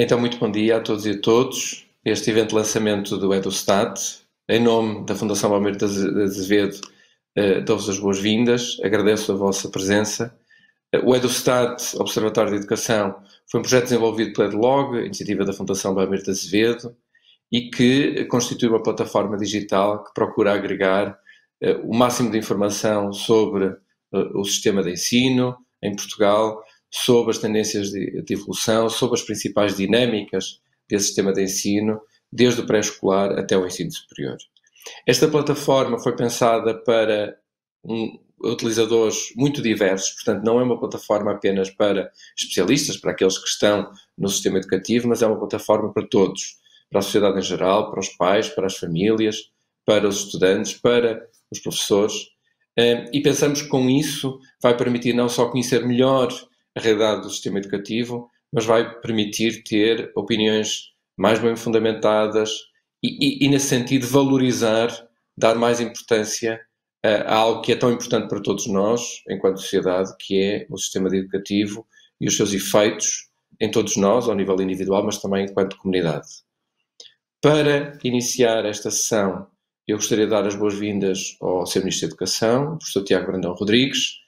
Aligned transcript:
Então, 0.00 0.16
muito 0.16 0.38
bom 0.38 0.48
dia 0.48 0.76
a 0.76 0.80
todos 0.80 1.06
e 1.06 1.10
a 1.10 1.20
todos. 1.20 1.84
Este 2.04 2.30
evento 2.30 2.50
de 2.50 2.54
lançamento 2.54 3.18
do 3.18 3.34
EduStat, 3.34 4.00
em 4.48 4.60
nome 4.60 5.04
da 5.04 5.16
Fundação 5.16 5.50
Palmeira 5.50 5.76
de 5.76 5.84
Azevedo, 5.84 6.80
uh, 7.36 7.64
dou-vos 7.64 7.88
as 7.88 7.98
boas-vindas, 7.98 8.76
agradeço 8.84 9.32
a 9.32 9.34
vossa 9.34 9.68
presença. 9.68 10.32
Uh, 10.94 11.04
o 11.04 11.16
EduStat, 11.16 11.96
Observatório 11.96 12.52
de 12.52 12.58
Educação, 12.58 13.16
foi 13.50 13.58
um 13.58 13.62
projeto 13.64 13.84
desenvolvido 13.84 14.32
pela 14.34 14.46
EduLog, 14.46 15.04
iniciativa 15.04 15.44
da 15.44 15.52
Fundação 15.52 15.96
Palmeira 15.96 16.22
de 16.22 16.30
Azevedo, 16.30 16.96
e 17.50 17.68
que 17.68 18.24
constitui 18.26 18.68
uma 18.68 18.80
plataforma 18.80 19.36
digital 19.36 20.04
que 20.04 20.14
procura 20.14 20.54
agregar 20.54 21.18
uh, 21.60 21.90
o 21.90 21.92
máximo 21.92 22.30
de 22.30 22.38
informação 22.38 23.12
sobre 23.12 23.76
o 24.12 24.44
sistema 24.44 24.80
de 24.80 24.92
ensino 24.92 25.56
em 25.82 25.96
Portugal, 25.96 26.62
sobre 26.90 27.30
as 27.30 27.38
tendências 27.38 27.90
de, 27.90 28.22
de 28.22 28.34
evolução, 28.34 28.88
sobre 28.88 29.18
as 29.18 29.22
principais 29.22 29.76
dinâmicas 29.76 30.60
desse 30.88 31.06
sistema 31.06 31.32
de 31.32 31.42
ensino, 31.42 32.00
desde 32.32 32.60
o 32.60 32.66
pré-escolar 32.66 33.38
até 33.38 33.56
o 33.56 33.66
ensino 33.66 33.92
superior. 33.92 34.36
Esta 35.06 35.28
plataforma 35.28 35.98
foi 35.98 36.16
pensada 36.16 36.74
para 36.74 37.36
um, 37.84 38.18
utilizadores 38.42 39.32
muito 39.36 39.60
diversos, 39.60 40.10
portanto, 40.12 40.44
não 40.44 40.60
é 40.60 40.62
uma 40.62 40.78
plataforma 40.78 41.32
apenas 41.32 41.70
para 41.70 42.10
especialistas, 42.36 42.96
para 42.96 43.12
aqueles 43.12 43.38
que 43.38 43.48
estão 43.48 43.90
no 44.16 44.28
sistema 44.28 44.58
educativo, 44.58 45.08
mas 45.08 45.22
é 45.22 45.26
uma 45.26 45.38
plataforma 45.38 45.92
para 45.92 46.06
todos, 46.06 46.56
para 46.90 47.00
a 47.00 47.02
sociedade 47.02 47.38
em 47.38 47.42
geral, 47.42 47.90
para 47.90 48.00
os 48.00 48.08
pais, 48.10 48.48
para 48.48 48.66
as 48.66 48.76
famílias, 48.76 49.50
para 49.84 50.06
os 50.06 50.24
estudantes, 50.24 50.74
para 50.74 51.26
os 51.50 51.58
professores. 51.58 52.14
E 53.12 53.20
pensamos 53.20 53.62
que 53.62 53.68
com 53.68 53.90
isso 53.90 54.38
vai 54.62 54.76
permitir 54.76 55.12
não 55.12 55.28
só 55.28 55.50
conhecer 55.50 55.84
melhor 55.84 56.28
a 56.78 56.82
realidade 56.82 57.22
do 57.22 57.30
sistema 57.30 57.58
educativo, 57.58 58.30
mas 58.52 58.64
vai 58.64 58.98
permitir 59.00 59.62
ter 59.64 60.10
opiniões 60.14 60.92
mais 61.16 61.38
bem 61.38 61.56
fundamentadas 61.56 62.50
e, 63.02 63.44
e, 63.44 63.46
e 63.46 63.48
nesse 63.48 63.66
sentido, 63.66 64.06
valorizar, 64.06 64.88
dar 65.36 65.54
mais 65.54 65.80
importância 65.80 66.60
a, 67.04 67.08
a, 67.08 67.34
algo 67.36 67.62
que 67.62 67.72
é 67.72 67.76
tão 67.76 67.92
importante 67.92 68.28
para 68.28 68.40
todos 68.40 68.66
nós, 68.66 69.22
enquanto 69.28 69.60
sociedade, 69.60 70.14
que 70.18 70.40
é 70.40 70.66
o 70.70 70.78
sistema 70.78 71.08
educativo 71.14 71.86
e 72.20 72.26
os 72.26 72.36
seus 72.36 72.52
efeitos 72.52 73.28
em 73.60 73.70
todos 73.70 73.96
nós, 73.96 74.28
ao 74.28 74.34
nível 74.34 74.60
individual, 74.60 75.04
mas 75.04 75.18
também 75.18 75.44
enquanto 75.44 75.76
comunidade. 75.76 76.26
Para 77.40 77.98
iniciar 78.02 78.64
esta 78.64 78.90
sessão, 78.90 79.46
eu 79.86 79.96
gostaria 79.96 80.24
de 80.24 80.30
dar 80.30 80.46
as 80.46 80.54
boas-vindas 80.54 81.36
ao 81.40 81.66
Sr. 81.66 81.80
Ministro 81.80 82.08
da 82.08 82.12
Educação, 82.12 82.74
o 82.74 82.78
professor 82.78 83.04
Tiago 83.04 83.26
Brandão 83.26 83.54
Rodrigues, 83.54 84.18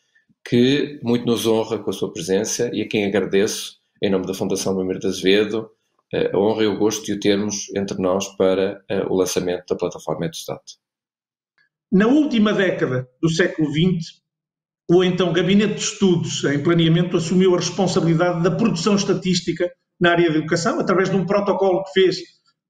que 0.51 0.98
muito 1.01 1.25
nos 1.25 1.47
honra 1.47 1.79
com 1.79 1.91
a 1.91 1.93
sua 1.93 2.12
presença 2.12 2.69
e 2.73 2.83
a 2.83 2.89
quem 2.89 3.06
agradeço, 3.06 3.77
em 4.03 4.11
nome 4.11 4.27
da 4.27 4.34
Fundação 4.34 4.75
Mamir 4.75 4.98
de 4.98 5.06
Azevedo, 5.06 5.70
a 6.12 6.37
honra 6.37 6.65
e 6.65 6.67
o 6.67 6.77
gosto 6.77 7.05
de 7.05 7.12
o 7.12 7.20
termos 7.20 7.73
entre 7.77 7.97
nós 8.03 8.27
para 8.37 8.83
eh, 8.91 9.05
o 9.09 9.15
lançamento 9.15 9.65
da 9.71 9.77
plataforma 9.77 10.27
EduStat. 10.27 10.61
Na 11.93 12.09
última 12.09 12.53
década 12.53 13.09
do 13.23 13.28
século 13.28 13.71
XX, 13.71 14.23
o 14.91 15.05
então 15.05 15.33
Gabinete 15.33 15.75
de 15.75 15.83
Estudos 15.83 16.43
em 16.43 16.61
Planeamento 16.61 17.17
assumiu 17.17 17.55
a 17.55 17.59
responsabilidade 17.59 18.43
da 18.43 18.51
produção 18.51 18.97
estatística 18.97 19.71
na 20.01 20.11
área 20.11 20.33
da 20.33 20.39
educação, 20.39 20.81
através 20.81 21.11
de 21.11 21.15
um 21.15 21.27
protocolo 21.27 21.84
que 21.84 21.93
fez 21.93 22.19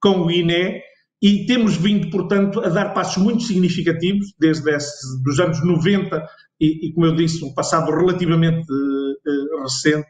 com 0.03 0.27
o 0.27 0.31
INE, 0.31 0.83
e 1.23 1.47
temos 1.47 1.78
vindo, 1.78 2.11
portanto, 2.11 2.61
a 2.61 2.69
dar 2.69 2.92
passos 2.92 3.23
muito 3.23 3.42
significativos, 3.42 4.34
desde 4.39 4.70
os 5.27 5.41
anos 5.41 5.64
90 5.64 6.27
e, 6.61 6.89
e, 6.89 6.92
como 6.92 7.06
eu 7.06 7.16
disse, 7.16 7.42
um 7.44 7.55
passado 7.55 7.91
relativamente 7.91 8.66
uh, 8.70 9.62
recente, 9.62 10.08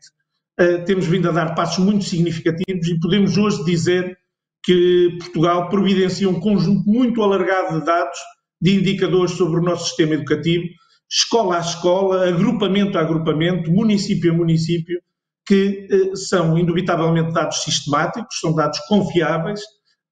uh, 0.61 0.85
temos 0.85 1.07
vindo 1.07 1.29
a 1.29 1.33
dar 1.33 1.55
passos 1.55 1.85
muito 1.85 2.05
significativos 2.05 2.89
e 2.89 2.99
podemos 2.99 3.39
hoje 3.39 3.65
dizer 3.65 4.19
que 4.65 5.17
Portugal 5.21 5.69
providencia 5.69 6.29
um 6.29 6.41
conjunto 6.41 6.83
muito 6.91 7.23
alargado 7.23 7.79
de 7.79 7.87
dados, 7.87 8.19
de 8.61 8.75
indicadores 8.75 9.33
sobre 9.33 9.61
o 9.61 9.63
nosso 9.63 9.87
sistema 9.87 10.15
educativo, 10.15 10.65
escola 11.09 11.57
a 11.57 11.61
escola, 11.61 12.29
agrupamento 12.29 12.99
a 12.99 13.01
agrupamento, 13.01 13.71
município 13.71 14.33
a 14.33 14.37
município, 14.37 15.01
que 15.47 15.89
uh, 15.91 16.17
são 16.17 16.59
indubitavelmente 16.59 17.33
dados 17.33 17.63
sistemáticos, 17.63 18.41
são 18.41 18.55
dados 18.55 18.79
confiáveis, 18.89 19.61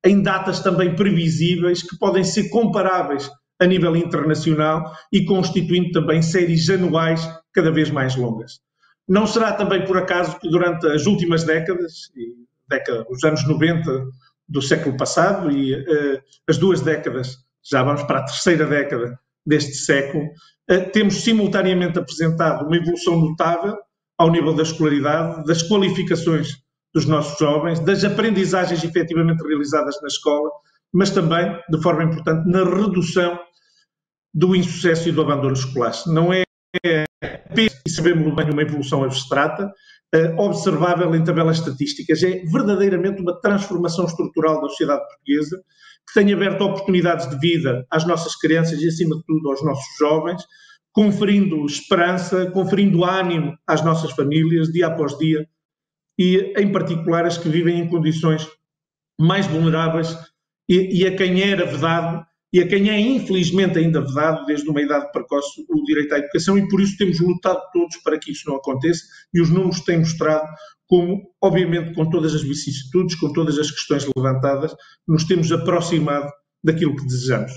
em 0.04 0.22
datas 0.22 0.60
também 0.60 0.94
previsíveis, 0.94 1.82
que 1.82 1.98
podem 1.98 2.22
ser 2.22 2.48
comparáveis 2.48 3.28
a 3.60 3.66
nível 3.66 3.96
internacional 3.96 4.92
e 5.12 5.24
constituindo 5.24 5.92
também 5.92 6.22
séries 6.22 6.68
anuais 6.70 7.28
cada 7.52 7.70
vez 7.70 7.90
mais 7.90 8.14
longas. 8.16 8.60
Não 9.08 9.26
será 9.26 9.52
também 9.52 9.84
por 9.84 9.96
acaso 9.96 10.38
que 10.38 10.48
durante 10.50 10.86
as 10.86 11.06
últimas 11.06 11.44
décadas, 11.44 12.10
década, 12.68 13.06
os 13.10 13.24
anos 13.24 13.46
90 13.46 14.06
do 14.48 14.62
século 14.62 14.96
passado 14.96 15.50
e 15.50 15.74
uh, 15.74 16.22
as 16.48 16.58
duas 16.58 16.80
décadas, 16.80 17.36
já 17.70 17.82
vamos 17.82 18.02
para 18.04 18.20
a 18.20 18.24
terceira 18.24 18.66
década 18.66 19.18
deste 19.44 19.74
século, 19.74 20.24
uh, 20.70 20.90
temos 20.92 21.22
simultaneamente 21.22 21.98
apresentado 21.98 22.66
uma 22.66 22.76
evolução 22.76 23.18
notável 23.18 23.76
ao 24.18 24.30
nível 24.30 24.54
da 24.54 24.62
escolaridade, 24.62 25.44
das 25.44 25.62
qualificações 25.62 26.56
dos 26.92 27.06
nossos 27.06 27.38
jovens, 27.38 27.80
das 27.80 28.04
aprendizagens 28.04 28.82
efetivamente 28.82 29.42
realizadas 29.46 30.00
na 30.02 30.08
escola, 30.08 30.50
mas 30.92 31.10
também, 31.10 31.58
de 31.70 31.80
forma 31.82 32.04
importante, 32.04 32.48
na 32.48 32.64
redução 32.64 33.38
do 34.34 34.54
insucesso 34.54 35.08
e 35.08 35.12
do 35.12 35.22
abandono 35.22 35.54
escolar. 35.54 35.92
Não 36.06 36.32
é 36.32 36.42
apenas, 37.22 37.80
e 37.86 37.90
sabemos 37.90 38.34
bem, 38.34 38.50
uma 38.50 38.62
evolução 38.62 39.04
abstrata, 39.04 39.72
uh, 40.14 40.40
observável 40.40 41.14
em 41.14 41.24
tabelas 41.24 41.58
estatísticas, 41.58 42.22
é 42.22 42.42
verdadeiramente 42.44 43.20
uma 43.20 43.38
transformação 43.40 44.04
estrutural 44.04 44.60
da 44.60 44.68
sociedade 44.68 45.02
portuguesa, 45.06 45.62
que 46.06 46.14
tem 46.14 46.32
aberto 46.32 46.62
oportunidades 46.62 47.28
de 47.28 47.38
vida 47.38 47.86
às 47.90 48.06
nossas 48.06 48.36
crianças 48.36 48.80
e, 48.80 48.88
acima 48.88 49.16
de 49.16 49.22
tudo, 49.24 49.50
aos 49.50 49.64
nossos 49.64 49.96
jovens, 49.98 50.42
conferindo 50.92 51.64
esperança, 51.66 52.50
conferindo 52.50 53.04
ânimo 53.04 53.56
às 53.66 53.84
nossas 53.84 54.12
famílias, 54.12 54.68
dia 54.68 54.86
após 54.86 55.16
dia, 55.18 55.46
e, 56.18 56.52
em 56.56 56.72
particular, 56.72 57.24
as 57.24 57.38
que 57.38 57.48
vivem 57.48 57.78
em 57.78 57.88
condições 57.88 58.48
mais 59.20 59.46
vulneráveis 59.46 60.16
e, 60.68 61.02
e 61.02 61.06
a 61.06 61.14
quem 61.16 61.40
era 61.42 61.64
vedado 61.64 62.27
e 62.52 62.60
a 62.60 62.66
quem 62.66 62.88
é 62.88 62.98
infelizmente 62.98 63.78
ainda 63.78 64.00
vedado 64.00 64.46
desde 64.46 64.68
uma 64.68 64.80
idade 64.80 65.10
precoce 65.12 65.64
o 65.68 65.84
direito 65.84 66.14
à 66.14 66.18
educação 66.18 66.56
e 66.56 66.66
por 66.68 66.80
isso 66.80 66.96
temos 66.96 67.20
lutado 67.20 67.60
todos 67.72 67.96
para 67.98 68.18
que 68.18 68.32
isso 68.32 68.48
não 68.48 68.56
aconteça 68.56 69.04
e 69.34 69.40
os 69.40 69.50
números 69.50 69.80
têm 69.80 69.98
mostrado 69.98 70.48
como, 70.86 71.30
obviamente, 71.42 71.94
com 71.94 72.08
todas 72.08 72.34
as 72.34 72.42
vicissitudes, 72.42 73.14
com 73.16 73.30
todas 73.32 73.58
as 73.58 73.70
questões 73.70 74.08
levantadas, 74.16 74.74
nos 75.06 75.24
temos 75.24 75.52
aproximado 75.52 76.30
daquilo 76.64 76.96
que 76.96 77.04
desejamos. 77.04 77.52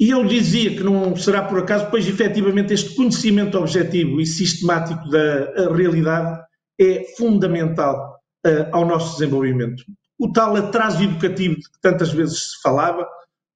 E 0.00 0.10
eu 0.10 0.24
dizia 0.24 0.74
que 0.74 0.82
não 0.82 1.14
será 1.16 1.42
por 1.42 1.58
acaso, 1.58 1.90
pois 1.90 2.08
efetivamente 2.08 2.72
este 2.72 2.94
conhecimento 2.94 3.58
objetivo 3.58 4.20
e 4.20 4.26
sistemático 4.26 5.08
da 5.10 5.74
realidade 5.74 6.40
é 6.80 7.04
fundamental 7.16 8.16
uh, 8.46 8.68
ao 8.72 8.86
nosso 8.86 9.18
desenvolvimento. 9.18 9.82
O 10.18 10.32
tal 10.32 10.56
atraso 10.56 11.02
educativo 11.02 11.56
de 11.56 11.62
que 11.62 11.80
tantas 11.82 12.12
vezes 12.12 12.52
se 12.52 12.62
falava, 12.62 13.06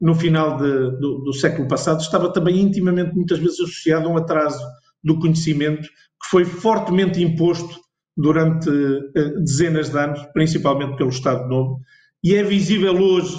no 0.03 0.17
final 0.17 0.57
de, 0.57 0.99
do, 0.99 1.23
do, 1.23 1.33
século 1.33 1.69
passado, 1.69 2.01
estava 2.01 2.33
também 2.33 2.61
intimamente, 2.61 3.15
muitas 3.15 3.39
vezes, 3.39 3.61
associado 3.61 4.09
a 4.09 4.11
um 4.11 4.17
atraso 4.17 4.61
do 5.03 5.17
conhecimento 5.21 5.83
que 5.83 6.29
foi 6.29 6.45
fortemente 6.45 7.23
imposto 7.23 7.81
durante 8.17 8.69
uh, 8.69 9.45
dezenas 9.45 9.91
de 9.91 9.99
anos, 9.99 10.21
principalmente 10.35 10.97
pelo 10.97 11.11
Estado 11.11 11.49
Novo, 11.49 11.81
e 12.23 12.35
é 12.35 12.43
visível 12.43 12.95
hoje, 12.95 13.37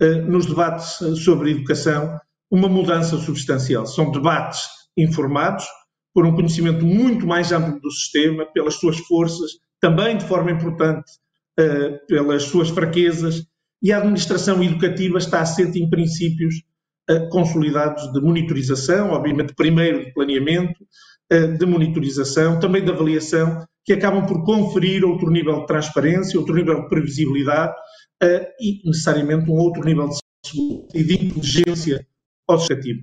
uh, 0.00 0.30
nos 0.30 0.46
debates 0.46 0.96
sobre 1.24 1.50
educação, 1.50 2.16
uma 2.50 2.68
mudança 2.68 3.16
substancial. 3.18 3.84
São 3.84 4.12
debates 4.12 4.60
informados, 4.96 5.66
por 6.14 6.24
um 6.24 6.36
conhecimento 6.36 6.84
muito 6.86 7.26
mais 7.26 7.50
amplo 7.50 7.80
do 7.80 7.90
sistema, 7.90 8.46
pelas 8.54 8.74
suas 8.74 8.96
forças, 8.98 9.50
também 9.80 10.16
de 10.16 10.24
forma 10.24 10.52
importante 10.52 11.10
uh, 11.58 12.06
pelas 12.06 12.44
suas 12.44 12.70
fraquezas, 12.70 13.44
e 13.86 13.92
a 13.92 13.98
administração 13.98 14.60
educativa 14.64 15.16
está 15.16 15.40
assente 15.40 15.80
em 15.80 15.88
princípios 15.88 16.56
uh, 17.08 17.28
consolidados 17.28 18.12
de 18.12 18.20
monitorização, 18.20 19.10
obviamente 19.10 19.54
primeiro 19.54 20.04
de 20.04 20.12
planeamento, 20.12 20.82
uh, 21.32 21.56
de 21.56 21.66
monitorização, 21.66 22.58
também 22.58 22.84
de 22.84 22.90
avaliação, 22.90 23.64
que 23.84 23.92
acabam 23.92 24.26
por 24.26 24.44
conferir 24.44 25.04
outro 25.04 25.30
nível 25.30 25.60
de 25.60 25.66
transparência, 25.66 26.36
outro 26.36 26.56
nível 26.56 26.82
de 26.82 26.88
previsibilidade 26.88 27.74
uh, 28.24 28.46
e 28.60 28.82
necessariamente 28.84 29.48
um 29.48 29.54
outro 29.54 29.84
nível 29.84 30.08
de 30.08 30.16
segurança 30.44 30.88
e 30.92 31.04
de 31.04 31.14
inteligência 31.26 32.04
ao 32.48 32.58
educativo. 32.58 33.02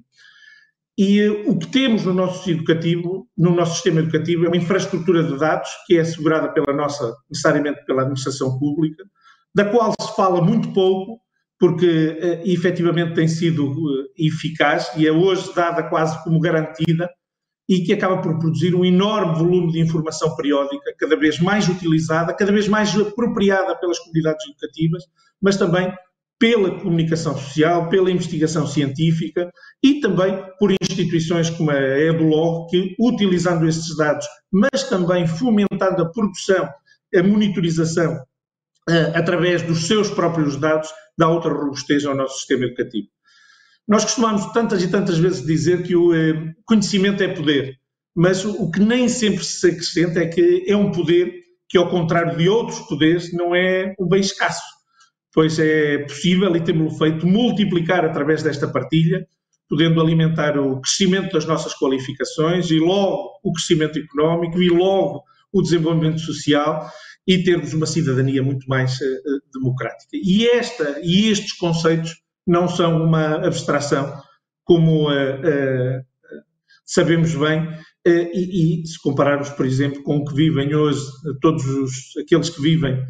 E 0.97 1.29
o 1.47 1.57
que 1.57 1.67
temos 1.67 2.03
no 2.03 2.13
nosso 2.13 2.51
educativo, 2.51 3.25
no 3.37 3.55
nosso 3.55 3.75
sistema 3.75 4.01
educativo, 4.01 4.43
é 4.43 4.47
uma 4.49 4.57
infraestrutura 4.57 5.23
de 5.23 5.37
dados 5.39 5.69
que 5.87 5.95
é 5.95 6.01
assegurada 6.01 6.51
pela 6.51 6.75
nossa, 6.75 7.15
necessariamente 7.29 7.85
pela 7.85 8.01
administração 8.01 8.59
pública, 8.59 9.01
da 9.53 9.65
qual 9.65 9.93
se 9.99 10.15
fala 10.15 10.41
muito 10.41 10.73
pouco, 10.73 11.19
porque 11.59 11.85
uh, 11.85 12.49
efetivamente 12.49 13.13
tem 13.13 13.27
sido 13.27 13.71
uh, 13.71 14.05
eficaz 14.17 14.91
e 14.97 15.07
é 15.07 15.11
hoje 15.11 15.53
dada 15.55 15.83
quase 15.83 16.21
como 16.23 16.39
garantida, 16.39 17.09
e 17.69 17.79
que 17.81 17.93
acaba 17.93 18.21
por 18.21 18.37
produzir 18.39 18.75
um 18.75 18.83
enorme 18.83 19.35
volume 19.35 19.71
de 19.71 19.79
informação 19.79 20.35
periódica, 20.35 20.93
cada 20.99 21.15
vez 21.15 21.39
mais 21.39 21.67
utilizada, 21.69 22.33
cada 22.33 22.51
vez 22.51 22.67
mais 22.67 22.93
apropriada 22.99 23.75
pelas 23.79 23.99
comunidades 23.99 24.45
educativas, 24.47 25.03
mas 25.41 25.55
também 25.55 25.93
pela 26.37 26.77
comunicação 26.81 27.37
social, 27.37 27.87
pela 27.87 28.11
investigação 28.11 28.67
científica 28.67 29.49
e 29.81 30.01
também 30.01 30.37
por 30.59 30.73
instituições 30.81 31.49
como 31.49 31.71
a 31.71 31.79
EduLog, 31.79 32.69
que, 32.69 32.95
utilizando 32.99 33.65
estes 33.65 33.95
dados, 33.95 34.27
mas 34.51 34.83
também 34.89 35.25
fomentando 35.25 36.01
a 36.01 36.11
produção, 36.11 36.69
a 37.15 37.23
monitorização 37.23 38.19
através 39.13 39.61
dos 39.61 39.87
seus 39.87 40.09
próprios 40.09 40.57
dados, 40.57 40.89
dá 41.17 41.27
outra 41.29 41.53
robustez 41.53 42.05
ao 42.05 42.15
nosso 42.15 42.37
sistema 42.37 42.65
educativo. 42.65 43.07
Nós 43.87 44.03
costumamos 44.03 44.45
tantas 44.53 44.81
e 44.81 44.89
tantas 44.89 45.17
vezes 45.17 45.45
dizer 45.45 45.83
que 45.83 45.95
o 45.95 46.13
eh, 46.13 46.53
conhecimento 46.65 47.21
é 47.21 47.27
poder, 47.27 47.77
mas 48.15 48.45
o 48.45 48.71
que 48.71 48.79
nem 48.79 49.09
sempre 49.09 49.43
se 49.43 49.67
acrescenta 49.67 50.21
é 50.21 50.27
que 50.27 50.63
é 50.67 50.75
um 50.75 50.91
poder 50.91 51.33
que, 51.67 51.77
ao 51.77 51.89
contrário 51.89 52.37
de 52.37 52.47
outros 52.47 52.79
poderes, 52.81 53.33
não 53.33 53.55
é 53.55 53.93
um 53.99 54.07
bem 54.07 54.21
escasso, 54.21 54.63
pois 55.33 55.59
é 55.59 55.97
possível, 55.99 56.55
e 56.55 56.61
temos 56.61 56.97
feito, 56.97 57.27
multiplicar 57.27 58.05
através 58.05 58.41
desta 58.41 58.67
partilha, 58.67 59.27
podendo 59.67 59.99
alimentar 59.99 60.57
o 60.57 60.79
crescimento 60.79 61.33
das 61.33 61.45
nossas 61.45 61.73
qualificações 61.73 62.69
e 62.69 62.79
logo 62.79 63.31
o 63.43 63.51
crescimento 63.51 63.97
económico 63.97 64.61
e 64.61 64.69
logo 64.69 65.23
o 65.51 65.61
desenvolvimento 65.61 66.19
social 66.19 66.89
e 67.27 67.43
termos 67.43 67.73
uma 67.73 67.85
cidadania 67.85 68.43
muito 68.43 68.67
mais 68.67 68.93
uh, 68.95 69.41
democrática. 69.53 70.11
E 70.13 70.47
esta 70.47 70.99
e 71.01 71.29
estes 71.29 71.53
conceitos 71.53 72.23
não 72.45 72.67
são 72.67 73.03
uma 73.03 73.45
abstração, 73.45 74.13
como 74.63 75.09
uh, 75.09 75.13
uh, 75.13 76.03
sabemos 76.85 77.33
bem, 77.35 77.67
uh, 77.67 78.29
e, 78.33 78.83
e, 78.83 78.87
se 78.87 79.01
compararmos, 79.01 79.49
por 79.49 79.65
exemplo, 79.65 80.03
com 80.03 80.17
o 80.17 80.25
que 80.25 80.35
vivem 80.35 80.75
hoje, 80.75 81.01
todos 81.41 81.65
os, 81.65 82.17
aqueles 82.21 82.49
que 82.49 82.61
vivem 82.61 83.01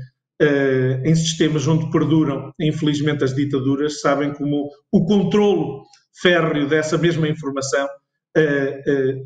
em 1.05 1.15
sistemas 1.15 1.65
onde 1.67 1.89
perduram, 1.89 2.51
infelizmente, 2.59 3.23
as 3.23 3.33
ditaduras, 3.33 4.01
sabem 4.01 4.33
como 4.33 4.67
o 4.91 5.05
controlo 5.05 5.83
férreo 6.21 6.67
dessa 6.67 6.97
mesma 6.97 7.29
informação 7.29 7.87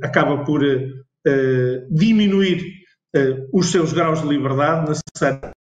acaba 0.03 0.43
por 0.43 0.61
diminuir 1.89 2.61
os 3.53 3.71
seus 3.71 3.93
graus 3.93 4.21
de 4.21 4.27
liberdade, 4.27 4.89
necessariamente. 4.89 5.55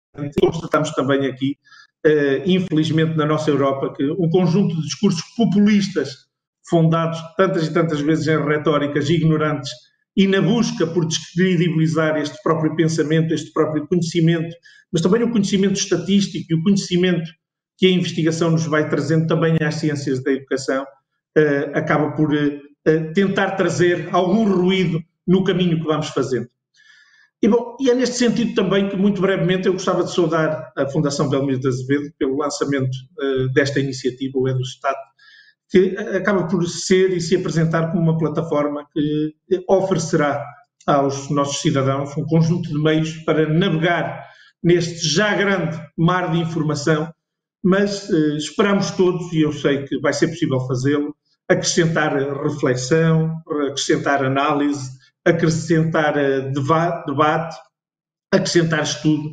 Constatamos 0.40 0.90
também 0.92 1.26
aqui 1.26 1.56
uh, 2.06 2.42
infelizmente, 2.46 3.16
na 3.16 3.26
nossa 3.26 3.50
Europa, 3.50 3.92
que 3.94 4.04
um 4.10 4.28
conjunto 4.28 4.74
de 4.74 4.82
discursos 4.82 5.22
populistas, 5.36 6.26
fundados 6.68 7.20
tantas 7.36 7.66
e 7.66 7.72
tantas 7.72 8.00
vezes 8.00 8.26
em 8.28 8.44
retóricas 8.44 9.08
ignorantes 9.08 9.70
e 10.16 10.26
na 10.26 10.40
busca 10.40 10.86
por 10.86 11.06
descredibilizar 11.06 12.16
este 12.16 12.40
próprio 12.42 12.76
pensamento, 12.76 13.32
este 13.32 13.52
próprio 13.52 13.86
conhecimento, 13.86 14.54
mas 14.92 15.02
também 15.02 15.22
o 15.22 15.30
conhecimento 15.30 15.74
estatístico 15.74 16.46
e 16.50 16.54
o 16.54 16.62
conhecimento 16.62 17.30
que 17.78 17.86
a 17.86 17.90
investigação 17.90 18.50
nos 18.50 18.66
vai 18.66 18.88
trazendo 18.88 19.26
também 19.26 19.56
às 19.60 19.76
ciências 19.76 20.22
da 20.22 20.32
educação, 20.32 20.82
uh, 20.82 21.76
acaba 21.76 22.12
por 22.12 22.30
tentar 23.14 23.52
trazer 23.52 24.08
algum 24.10 24.44
ruído 24.44 25.00
no 25.24 25.44
caminho 25.44 25.78
que 25.78 25.86
vamos 25.86 26.08
fazendo. 26.08 26.48
E, 27.42 27.48
bom, 27.48 27.76
e 27.80 27.90
é 27.90 27.94
neste 27.94 28.16
sentido 28.16 28.54
também 28.54 28.88
que, 28.88 28.96
muito 28.96 29.20
brevemente, 29.20 29.66
eu 29.66 29.72
gostava 29.72 30.04
de 30.04 30.14
saudar 30.14 30.72
a 30.76 30.86
Fundação 30.86 31.28
Belmiro 31.28 31.58
de 31.58 31.66
Azevedo 31.66 32.12
pelo 32.16 32.38
lançamento 32.38 32.94
uh, 33.20 33.52
desta 33.52 33.80
iniciativa, 33.80 34.38
o 34.38 34.48
EduStat, 34.48 34.96
que 35.68 35.96
acaba 36.16 36.46
por 36.46 36.64
ser 36.68 37.10
e 37.10 37.20
se 37.20 37.34
apresentar 37.34 37.90
como 37.90 38.00
uma 38.00 38.16
plataforma 38.16 38.86
que 38.92 39.34
oferecerá 39.68 40.44
aos 40.86 41.30
nossos 41.30 41.60
cidadãos 41.60 42.16
um 42.16 42.24
conjunto 42.26 42.68
de 42.68 42.78
meios 42.78 43.12
para 43.24 43.48
navegar 43.48 44.24
neste 44.62 45.04
já 45.08 45.34
grande 45.34 45.80
mar 45.96 46.30
de 46.30 46.38
informação, 46.38 47.12
mas 47.60 48.08
uh, 48.08 48.36
esperamos 48.36 48.92
todos, 48.92 49.32
e 49.32 49.40
eu 49.40 49.52
sei 49.52 49.82
que 49.82 49.98
vai 49.98 50.12
ser 50.12 50.28
possível 50.28 50.60
fazê-lo, 50.60 51.12
acrescentar 51.48 52.14
reflexão, 52.44 53.34
acrescentar 53.68 54.24
análise, 54.24 55.01
acrescentar 55.24 56.16
eh, 56.16 56.50
debate, 56.50 57.56
acrescentar 58.32 58.82
estudo 58.82 59.28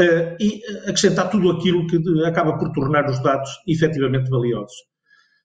uh, 0.00 0.36
e 0.40 0.60
acrescentar 0.86 1.30
tudo 1.30 1.50
aquilo 1.50 1.86
que 1.86 1.98
acaba 2.24 2.58
por 2.58 2.72
tornar 2.72 3.08
os 3.08 3.22
dados 3.22 3.50
efetivamente 3.66 4.28
valiosos. 4.28 4.74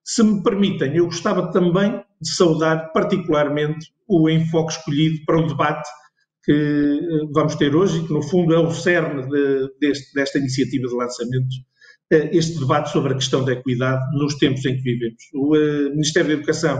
Se 0.03 0.23
me 0.23 0.43
permitem, 0.43 0.95
eu 0.95 1.05
gostava 1.05 1.51
também 1.51 2.03
de 2.21 2.29
saudar 2.29 2.91
particularmente 2.91 3.87
o 4.07 4.29
enfoque 4.29 4.73
escolhido 4.73 5.23
para 5.25 5.39
o 5.39 5.47
debate 5.47 5.87
que 6.43 6.51
eh, 6.51 7.27
vamos 7.31 7.55
ter 7.55 7.75
hoje 7.75 7.99
e 7.99 8.07
que, 8.07 8.13
no 8.13 8.21
fundo, 8.21 8.53
é 8.53 8.59
o 8.59 8.71
cerne 8.71 9.27
de, 9.27 9.69
deste, 9.79 10.13
desta 10.13 10.37
iniciativa 10.37 10.87
de 10.87 10.95
lançamento, 10.95 11.55
este 12.11 12.59
debate 12.59 12.91
sobre 12.91 13.13
a 13.13 13.15
questão 13.15 13.43
da 13.43 13.53
equidade 13.53 14.03
nos 14.15 14.35
tempos 14.35 14.63
em 14.63 14.75
que 14.77 14.83
vivemos. 14.83 15.23
O 15.33 15.51
Ministério 15.89 16.29
da 16.29 16.33
Educação 16.35 16.79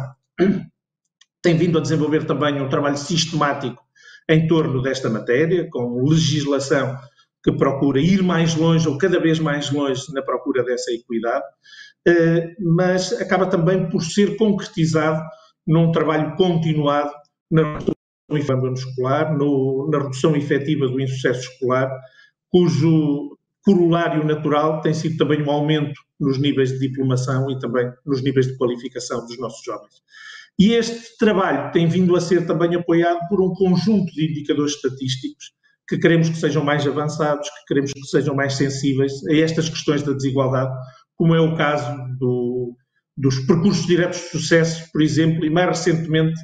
tem 1.46 1.56
vindo 1.56 1.78
a 1.78 1.82
desenvolver 1.82 2.26
também 2.26 2.60
um 2.60 2.68
trabalho 2.68 2.98
sistemático 2.98 3.80
em 4.28 4.48
torno 4.48 4.82
desta 4.82 5.12
matéria, 5.12 5.70
com 5.70 6.04
legislação 6.04 6.98
que 7.44 7.52
procura 7.52 8.00
ir 8.00 8.24
mais 8.24 8.56
longe 8.56 8.90
ou 8.90 8.98
cada 8.98 9.20
vez 9.20 9.40
mais 9.40 9.70
longe 9.70 10.12
na 10.12 10.24
procura 10.24 10.64
dessa 10.64 10.92
equidade, 10.92 11.46
eh, 12.08 12.56
mas 12.60 13.14
acaba 13.22 13.46
também 13.46 13.88
por 13.88 14.02
ser 14.02 14.36
concretizado 14.38 15.22
num 15.68 15.92
trabalho 15.92 16.36
continuado 16.36 17.12
na 17.52 17.78
redução 18.28 18.60
do 18.60 18.74
escolar, 18.74 19.38
no, 19.38 19.88
na 19.92 20.00
redução 20.00 20.36
efetiva 20.36 20.88
do 20.88 21.00
insucesso 21.00 21.42
escolar, 21.52 21.92
cujo 22.50 23.38
corolário 23.64 24.26
natural 24.26 24.82
tem 24.82 24.96
sido 24.96 25.18
também 25.18 25.44
um 25.44 25.52
aumento 25.52 26.02
nos 26.20 26.40
níveis 26.40 26.72
de 26.72 26.80
diplomação 26.80 27.52
e 27.52 27.60
também 27.60 27.88
nos 28.04 28.24
níveis 28.24 28.48
de 28.48 28.58
qualificação 28.58 29.24
dos 29.28 29.38
nossos 29.38 29.64
jovens. 29.64 29.94
E 30.58 30.74
este 30.74 31.18
trabalho 31.18 31.72
tem 31.72 31.88
vindo 31.88 32.16
a 32.16 32.22
ser 32.22 32.46
também 32.46 32.76
apoiado 32.76 33.28
por 33.28 33.42
um 33.42 33.54
conjunto 33.54 34.12
de 34.14 34.32
indicadores 34.32 34.76
estatísticos 34.76 35.54
que 35.88 35.98
queremos 35.98 36.30
que 36.30 36.38
sejam 36.38 36.64
mais 36.64 36.86
avançados, 36.88 37.48
que 37.50 37.66
queremos 37.68 37.92
que 37.92 38.08
sejam 38.08 38.34
mais 38.34 38.54
sensíveis 38.54 39.12
a 39.28 39.36
estas 39.36 39.70
questões 39.70 40.02
da 40.02 40.14
desigualdade, 40.14 40.74
como 41.16 41.36
é 41.36 41.40
o 41.40 41.56
caso 41.56 41.96
do, 42.18 42.76
dos 43.16 43.40
percursos 43.42 43.86
diretos 43.86 44.20
de 44.20 44.30
sucesso, 44.30 44.90
por 44.92 45.02
exemplo, 45.02 45.46
e 45.46 45.50
mais 45.50 45.68
recentemente 45.68 46.40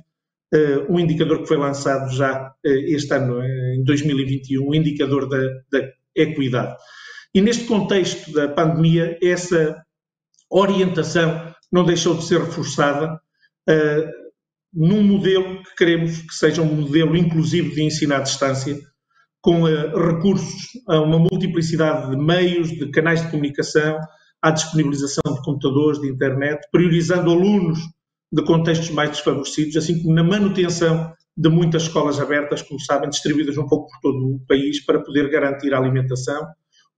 uh, 0.54 0.94
um 0.94 1.00
indicador 1.00 1.42
que 1.42 1.48
foi 1.48 1.58
lançado 1.58 2.14
já 2.14 2.50
uh, 2.50 2.54
este 2.64 3.14
ano, 3.14 3.42
em 3.44 3.84
2021, 3.84 4.64
o 4.64 4.70
um 4.70 4.76
indicador 4.76 5.28
da, 5.28 5.42
da 5.72 5.90
equidade. 6.16 6.76
E 7.34 7.42
neste 7.42 7.64
contexto 7.64 8.32
da 8.34 8.50
pandemia, 8.50 9.18
essa 9.24 9.82
orientação 10.50 11.54
não 11.72 11.86
deixou 11.86 12.16
de 12.16 12.26
ser 12.26 12.42
reforçada 12.42 13.20
uh, 13.72 14.10
num 14.74 15.04
modelo 15.04 15.64
que 15.64 15.76
queremos 15.78 16.22
que 16.22 16.34
seja 16.34 16.62
um 16.62 16.76
modelo 16.76 17.16
inclusivo 17.16 17.74
de 17.74 17.84
ensino 17.84 18.16
à 18.16 18.20
distância, 18.20 18.78
com 19.42 19.64
uh, 19.64 19.98
recursos 19.98 20.68
a 20.88 21.00
uma 21.02 21.20
multiplicidade 21.20 22.12
de 22.12 22.18
meios, 22.18 22.70
de 22.70 22.90
canais 22.92 23.22
de 23.22 23.32
comunicação, 23.32 23.98
à 24.42 24.52
disponibilização 24.52 25.34
de 25.34 25.42
computadores, 25.44 26.00
de 26.00 26.10
internet, 26.10 26.60
priorizando 26.72 27.32
alunos 27.32 27.80
de 28.32 28.44
contextos 28.44 28.90
mais 28.92 29.12
desfavorecidos, 29.12 29.78
assim 29.78 30.02
como 30.02 30.16
na 30.16 30.24
manutenção 30.24 31.14
de 31.36 31.50
muitas 31.50 31.84
escolas 31.84 32.20
abertas, 32.20 32.62
como 32.62 32.80
sabem, 32.80 33.10
distribuídas 33.10 33.58
um 33.58 33.68
pouco 33.68 33.88
por 33.90 34.00
todo 34.02 34.36
o 34.36 34.46
país, 34.48 34.84
para 34.86 35.02
poder 35.02 35.30
garantir 35.30 35.74
a 35.74 35.78
alimentação, 35.78 36.46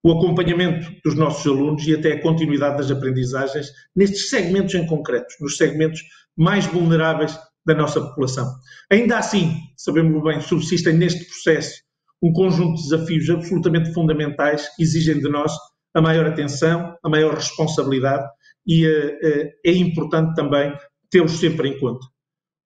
o 0.03 0.11
acompanhamento 0.11 0.91
dos 1.03 1.15
nossos 1.15 1.45
alunos 1.47 1.87
e 1.87 1.93
até 1.93 2.13
a 2.13 2.21
continuidade 2.21 2.77
das 2.77 2.91
aprendizagens 2.91 3.67
nestes 3.95 4.29
segmentos 4.29 4.75
em 4.75 4.85
concretos, 4.85 5.35
nos 5.39 5.55
segmentos 5.55 6.01
mais 6.37 6.65
vulneráveis 6.65 7.37
da 7.65 7.73
nossa 7.73 8.01
população. 8.01 8.45
Ainda 8.91 9.17
assim, 9.17 9.55
sabemos 9.77 10.21
bem, 10.23 10.41
subsistem 10.41 10.93
neste 10.93 11.25
processo 11.25 11.81
um 12.21 12.31
conjunto 12.31 12.75
de 12.75 12.83
desafios 12.83 13.29
absolutamente 13.29 13.93
fundamentais 13.93 14.67
que 14.75 14.83
exigem 14.83 15.19
de 15.19 15.29
nós 15.29 15.51
a 15.93 16.01
maior 16.01 16.25
atenção, 16.25 16.95
a 17.03 17.09
maior 17.09 17.35
responsabilidade 17.35 18.25
e 18.65 18.87
uh, 18.87 19.07
uh, 19.07 19.49
é 19.65 19.71
importante 19.71 20.33
também 20.35 20.73
tê-los 21.11 21.33
sempre 21.33 21.69
em 21.69 21.79
conta. 21.79 22.05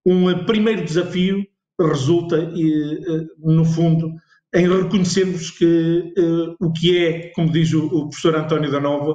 Um 0.06 0.32
uh, 0.32 0.46
primeiro 0.46 0.86
desafio 0.86 1.44
resulta, 1.80 2.38
no 3.38 3.64
fundo, 3.64 4.12
em 4.56 4.68
reconhecermos 4.68 5.52
que 5.52 6.12
o 6.60 6.74
que 6.74 6.98
é, 6.98 7.30
como 7.36 7.52
diz 7.52 7.72
o, 7.72 7.86
o 7.86 8.10
professor 8.10 8.36
António 8.36 8.72
da 8.72 8.80
Nova, 8.80 9.14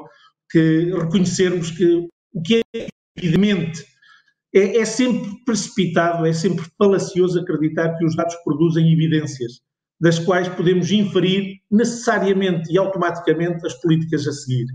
que 0.49 0.93
reconhecermos 0.93 1.73
que 1.73 2.07
o 2.33 2.41
que 2.41 2.63
é 2.77 2.87
evidentemente 3.17 3.85
é, 4.55 4.79
é, 4.79 4.85
sempre 4.85 5.31
precipitado, 5.45 6.27
é 6.27 6.33
sempre 6.33 6.65
falacioso 6.77 7.41
acreditar 7.41 7.97
que 7.97 8.05
os 8.05 8.15
dados 8.15 8.35
produzem 8.45 8.93
evidências, 8.93 9.61
das 10.01 10.19
quais 10.19 10.49
podemos 10.49 10.91
inferir 10.91 11.61
necessariamente 11.71 12.73
e 12.73 12.77
automaticamente 12.77 13.67
as 13.67 13.75
políticas 13.75 14.27
a 14.27 14.33
seguir. 14.33 14.67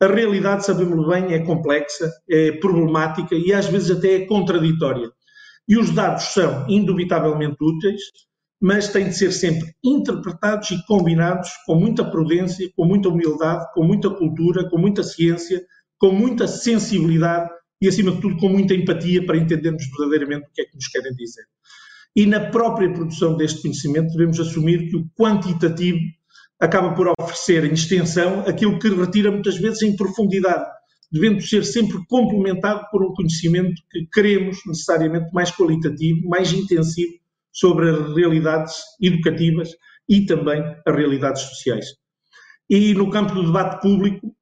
A 0.00 0.06
realidade, 0.06 0.66
sabemos 0.66 1.06
bem, 1.08 1.32
é 1.32 1.38
complexa, 1.38 2.10
é 2.28 2.52
problemática 2.52 3.34
e 3.34 3.52
às 3.52 3.66
vezes 3.66 3.96
até 3.96 4.16
é 4.16 4.26
contraditória. 4.26 5.10
E 5.66 5.78
os 5.78 5.90
dados 5.90 6.24
são 6.24 6.66
indubitavelmente 6.68 7.56
úteis, 7.62 8.02
mas 8.60 8.88
têm 8.88 9.08
de 9.08 9.14
ser 9.14 9.32
sempre 9.32 9.74
interpretados 9.82 10.70
e 10.70 10.84
combinados 10.86 11.50
com 11.64 11.76
muita 11.76 12.04
prudência, 12.04 12.68
com 12.76 12.84
muita 12.84 13.08
humildade, 13.08 13.66
com 13.72 13.84
muita 13.84 14.10
cultura, 14.10 14.68
com 14.68 14.76
muita 14.76 15.02
ciência, 15.02 15.64
com 15.98 16.12
muita 16.12 16.46
sensibilidade 16.46 17.50
e, 17.80 17.88
acima 17.88 18.12
de 18.12 18.20
tudo, 18.20 18.36
com 18.36 18.48
muita 18.48 18.74
empatia 18.74 19.24
para 19.24 19.36
entendermos 19.36 19.84
verdadeiramente 19.96 20.46
o 20.48 20.52
que 20.52 20.62
é 20.62 20.64
que 20.64 20.74
nos 20.74 20.88
querem 20.88 21.14
dizer. 21.14 21.44
E 22.16 22.26
na 22.26 22.40
própria 22.50 22.92
produção 22.92 23.36
deste 23.36 23.62
conhecimento 23.62 24.12
devemos 24.12 24.38
assumir 24.38 24.88
que 24.88 24.96
o 24.96 25.08
quantitativo 25.18 25.98
acaba 26.60 26.94
por 26.94 27.12
oferecer 27.18 27.64
em 27.64 27.72
extensão 27.72 28.40
aquilo 28.46 28.78
que 28.78 28.88
retira 28.88 29.30
muitas 29.30 29.56
vezes 29.56 29.82
em 29.82 29.96
profundidade, 29.96 30.64
devendo 31.10 31.42
ser 31.42 31.64
sempre 31.64 31.98
complementado 32.08 32.86
por 32.90 33.04
um 33.04 33.12
conhecimento 33.12 33.74
que 33.90 34.06
queremos 34.12 34.58
necessariamente 34.66 35.32
mais 35.32 35.50
qualitativo, 35.50 36.28
mais 36.28 36.52
intensivo 36.52 37.14
sobre 37.52 37.90
as 37.90 38.14
realidades 38.14 38.74
educativas 39.00 39.70
e 40.08 40.24
também 40.26 40.62
as 40.86 40.94
realidades 40.94 41.42
sociais. 41.42 41.86
E 42.68 42.94
no 42.94 43.10
campo 43.10 43.34
do 43.34 43.44
debate 43.44 43.80
público, 43.82 44.34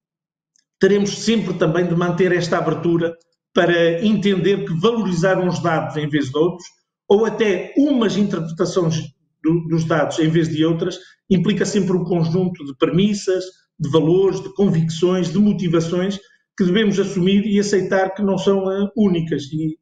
teremos 0.83 1.17
sempre 1.19 1.55
também 1.55 1.87
de 1.87 1.95
manter 1.95 2.33
esta 2.33 2.59
abertura 2.59 3.15
para 3.55 4.05
entender 4.05 4.65
que 4.65 4.75
valorizar 4.81 5.39
uns 5.39 5.62
dados 5.62 5.97
em 5.97 6.09
vez 6.09 6.29
de 6.29 6.37
outros, 6.37 6.67
ou 7.09 7.25
até 7.25 7.73
umas 7.79 8.17
interpretações 8.17 9.01
do, 9.45 9.61
dos 9.69 9.85
dados 9.85 10.19
em 10.19 10.29
vez 10.29 10.49
de 10.49 10.65
outras, 10.65 10.99
implica 11.31 11.65
sempre 11.65 11.93
um 11.97 12.03
conjunto 12.03 12.65
de 12.65 12.77
premissas, 12.79 13.45
de 13.79 13.89
valores, 13.91 14.43
de 14.43 14.53
convicções, 14.55 15.33
de 15.33 15.39
motivações 15.39 16.19
que 16.59 16.65
devemos 16.65 16.99
assumir 16.99 17.47
e 17.47 17.61
aceitar 17.61 18.12
que 18.12 18.23
não 18.23 18.37
são 18.37 18.65
uh, 18.65 18.91
únicas. 18.97 19.45
E, 19.53 19.79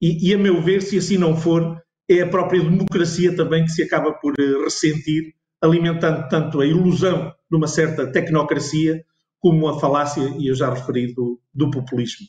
e, 0.00 0.30
e, 0.30 0.34
a 0.34 0.38
meu 0.38 0.60
ver, 0.60 0.82
se 0.82 0.98
assim 0.98 1.16
não 1.16 1.36
for, 1.36 1.80
é 2.10 2.22
a 2.22 2.28
própria 2.28 2.60
democracia 2.60 3.36
também 3.36 3.64
que 3.64 3.70
se 3.70 3.84
acaba 3.84 4.12
por 4.14 4.32
uh, 4.32 4.64
ressentir, 4.64 5.32
alimentando 5.62 6.28
tanto 6.28 6.60
a 6.60 6.66
ilusão 6.66 7.32
de 7.48 7.56
uma 7.56 7.68
certa 7.68 8.10
tecnocracia 8.10 9.00
como 9.42 9.68
a 9.68 9.78
falácia, 9.80 10.22
e 10.38 10.46
eu 10.46 10.54
já 10.54 10.72
referi, 10.72 11.12
do, 11.12 11.38
do 11.52 11.68
populismo. 11.68 12.26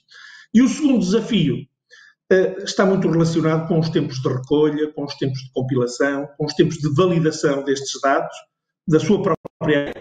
E 0.52 0.62
o 0.64 0.68
segundo 0.68 1.00
desafio 1.00 1.58
uh, 1.58 2.64
está 2.64 2.86
muito 2.86 3.08
relacionado 3.08 3.68
com 3.68 3.80
os 3.80 3.90
tempos 3.90 4.20
de 4.20 4.28
recolha, 4.28 4.92
com 4.94 5.06
os 5.06 5.16
tempos 5.16 5.40
de 5.40 5.52
compilação, 5.54 6.28
com 6.38 6.46
os 6.46 6.54
tempos 6.56 6.78
de 6.78 6.92
validação 6.96 7.64
destes 7.64 8.02
dados, 8.02 8.36
da 8.88 9.00
sua 9.00 9.22
própria 9.22 9.94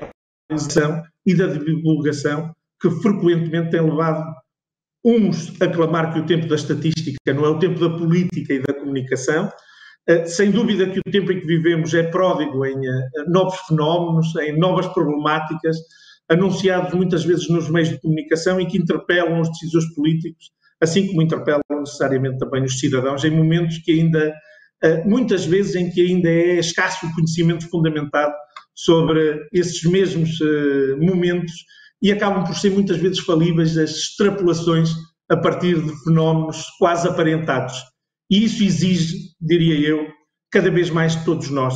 analisação 0.50 1.02
e 1.26 1.34
da 1.34 1.46
divulgação, 1.48 2.50
que 2.80 2.90
frequentemente 2.90 3.70
tem 3.70 3.82
levado 3.82 4.24
uns 5.04 5.60
a 5.60 5.68
clamar 5.68 6.14
que 6.14 6.20
o 6.20 6.26
tempo 6.26 6.46
da 6.46 6.54
estatística 6.54 7.34
não 7.34 7.44
é 7.44 7.48
o 7.48 7.58
tempo 7.58 7.78
da 7.78 7.90
política 7.90 8.54
e 8.54 8.62
da 8.62 8.72
comunicação. 8.72 9.52
Uh, 10.08 10.26
sem 10.26 10.50
dúvida 10.50 10.88
que 10.88 10.98
o 10.98 11.12
tempo 11.12 11.30
em 11.30 11.40
que 11.40 11.46
vivemos 11.46 11.92
é 11.92 12.04
pródigo 12.04 12.64
em 12.64 12.78
uh, 12.78 13.30
novos 13.30 13.58
fenómenos, 13.68 14.34
em 14.36 14.58
novas 14.58 14.86
problemáticas, 14.88 15.76
anunciados 16.32 16.94
muitas 16.94 17.24
vezes 17.24 17.48
nos 17.48 17.68
meios 17.68 17.90
de 17.90 18.00
comunicação 18.00 18.60
e 18.60 18.66
que 18.66 18.78
interpelam 18.78 19.40
os 19.40 19.48
decisores 19.50 19.94
políticos, 19.94 20.50
assim 20.80 21.06
como 21.06 21.22
interpelam 21.22 21.62
necessariamente 21.78 22.38
também 22.38 22.64
os 22.64 22.78
cidadãos, 22.78 23.24
em 23.24 23.30
momentos 23.30 23.78
que 23.78 23.92
ainda, 23.92 24.32
eh, 24.82 25.04
muitas 25.04 25.44
vezes, 25.44 25.74
em 25.74 25.90
que 25.90 26.00
ainda 26.00 26.28
é 26.28 26.58
escasso 26.58 27.06
o 27.06 27.14
conhecimento 27.14 27.68
fundamentado 27.68 28.32
sobre 28.74 29.46
esses 29.52 29.82
mesmos 29.84 30.40
eh, 30.40 30.96
momentos 30.96 31.52
e 32.00 32.10
acabam 32.10 32.44
por 32.44 32.56
ser 32.56 32.70
muitas 32.70 32.96
vezes 32.96 33.20
falíveis 33.20 33.76
as 33.76 33.90
extrapolações 33.90 34.90
a 35.28 35.36
partir 35.36 35.80
de 35.80 36.04
fenómenos 36.04 36.64
quase 36.78 37.06
aparentados. 37.06 37.74
E 38.30 38.44
isso 38.44 38.64
exige, 38.64 39.16
diria 39.40 39.78
eu, 39.88 40.08
cada 40.50 40.70
vez 40.70 40.90
mais 40.90 41.14
de 41.14 41.24
todos 41.24 41.50
nós, 41.50 41.74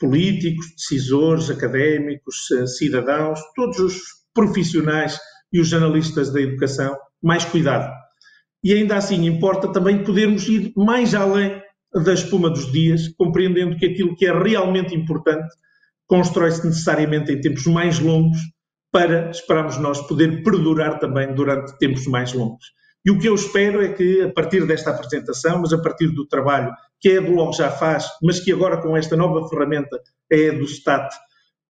políticos, 0.00 0.66
decisores, 0.76 1.50
académicos, 1.50 2.50
eh, 2.52 2.66
cidadãos, 2.66 3.38
todos 3.54 3.78
os 3.78 3.94
profissionais 4.34 5.18
e 5.52 5.60
os 5.60 5.68
jornalistas 5.68 6.32
da 6.32 6.40
educação, 6.40 6.96
mais 7.22 7.44
cuidado. 7.44 7.92
E 8.64 8.72
ainda 8.72 8.96
assim 8.96 9.26
importa 9.26 9.72
também 9.72 10.02
podermos 10.02 10.48
ir 10.48 10.72
mais 10.76 11.14
além 11.14 11.60
da 11.92 12.12
espuma 12.12 12.48
dos 12.48 12.70
dias, 12.72 13.08
compreendendo 13.18 13.76
que 13.76 13.86
aquilo 13.86 14.16
que 14.16 14.26
é 14.26 14.32
realmente 14.32 14.94
importante 14.94 15.48
constrói-se 16.06 16.66
necessariamente 16.66 17.32
em 17.32 17.40
tempos 17.40 17.66
mais 17.66 17.98
longos 17.98 18.38
para, 18.92 19.30
esperamos 19.30 19.78
nós, 19.78 20.00
poder 20.06 20.42
perdurar 20.42 20.98
também 20.98 21.32
durante 21.34 21.78
tempos 21.78 22.06
mais 22.06 22.32
longos. 22.32 22.64
E 23.04 23.10
o 23.10 23.18
que 23.18 23.28
eu 23.28 23.34
espero 23.34 23.82
é 23.82 23.88
que, 23.92 24.22
a 24.22 24.32
partir 24.32 24.66
desta 24.66 24.90
apresentação, 24.90 25.60
mas 25.60 25.72
a 25.72 25.80
partir 25.80 26.08
do 26.08 26.26
trabalho 26.26 26.72
que 27.00 27.08
a 27.08 27.14
EduLog 27.14 27.56
já 27.56 27.70
faz, 27.70 28.06
mas 28.22 28.40
que 28.40 28.52
agora 28.52 28.76
com 28.76 28.96
esta 28.96 29.16
nova 29.16 29.48
ferramenta, 29.48 29.98
a 30.30 30.36
EduStat, 30.36 31.08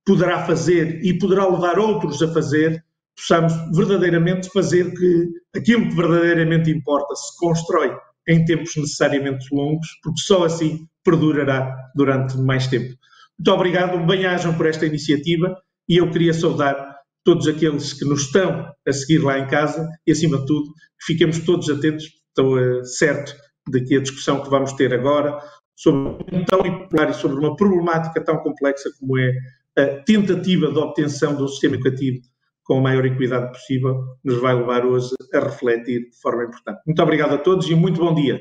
poderá 0.05 0.45
fazer 0.45 1.05
e 1.05 1.17
poderá 1.19 1.47
levar 1.47 1.79
outros 1.79 2.21
a 2.21 2.33
fazer, 2.33 2.83
possamos 3.17 3.53
verdadeiramente 3.77 4.51
fazer 4.51 4.93
que 4.93 5.29
aquilo 5.55 5.89
que 5.89 5.95
verdadeiramente 5.95 6.71
importa 6.71 7.15
se 7.15 7.37
constrói 7.39 7.97
em 8.29 8.45
tempos 8.45 8.75
necessariamente 8.77 9.47
longos, 9.53 9.87
porque 10.03 10.21
só 10.21 10.45
assim 10.45 10.87
perdurará 11.05 11.75
durante 11.95 12.37
mais 12.39 12.67
tempo. 12.67 12.95
Muito 13.39 13.53
obrigado, 13.53 14.05
bem-ajam 14.05 14.55
por 14.55 14.67
esta 14.67 14.85
iniciativa 14.85 15.57
e 15.89 15.97
eu 15.97 16.11
queria 16.11 16.35
saudar 16.35 16.89
todos 17.25 17.47
aqueles 17.47 17.93
que 17.93 18.05
nos 18.05 18.23
estão 18.23 18.73
a 18.87 18.93
seguir 18.93 19.19
lá 19.19 19.39
em 19.39 19.47
casa 19.47 19.89
e, 20.07 20.12
acima 20.12 20.39
de 20.39 20.47
tudo, 20.47 20.67
que 20.99 21.12
fiquemos 21.12 21.39
todos 21.41 21.69
atentos, 21.69 22.05
estou 22.29 22.59
uh, 22.59 22.85
certo 22.85 23.35
de 23.69 23.83
que 23.85 23.97
a 23.97 24.00
discussão 24.00 24.43
que 24.43 24.50
vamos 24.50 24.73
ter 24.73 24.93
agora 24.93 25.39
sobre 25.77 26.00
um 26.33 26.45
tão 26.45 26.67
impopular 26.67 27.11
e 27.11 27.15
sobre 27.15 27.39
uma 27.39 27.57
problemática 27.57 28.23
tão 28.23 28.39
complexa 28.39 28.91
como 28.99 29.19
é 29.19 29.33
a 29.77 30.03
tentativa 30.05 30.71
de 30.71 30.79
obtenção 30.79 31.43
um 31.43 31.49
sistema 31.49 31.77
educativo 31.77 32.21
com 32.65 32.79
a 32.79 32.83
maior 32.83 33.05
equidade 33.05 33.50
possível, 33.50 34.00
nos 34.23 34.41
vai 34.41 34.55
levar 34.55 34.85
hoje 34.85 35.11
a 35.35 35.41
refletir 35.41 36.09
de 36.09 36.21
forma 36.21 36.45
importante. 36.45 36.81
Muito 36.87 37.03
obrigado 37.03 37.35
a 37.35 37.39
todos 37.39 37.69
e 37.69 37.75
muito 37.75 38.00
bom 38.00 38.15
dia. 38.15 38.41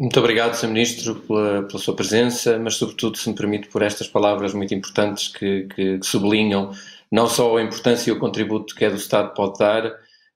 Muito 0.00 0.18
obrigado, 0.20 0.54
Sr. 0.54 0.68
Ministro, 0.68 1.16
pela, 1.16 1.64
pela, 1.64 1.78
sua 1.78 1.96
presença, 1.96 2.56
mas, 2.58 2.74
sobretudo, 2.74 3.18
se 3.18 3.28
me 3.28 3.34
permite, 3.34 3.68
por 3.68 3.82
estas 3.82 4.06
palavras 4.06 4.54
muito 4.54 4.72
importantes 4.72 5.28
que, 5.28 5.64
que, 5.74 5.98
que, 5.98 6.06
sublinham 6.06 6.70
não 7.10 7.26
só 7.26 7.56
a 7.56 7.62
importância 7.62 8.10
e 8.10 8.12
o 8.12 8.18
contributo 8.20 8.74
que 8.76 8.84
é 8.84 8.90
do 8.90 8.96
Estado 8.96 9.34
pode 9.34 9.58
dar, 9.58 9.92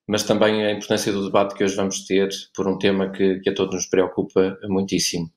mas 0.06 0.24
também 0.24 0.64
a 0.64 0.72
importância 0.72 1.12
do 1.12 1.24
debate 1.24 1.54
que 1.54 1.62
hoje 1.62 1.76
vamos 1.76 2.04
ter 2.06 2.28
por 2.56 2.66
um 2.66 2.76
tema 2.78 3.10
que, 3.10 3.38
que 3.40 3.50
a 3.50 3.54
todos 3.54 3.74
nos 3.74 3.86
preocupa 3.86 4.58
muitíssimo. 4.64 5.30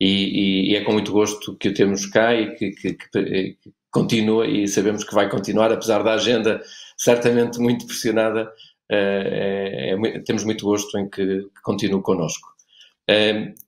E, 0.00 0.06
e, 0.06 0.72
e, 0.72 0.76
é 0.76 0.84
com 0.84 0.92
muito 0.92 1.12
gosto 1.12 1.56
que 1.56 1.68
o 1.68 1.74
temos 1.74 2.06
cá 2.06 2.34
e 2.34 2.54
que, 2.54 2.70
que, 2.72 2.94
que, 2.94 3.58
continua 3.90 4.46
e 4.46 4.68
sabemos 4.68 5.04
que 5.04 5.14
vai 5.14 5.28
continuar, 5.28 5.72
apesar 5.72 6.02
da 6.02 6.14
agenda 6.14 6.60
certamente 6.96 7.58
muito 7.58 7.86
pressionada, 7.86 8.52
é, 8.90 9.94
é, 9.94 10.18
temos 10.20 10.44
muito 10.44 10.64
gosto 10.64 10.96
em 10.98 11.08
que, 11.08 11.46
continue 11.62 12.02
connosco. 12.02 12.53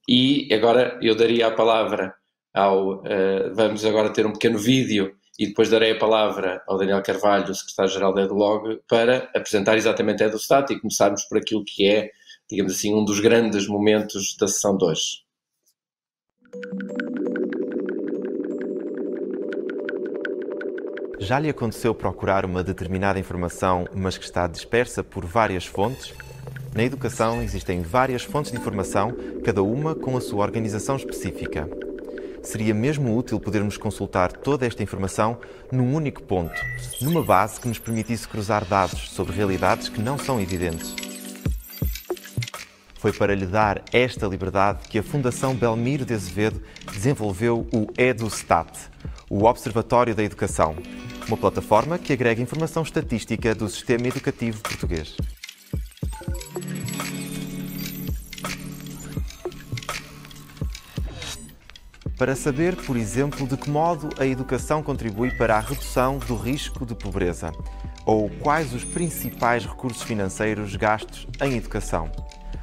E 0.09 0.49
agora 0.53 0.99
eu 1.03 1.15
daria 1.15 1.47
a 1.47 1.51
palavra 1.51 2.15
ao. 2.55 3.01
Uh, 3.01 3.55
vamos 3.55 3.85
agora 3.85 4.13
ter 4.13 4.27
um 4.27 4.33
pequeno 4.33 4.59
vídeo 4.59 5.15
e 5.39 5.47
depois 5.47 5.69
darei 5.69 5.93
a 5.93 5.99
palavra 5.99 6.63
ao 6.67 6.79
Daniel 6.79 7.03
Carvalho, 7.03 7.55
secretário-geral 7.55 8.15
da 8.15 8.23
EduLog, 8.23 8.81
para 8.89 9.31
apresentar 9.35 9.77
exatamente 9.77 10.23
a 10.23 10.27
EduStat 10.27 10.73
e 10.73 10.81
começarmos 10.81 11.25
por 11.25 11.39
aquilo 11.39 11.63
que 11.65 11.87
é, 11.87 12.11
digamos 12.49 12.73
assim, 12.73 12.95
um 12.95 13.05
dos 13.05 13.21
grandes 13.21 13.69
momentos 13.69 14.35
da 14.41 14.49
sessão 14.49 14.77
de 14.77 14.85
hoje. 14.85 15.27
Já 21.19 21.39
lhe 21.39 21.51
aconteceu 21.51 21.95
procurar 21.95 22.45
uma 22.45 22.63
determinada 22.63 23.19
informação, 23.19 23.87
mas 23.95 24.17
que 24.17 24.25
está 24.25 24.47
dispersa 24.47 25.03
por 25.03 25.27
várias 25.27 25.67
fontes? 25.67 26.15
Na 26.77 26.85
educação 26.85 27.43
existem 27.43 27.81
várias 27.81 28.23
fontes 28.23 28.53
de 28.53 28.59
informação, 28.59 29.17
cada 29.43 29.63
uma 29.63 29.95
com 29.95 30.15
a 30.15 30.21
sua 30.21 30.45
organização 30.45 30.95
específica. 30.95 31.67
Seria 32.43 32.75
mesmo 32.75 33.17
útil 33.17 33.41
podermos 33.41 33.79
consultar 33.79 34.31
toda 34.31 34.67
esta 34.67 34.83
informação 34.83 35.39
num 35.73 35.95
único 35.95 36.23
ponto, 36.23 36.53
numa 37.01 37.23
base 37.23 37.59
que 37.59 37.67
nos 37.67 37.79
permitisse 37.79 38.29
cruzar 38.29 38.63
dados 38.67 39.09
sobre 39.09 39.35
realidades 39.35 39.89
que 39.89 40.03
não 40.03 40.19
são 40.19 40.39
evidentes. 40.39 40.95
Foi 42.97 43.11
para 43.11 43.35
lhe 43.35 43.47
dar 43.47 43.83
esta 43.91 44.27
liberdade 44.27 44.87
que 44.87 44.99
a 44.99 45.03
Fundação 45.03 45.55
Belmiro 45.55 46.05
de 46.05 46.13
Azevedo 46.13 46.61
desenvolveu 46.93 47.67
o 47.73 47.87
EduStat, 47.97 48.71
o 49.31 49.45
Observatório 49.45 50.15
da 50.15 50.23
Educação, 50.23 50.77
uma 51.27 51.39
plataforma 51.39 51.99
que 51.99 52.13
agrega 52.13 52.43
informação 52.43 52.83
estatística 52.83 53.55
do 53.55 53.67
sistema 53.67 54.09
educativo 54.09 54.61
português. 54.61 55.17
Para 62.17 62.35
saber, 62.35 62.77
por 62.77 62.97
exemplo, 62.97 63.47
de 63.47 63.57
que 63.57 63.69
modo 63.69 64.09
a 64.19 64.27
educação 64.27 64.83
contribui 64.83 65.31
para 65.33 65.57
a 65.57 65.61
redução 65.61 66.19
do 66.19 66.35
risco 66.35 66.87
de 66.87 66.95
pobreza 66.95 67.53
ou 68.07 68.31
quais 68.41 68.73
os 68.73 68.85
principais 68.85 69.67
recursos 69.67 70.03
financeiros 70.03 70.75
gastos 70.77 71.27
em 71.43 71.57
educação. 71.57 72.11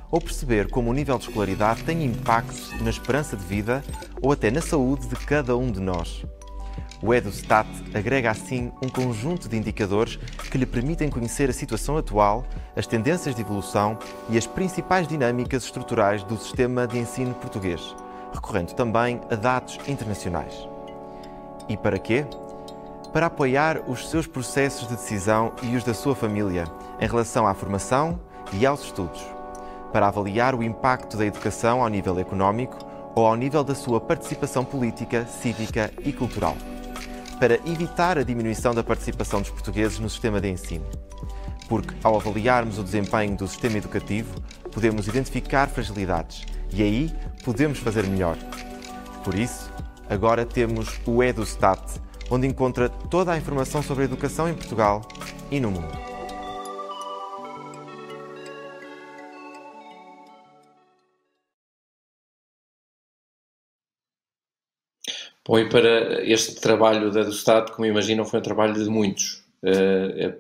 ou 0.10 0.22
perceber 0.22 0.70
como 0.70 0.92
o 0.92 0.94
nível 0.94 1.18
de 1.18 1.28
escolaridade 1.28 1.82
tem 1.84 2.06
impacto 2.06 2.84
na 2.84 2.92
esperança 2.92 3.36
de 3.36 3.44
vida 3.44 3.84
ou 4.22 4.32
até 4.32 4.52
na 4.52 4.62
saúde 4.62 5.08
de 5.08 5.16
cada 5.16 5.58
um 5.58 5.72
de 5.72 5.80
nós. 5.80 6.24
O 7.02 7.12
EduStat 7.12 7.68
agrega 7.96 8.30
assim 8.30 8.72
um 8.80 8.88
conjunto 8.88 9.50
de 9.50 9.58
indicadores 9.58 10.18
que 10.52 10.58
lhe 10.58 10.68
permitem 10.68 11.10
conhecer 11.10 11.50
a 11.50 11.54
situação 11.54 11.98
atual, 11.98 12.46
as 12.76 12.86
tendências 12.86 13.34
de 13.34 13.42
evolução 13.42 13.98
e 14.30 14.38
as 14.38 14.46
principais 14.46 15.08
dinâmicas 15.08 15.64
estruturais 15.64 16.24
do 16.24 16.38
sistema 16.38 16.86
de 16.86 17.00
ensino 17.00 17.34
português, 17.34 17.96
recorrendo 18.34 18.74
também 18.74 19.22
a 19.30 19.36
dados 19.36 19.80
internacionais. 19.88 20.68
E 21.70 21.78
para 21.78 22.00
quê? 22.00 22.26
Para 23.12 23.28
apoiar 23.28 23.82
os 23.88 24.10
seus 24.10 24.28
processos 24.28 24.88
de 24.88 24.96
decisão 24.96 25.54
e 25.62 25.76
os 25.76 25.84
da 25.84 25.94
sua 25.94 26.16
família 26.16 26.66
em 27.00 27.08
relação 27.08 27.48
à 27.48 27.54
formação 27.54 28.20
e 28.52 28.66
aos 28.66 28.84
estudos, 28.84 29.22
para 29.92 30.08
avaliar 30.08 30.56
o 30.56 30.64
impacto 30.64 31.16
da 31.18 31.26
educação 31.26 31.82
ao 31.82 31.90
nível 31.90 32.20
económico 32.20 32.78
ou 33.16 33.28
ao 33.28 33.36
nível 33.36 33.64
da 33.64 33.76
sua 33.76 34.02
participação 34.02 34.66
política, 34.66 35.26
cívica 35.26 35.92
e 36.04 36.12
cultural 36.12 36.56
para 37.44 37.56
evitar 37.66 38.18
a 38.18 38.24
diminuição 38.24 38.74
da 38.74 38.82
participação 38.82 39.42
dos 39.42 39.50
portugueses 39.50 40.00
no 40.00 40.10
sistema 40.10 40.40
de 40.40 40.50
ensino. 40.50 40.86
Porque, 41.68 41.94
ao 42.02 42.16
avaliarmos 42.16 42.80
o 42.80 42.84
desempenho 42.84 43.36
do 43.36 43.48
sistema 43.50 43.78
educativo, 43.78 44.40
podemos 44.72 45.10
identificar 45.10 45.68
fragilidades 45.68 46.46
e 46.74 46.82
aí 46.82 47.12
podemos 47.44 47.80
fazer 47.80 48.04
melhor. 48.08 48.38
Por 49.24 49.36
isso, 49.36 49.72
agora 50.10 50.46
temos 50.46 51.00
o 51.06 51.24
EduStat, 51.24 52.02
onde 52.30 52.48
encontra 52.48 52.90
toda 52.90 53.32
a 53.32 53.38
informação 53.38 53.84
sobre 53.84 54.04
a 54.04 54.06
educação 54.06 54.50
em 54.50 54.54
Portugal 54.54 55.02
e 55.52 55.60
no 55.60 55.72
mundo. 55.72 56.14
Bom, 65.46 65.60
e 65.60 65.68
para 65.68 66.24
este 66.24 66.56
trabalho 66.56 67.12
da 67.12 67.24
do 67.24 67.32
Estado, 67.32 67.74
como 67.74 67.86
imaginam, 67.86 68.24
foi 68.24 68.40
um 68.40 68.44
trabalho 68.44 68.74
de 68.74 68.90
muitos, 68.90 69.44
uh, 69.62 70.32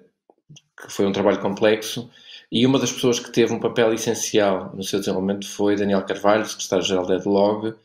que 0.81 0.89
foi 0.89 1.05
um 1.05 1.11
trabalho 1.11 1.41
complexo, 1.41 2.09
e 2.53 2.67
uma 2.67 2.77
das 2.77 2.91
pessoas 2.91 3.19
que 3.19 3.31
teve 3.31 3.51
um 3.51 3.59
papel 3.59 3.91
essencial 3.95 4.71
no 4.75 4.83
seu 4.83 4.99
desenvolvimento 4.99 5.49
foi 5.49 5.75
Daniel 5.75 6.05
Carvalho, 6.05 6.45
secretário-geral 6.45 7.07
da 7.07 7.15
EDLOG, 7.15 7.69
uh, 7.69 7.75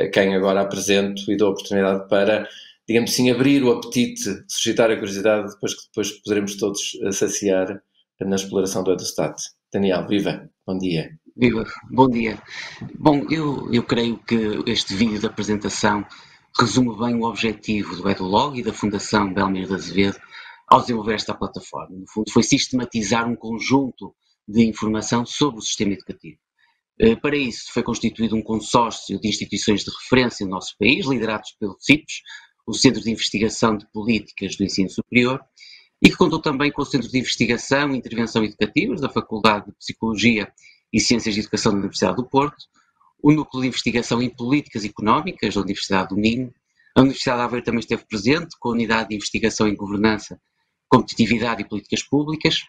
a 0.00 0.08
quem 0.08 0.34
agora 0.34 0.62
apresento 0.62 1.30
e 1.30 1.36
dou 1.36 1.48
a 1.48 1.50
oportunidade 1.50 2.08
para, 2.08 2.48
digamos 2.88 3.10
assim, 3.10 3.30
abrir 3.30 3.62
o 3.62 3.72
apetite, 3.72 4.42
suscitar 4.48 4.90
a 4.90 4.96
curiosidade, 4.96 5.52
depois 5.52 5.74
que 5.74 5.86
depois 5.88 6.12
poderemos 6.22 6.56
todos 6.56 6.80
saciar 7.12 7.82
na 8.18 8.36
exploração 8.36 8.82
do 8.82 8.92
EduStat. 8.92 9.34
Daniel, 9.70 10.06
viva, 10.08 10.48
bom 10.66 10.78
dia. 10.78 11.10
Viva, 11.36 11.64
bom 11.90 12.08
dia. 12.08 12.38
Bom, 12.98 13.26
eu, 13.30 13.70
eu 13.70 13.82
creio 13.82 14.16
que 14.16 14.62
este 14.66 14.94
vídeo 14.94 15.20
da 15.20 15.28
apresentação 15.28 16.06
resume 16.58 16.98
bem 16.98 17.16
o 17.16 17.24
objetivo 17.24 17.96
do 17.96 18.08
EduLog 18.08 18.58
e 18.58 18.62
da 18.62 18.72
Fundação 18.72 19.32
Belmiro 19.32 19.68
de 19.68 19.74
Azevedo 19.74 20.18
ao 20.70 20.80
desenvolver 20.80 21.14
esta 21.14 21.34
plataforma. 21.34 21.96
No 21.96 22.06
fundo, 22.08 22.30
foi 22.30 22.44
sistematizar 22.44 23.28
um 23.28 23.34
conjunto 23.34 24.14
de 24.46 24.64
informação 24.64 25.26
sobre 25.26 25.58
o 25.58 25.62
sistema 25.62 25.92
educativo. 25.92 26.38
Eh, 26.98 27.16
para 27.16 27.36
isso, 27.36 27.72
foi 27.72 27.82
constituído 27.82 28.36
um 28.36 28.42
consórcio 28.42 29.18
de 29.20 29.28
instituições 29.28 29.82
de 29.82 29.90
referência 29.90 30.46
no 30.46 30.52
nosso 30.52 30.76
país, 30.78 31.06
liderados 31.06 31.56
pelo 31.58 31.76
CIPES, 31.80 32.22
o 32.66 32.72
Centro 32.72 33.00
de 33.02 33.10
Investigação 33.10 33.76
de 33.76 33.90
Políticas 33.90 34.56
do 34.56 34.64
Ensino 34.64 34.88
Superior, 34.88 35.40
e 36.00 36.08
que 36.08 36.16
contou 36.16 36.40
também 36.40 36.70
com 36.70 36.82
o 36.82 36.86
Centro 36.86 37.10
de 37.10 37.18
Investigação 37.18 37.92
e 37.92 37.98
Intervenção 37.98 38.44
Educativas 38.44 39.00
da 39.00 39.08
Faculdade 39.08 39.66
de 39.66 39.72
Psicologia 39.72 40.52
e 40.92 41.00
Ciências 41.00 41.34
de 41.34 41.40
Educação 41.40 41.72
da 41.72 41.78
Universidade 41.78 42.16
do 42.16 42.28
Porto, 42.28 42.64
o 43.22 43.32
Núcleo 43.32 43.62
de 43.62 43.68
Investigação 43.68 44.22
em 44.22 44.30
Políticas 44.30 44.84
Económicas 44.84 45.54
da 45.54 45.60
Universidade 45.60 46.10
do 46.10 46.16
Minho. 46.16 46.54
A 46.96 47.00
Universidade 47.00 47.38
de 47.38 47.44
Aveiro 47.44 47.64
também 47.64 47.80
esteve 47.80 48.04
presente 48.06 48.56
com 48.58 48.70
a 48.70 48.72
Unidade 48.72 49.10
de 49.10 49.16
Investigação 49.16 49.68
em 49.68 49.76
Governança, 49.76 50.40
Competitividade 50.90 51.62
e 51.62 51.68
Políticas 51.68 52.02
Públicas 52.02 52.64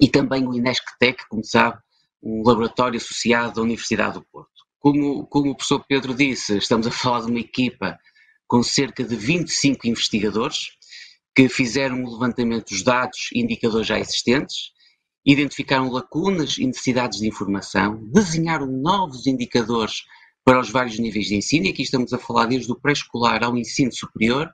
e 0.00 0.08
também 0.08 0.46
o 0.46 0.54
INESCTEC, 0.54 1.28
como 1.28 1.44
sabe, 1.44 1.78
um 2.22 2.42
laboratório 2.46 2.96
associado 2.96 3.56
da 3.56 3.62
Universidade 3.62 4.14
do 4.14 4.26
Porto. 4.30 4.50
Como, 4.78 5.26
como 5.26 5.50
o 5.50 5.56
professor 5.56 5.84
Pedro 5.86 6.14
disse, 6.14 6.56
estamos 6.58 6.86
a 6.86 6.90
falar 6.90 7.22
de 7.22 7.30
uma 7.30 7.40
equipa 7.40 7.98
com 8.46 8.62
cerca 8.62 9.02
de 9.02 9.16
25 9.16 9.88
investigadores 9.88 10.68
que 11.34 11.48
fizeram 11.48 12.04
o 12.04 12.12
levantamento 12.12 12.70
dos 12.70 12.82
dados 12.82 13.30
e 13.32 13.40
indicadores 13.40 13.86
já 13.86 13.98
existentes 13.98 14.70
identificaram 15.26 15.90
lacunas 15.90 16.56
e 16.56 16.64
necessidades 16.64 17.18
de 17.18 17.26
informação, 17.26 18.00
desenharam 18.12 18.66
novos 18.68 19.26
indicadores 19.26 20.04
para 20.44 20.60
os 20.60 20.70
vários 20.70 20.98
níveis 21.00 21.26
de 21.26 21.34
ensino, 21.34 21.66
e 21.66 21.70
aqui 21.70 21.82
estamos 21.82 22.12
a 22.12 22.18
falar 22.18 22.46
desde 22.46 22.70
o 22.70 22.76
pré-escolar 22.76 23.42
ao 23.42 23.56
ensino 23.56 23.92
superior, 23.92 24.48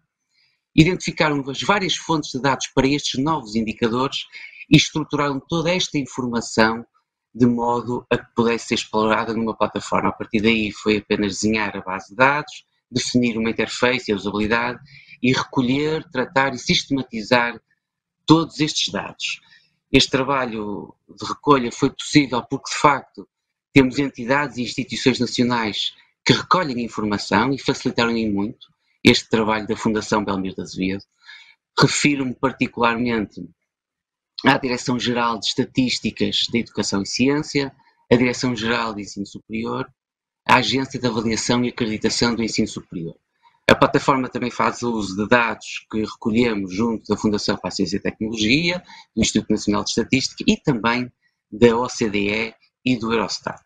identificaram 0.75 1.43
as 1.51 1.63
várias 1.63 1.97
fontes 1.97 2.31
de 2.31 2.41
dados 2.41 2.67
para 2.69 2.87
estes 2.87 3.23
novos 3.23 3.55
indicadores 3.55 4.25
e 4.71 4.77
estruturaram 4.77 5.41
toda 5.49 5.71
esta 5.71 5.99
informação 5.99 6.85
de 7.35 7.47
modo 7.47 8.07
a 8.11 8.19
que 8.19 8.27
pudesse 8.35 8.69
ser 8.69 8.75
explorada 8.75 9.33
numa 9.35 9.57
plataforma. 9.57 10.11
A 10.11 10.13
partir 10.13 10.41
daí 10.41 10.71
foi 10.71 10.99
apenas 10.99 11.35
desenhar 11.35 11.77
a 11.77 11.81
base 11.81 12.11
de 12.11 12.17
dados, 12.17 12.65
definir 12.91 13.39
uma 13.39 13.51
interface 13.51 14.11
e 14.11 14.13
a 14.13 14.17
usabilidade 14.17 14.79
e 15.23 15.33
recolher, 15.33 16.05
tratar 16.11 16.55
e 16.55 16.59
sistematizar 16.59 17.59
todos 18.27 18.61
estes 18.61 18.93
dados. 18.93 19.41
Este 19.91 20.11
trabalho 20.11 20.95
de 21.09 21.27
recolha 21.27 21.71
foi 21.71 21.91
possível 21.91 22.43
porque, 22.49 22.71
de 22.71 22.79
facto, 22.79 23.29
temos 23.73 23.99
entidades 23.99 24.59
e 24.59 24.63
instituições 24.63 25.19
nacionais 25.19 25.95
que 26.25 26.33
recolhem 26.33 26.85
informação 26.85 27.53
e 27.53 27.59
facilitaram 27.59 28.17
em 28.17 28.31
muito 28.31 28.73
este 29.05 29.29
trabalho 29.29 29.67
da 29.67 29.77
Fundação 29.77 30.25
Belmiro 30.25 30.55
de 30.55 30.63
Azevedo. 30.63 31.05
Refiro-me 31.79 32.35
particularmente 32.35 33.43
à 34.45 34.59
Direção-Geral 34.59 35.39
de 35.39 35.47
Estatísticas 35.47 36.47
da 36.53 36.59
Educação 36.59 37.03
e 37.03 37.07
Ciência, 37.07 37.75
à 38.11 38.17
Direção-Geral 38.17 38.95
de 38.95 39.03
Ensino 39.03 39.27
Superior, 39.27 39.91
à 40.47 40.57
Agência 40.57 41.01
de 41.01 41.07
Avaliação 41.07 41.65
e 41.65 41.69
Acreditação 41.69 42.35
do 42.35 42.43
Ensino 42.43 42.69
Superior. 42.69 43.17
A 43.69 43.75
plataforma 43.75 44.29
também 44.29 44.51
faz 44.51 44.83
uso 44.83 45.17
de 45.17 45.29
dados 45.29 45.87
que 45.91 46.03
recolhemos 46.03 46.75
junto 46.75 47.07
da 47.07 47.17
Fundação 47.17 47.57
para 47.57 47.69
a 47.69 47.71
Ciência 47.71 47.97
e 47.97 48.01
Tecnologia, 48.01 48.83
do 49.15 49.23
Instituto 49.23 49.51
Nacional 49.51 49.85
de 49.85 49.91
Estatística 49.91 50.45
e 50.47 50.57
também 50.61 51.11
da 51.51 51.77
OCDE 51.77 52.55
e 52.85 52.97
do 52.97 53.13
Eurostat. 53.13 53.63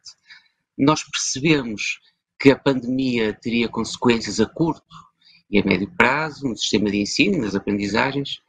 Nós 0.79 1.03
percebemos 1.03 1.99
que 2.39 2.51
a 2.51 2.59
pandemia 2.59 3.33
teria 3.33 3.69
consequências 3.69 4.39
a 4.39 4.47
curto 4.47 5.06
e 5.51 5.59
a 5.59 5.65
médio 5.65 5.91
prazo 5.97 6.49
no 6.49 6.57
sistema 6.57 6.91
de 6.91 6.99
ensino, 6.99 7.39
nas 7.39 7.55
aprendizagens, 7.55 8.41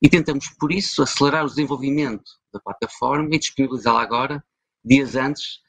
e 0.00 0.08
tentamos, 0.08 0.48
por 0.58 0.72
isso, 0.72 1.02
acelerar 1.02 1.44
o 1.44 1.48
desenvolvimento 1.48 2.30
da 2.52 2.60
plataforma 2.60 3.34
e 3.34 3.38
disponibilizá-la 3.38 4.02
agora, 4.02 4.44
dias 4.84 5.16
antes 5.16 5.60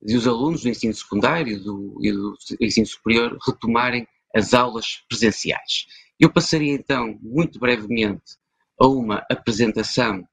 de 0.00 0.16
os 0.16 0.26
alunos 0.26 0.62
do 0.62 0.68
ensino 0.68 0.94
secundário 0.94 1.62
do, 1.62 1.98
e 2.02 2.12
do 2.12 2.36
ensino 2.60 2.86
superior 2.86 3.36
retomarem 3.44 4.06
as 4.34 4.54
aulas 4.54 5.02
presenciais. 5.08 5.86
Eu 6.20 6.32
passaria 6.32 6.72
então, 6.72 7.18
muito 7.22 7.58
brevemente, 7.58 8.36
a 8.80 8.86
uma 8.86 9.24
apresentação 9.30 10.26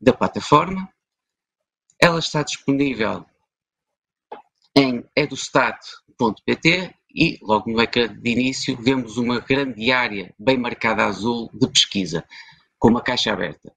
da 0.00 0.12
plataforma. 0.12 0.88
Ela 2.00 2.18
está 2.18 2.42
disponível 2.42 3.26
em 4.76 5.04
edustat.pt 5.16 6.94
e 7.18 7.36
logo 7.42 7.68
no 7.68 7.82
ecrã 7.82 8.06
de 8.06 8.30
início 8.30 8.80
vemos 8.80 9.16
uma 9.16 9.40
grande 9.40 9.90
área 9.90 10.32
bem 10.38 10.56
marcada 10.56 11.04
azul 11.04 11.50
de 11.52 11.66
pesquisa, 11.66 12.24
com 12.78 12.90
uma 12.90 13.02
caixa 13.02 13.32
aberta. 13.32 13.74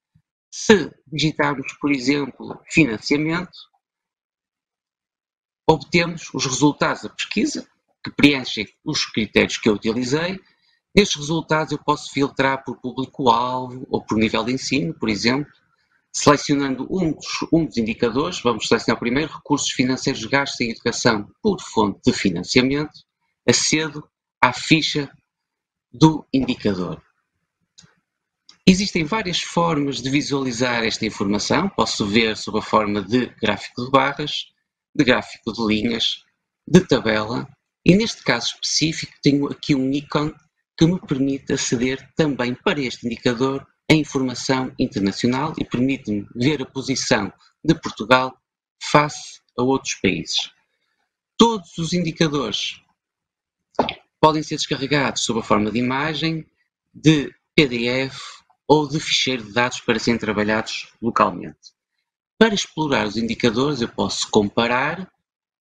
Se 0.54 0.92
digitarmos, 1.12 1.74
por 1.82 1.92
exemplo, 1.92 2.62
financiamento, 2.70 3.58
obtemos 5.68 6.32
os 6.36 6.46
resultados 6.46 7.02
da 7.02 7.10
pesquisa, 7.10 7.68
que 8.04 8.12
preenchem 8.12 8.68
os 8.86 9.06
critérios 9.06 9.58
que 9.58 9.68
eu 9.68 9.74
utilizei. 9.74 10.40
Nestes 10.96 11.18
resultados 11.18 11.72
eu 11.72 11.80
posso 11.84 12.12
filtrar 12.12 12.64
por 12.64 12.80
público-alvo 12.80 13.88
ou 13.90 14.06
por 14.06 14.20
nível 14.20 14.44
de 14.44 14.54
ensino, 14.54 14.94
por 14.94 15.10
exemplo, 15.10 15.52
selecionando 16.14 16.86
um 16.92 17.12
dos, 17.12 17.48
um 17.52 17.66
dos 17.66 17.78
indicadores, 17.78 18.40
vamos 18.42 18.68
selecionar 18.68 19.00
primeiro 19.00 19.34
recursos 19.34 19.72
financeiros 19.72 20.26
gastos 20.26 20.62
em 20.62 20.72
educação 20.72 21.28
por 21.42 21.60
fonte 21.60 22.02
de 22.06 22.14
financiamento, 22.14 22.92
acedo 23.48 24.08
à 24.42 24.54
ficha 24.54 25.12
do 25.92 26.26
indicador. 26.34 27.02
Existem 28.66 29.04
várias 29.04 29.40
formas 29.42 30.02
de 30.02 30.10
visualizar 30.10 30.84
esta 30.84 31.06
informação. 31.06 31.68
Posso 31.70 32.06
ver 32.06 32.38
sob 32.38 32.60
a 32.60 32.62
forma 32.62 33.02
de 33.02 33.26
gráfico 33.42 33.86
de 33.86 33.92
barras, 33.92 34.46
de 34.96 35.04
gráfico 35.04 35.52
de 35.52 35.66
linhas, 35.66 36.24
de 36.68 36.80
tabela 36.88 37.48
e 37.84 37.96
neste 37.96 38.24
caso 38.24 38.54
específico 38.54 39.14
tenho 39.24 39.48
aqui 39.48 39.74
um 39.74 39.92
ícone 39.92 40.34
que 40.78 40.86
me 40.86 41.00
permite 41.00 41.54
aceder 41.54 42.08
também 42.16 42.54
para 42.54 42.80
este 42.80 43.06
indicador 43.06 43.66
a 43.90 43.94
informação 43.94 44.72
internacional 44.80 45.54
e 45.60 45.66
permite-me 45.66 46.26
ver 46.36 46.62
a 46.62 46.66
posição 46.66 47.34
de 47.64 47.76
Portugal 47.76 48.36
face 48.82 49.42
a 49.58 49.64
outros 49.64 49.96
países. 49.96 50.52
Todos 51.38 51.78
os 51.78 51.94
indicadores 51.94 52.81
podem 54.22 54.44
ser 54.44 54.56
descarregados 54.56 55.24
sob 55.24 55.40
a 55.40 55.44
forma 55.44 55.72
de 55.72 55.80
imagem, 55.80 56.46
de 56.94 57.34
PDF 57.56 58.22
ou 58.68 58.88
de 58.88 59.00
ficheiro 59.00 59.44
de 59.44 59.52
dados 59.52 59.82
para 59.82 59.98
serem 59.98 60.20
trabalhados 60.20 60.94
localmente. 61.02 61.74
Para 62.38 62.54
explorar 62.54 63.08
os 63.08 63.18
indicadores, 63.18 63.82
eu 63.82 63.90
posso 63.90 64.30
comparar 64.30 65.12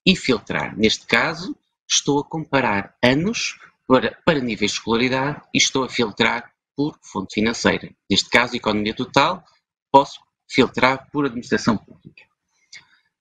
e 0.07 0.14
filtrar. 0.14 0.77
Neste 0.77 1.07
caso, 1.07 1.57
estou 1.88 2.20
a 2.20 2.25
comparar 2.25 2.94
anos 3.03 3.59
para, 3.87 4.16
para 4.25 4.40
níveis 4.40 4.73
de 4.73 4.77
escolaridade 4.79 5.42
e 5.55 5.59
estou 5.59 5.85
a 5.85 5.88
filtrar 5.88 6.53
por 6.77 6.99
fonte 7.03 7.35
financeira. 7.35 7.90
Neste 8.09 8.29
caso, 8.29 8.55
economia 8.57 8.94
total, 8.94 9.44
posso 9.90 10.20
filtrar 10.49 11.11
por 11.11 11.27
administração 11.27 11.77
pública. 11.77 12.25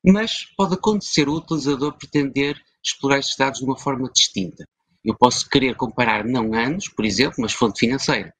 Mas 0.05 0.45
pode 0.55 0.75
acontecer 0.75 1.27
o 1.27 1.35
utilizador 1.35 1.97
pretender 1.97 2.61
explorar 2.83 3.19
estes 3.19 3.35
dados 3.35 3.59
de 3.59 3.65
uma 3.65 3.77
forma 3.77 4.09
distinta. 4.11 4.65
Eu 5.03 5.15
posso 5.15 5.49
querer 5.49 5.75
comparar 5.75 6.25
não 6.25 6.53
anos, 6.53 6.89
por 6.89 7.05
exemplo, 7.05 7.35
mas 7.39 7.53
fonte 7.53 7.79
financeira. 7.79 8.33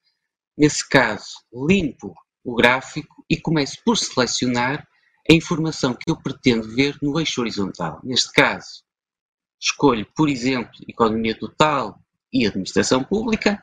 Nesse 0.56 0.86
caso, 0.88 1.26
limpo 1.52 2.14
o 2.44 2.54
gráfico 2.54 3.24
e 3.28 3.36
começo 3.36 3.82
por 3.84 3.96
selecionar 3.96 4.86
a 5.30 5.32
informação 5.32 5.94
que 5.94 6.10
eu 6.10 6.20
pretendo 6.20 6.74
ver 6.74 6.96
no 7.00 7.18
eixo 7.18 7.40
horizontal. 7.40 8.00
Neste 8.02 8.32
caso, 8.32 8.82
escolho, 9.60 10.06
por 10.14 10.28
exemplo, 10.28 10.72
economia 10.88 11.38
total 11.38 11.98
e 12.32 12.46
administração 12.46 13.04
pública, 13.04 13.62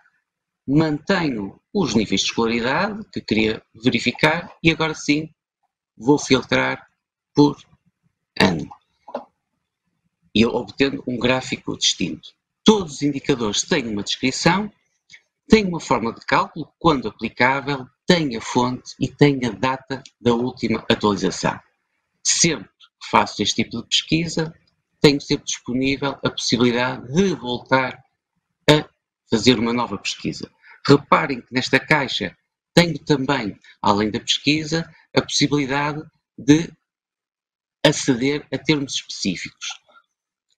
mantenho 0.67 1.59
os 1.73 1.95
níveis 1.95 2.21
de 2.21 2.27
escolaridade 2.27 3.03
que 3.11 3.21
queria 3.21 3.61
verificar 3.83 4.53
e 4.61 4.71
agora 4.71 4.93
sim 4.93 5.29
vou 5.95 6.19
filtrar 6.19 6.85
por 7.33 7.57
ano. 8.39 8.69
E 10.33 10.45
obtendo 10.45 11.03
um 11.07 11.17
gráfico 11.17 11.77
distinto. 11.77 12.36
Todos 12.67 12.95
os 12.95 13.01
indicadores 13.01 13.63
têm 13.63 13.87
uma 13.87 14.03
descrição 14.03 14.69
tem 15.49 15.65
uma 15.65 15.79
forma 15.79 16.13
de 16.13 16.25
cálculo, 16.25 16.69
quando 16.77 17.07
aplicável, 17.07 17.87
tem 18.05 18.35
a 18.35 18.41
fonte 18.41 18.93
e 18.99 19.07
tem 19.07 19.39
a 19.45 19.49
data 19.49 20.03
da 20.19 20.33
última 20.33 20.79
atualização. 20.91 21.57
Sempre 22.21 22.67
que 22.67 23.09
faço 23.09 23.41
este 23.41 23.63
tipo 23.63 23.81
de 23.81 23.87
pesquisa, 23.87 24.53
tenho 24.99 25.21
sempre 25.21 25.45
disponível 25.45 26.17
a 26.21 26.29
possibilidade 26.29 27.07
de 27.13 27.33
voltar 27.33 27.97
a 28.69 28.89
fazer 29.29 29.57
uma 29.57 29.71
nova 29.71 29.97
pesquisa. 29.97 30.51
Reparem 30.85 31.39
que 31.39 31.53
nesta 31.53 31.79
caixa 31.79 32.35
tenho 32.73 32.99
também, 32.99 33.57
além 33.81 34.11
da 34.11 34.19
pesquisa, 34.19 34.89
a 35.15 35.21
possibilidade 35.21 36.03
de 36.37 36.69
aceder 37.85 38.45
a 38.53 38.57
termos 38.57 38.95
específicos. 38.95 39.86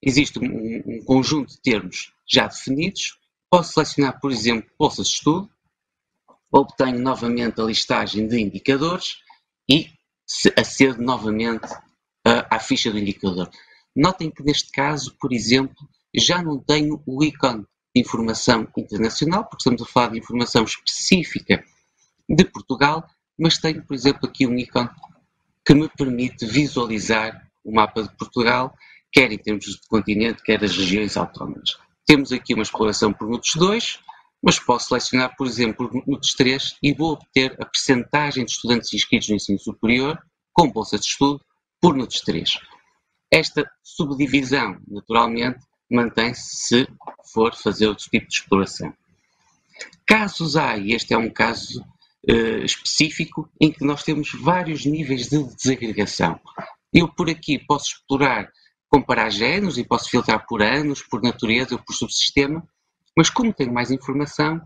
Existe 0.02 0.38
um, 0.38 0.82
um 0.86 1.04
conjunto 1.04 1.52
de 1.52 1.60
termos 1.60 2.12
já 2.26 2.46
definidos, 2.46 3.20
Posso 3.50 3.72
selecionar, 3.72 4.20
por 4.20 4.30
exemplo, 4.30 4.70
bolsas 4.78 5.08
de 5.08 5.14
estudo, 5.14 5.50
obtenho 6.52 7.00
novamente 7.00 7.60
a 7.60 7.64
listagem 7.64 8.28
de 8.28 8.40
indicadores 8.40 9.16
e 9.68 9.90
acedo 10.56 11.02
novamente 11.02 11.66
à 12.24 12.60
ficha 12.60 12.92
do 12.92 12.98
indicador. 12.98 13.50
Notem 13.94 14.30
que 14.30 14.44
neste 14.44 14.70
caso, 14.70 15.16
por 15.20 15.32
exemplo, 15.32 15.76
já 16.14 16.40
não 16.40 16.60
tenho 16.60 17.02
o 17.04 17.24
ícone 17.24 17.66
de 17.92 18.00
informação 18.00 18.68
internacional, 18.76 19.42
porque 19.42 19.62
estamos 19.62 19.82
a 19.82 19.86
falar 19.86 20.12
de 20.12 20.18
informação 20.20 20.62
específica 20.62 21.64
de 22.28 22.44
Portugal, 22.44 23.04
mas 23.36 23.58
tenho, 23.58 23.84
por 23.84 23.94
exemplo, 23.94 24.28
aqui 24.28 24.46
um 24.46 24.56
ícone 24.56 24.90
que 25.66 25.74
me 25.74 25.88
permite 25.88 26.46
visualizar 26.46 27.50
o 27.64 27.74
mapa 27.74 28.04
de 28.04 28.16
Portugal, 28.16 28.72
quer 29.12 29.32
em 29.32 29.38
termos 29.38 29.64
de 29.64 29.80
continente, 29.88 30.42
quer 30.42 30.58
das 30.58 30.76
regiões 30.76 31.16
autónomas. 31.16 31.76
Temos 32.06 32.32
aqui 32.32 32.54
uma 32.54 32.62
exploração 32.62 33.12
por 33.12 33.28
NUTS 33.28 33.54
2, 33.56 34.00
mas 34.42 34.58
posso 34.58 34.88
selecionar, 34.88 35.34
por 35.36 35.46
exemplo, 35.46 35.90
NUTS 36.06 36.34
3 36.34 36.76
e 36.82 36.94
vou 36.94 37.12
obter 37.12 37.56
a 37.60 37.66
percentagem 37.66 38.44
de 38.44 38.52
estudantes 38.52 38.92
inscritos 38.92 39.28
no 39.28 39.36
ensino 39.36 39.58
superior 39.58 40.18
com 40.52 40.70
bolsa 40.70 40.98
de 40.98 41.04
estudo 41.04 41.40
por 41.80 41.94
NUTS 41.94 42.20
3. 42.22 42.58
Esta 43.30 43.70
subdivisão, 43.82 44.80
naturalmente, 44.88 45.60
mantém-se 45.90 46.42
se 46.56 46.88
for 47.32 47.54
fazer 47.54 47.86
outro 47.86 48.08
tipo 48.10 48.26
de 48.26 48.34
exploração. 48.34 48.92
Casos 50.06 50.56
há, 50.56 50.76
e 50.76 50.92
este 50.92 51.14
é 51.14 51.18
um 51.18 51.30
caso 51.30 51.80
uh, 52.28 52.64
específico, 52.64 53.48
em 53.60 53.70
que 53.70 53.84
nós 53.84 54.02
temos 54.02 54.30
vários 54.40 54.84
níveis 54.84 55.28
de 55.28 55.42
desagregação. 55.54 56.40
Eu 56.92 57.08
por 57.08 57.30
aqui 57.30 57.58
posso 57.58 57.94
explorar 57.94 58.50
comparar 58.90 59.30
géneros 59.30 59.78
e 59.78 59.84
posso 59.84 60.10
filtrar 60.10 60.44
por 60.46 60.62
anos, 60.62 61.02
por 61.02 61.22
natureza 61.22 61.76
ou 61.76 61.82
por 61.82 61.94
subsistema, 61.94 62.66
mas 63.16 63.30
como 63.30 63.54
tenho 63.54 63.72
mais 63.72 63.90
informação, 63.90 64.60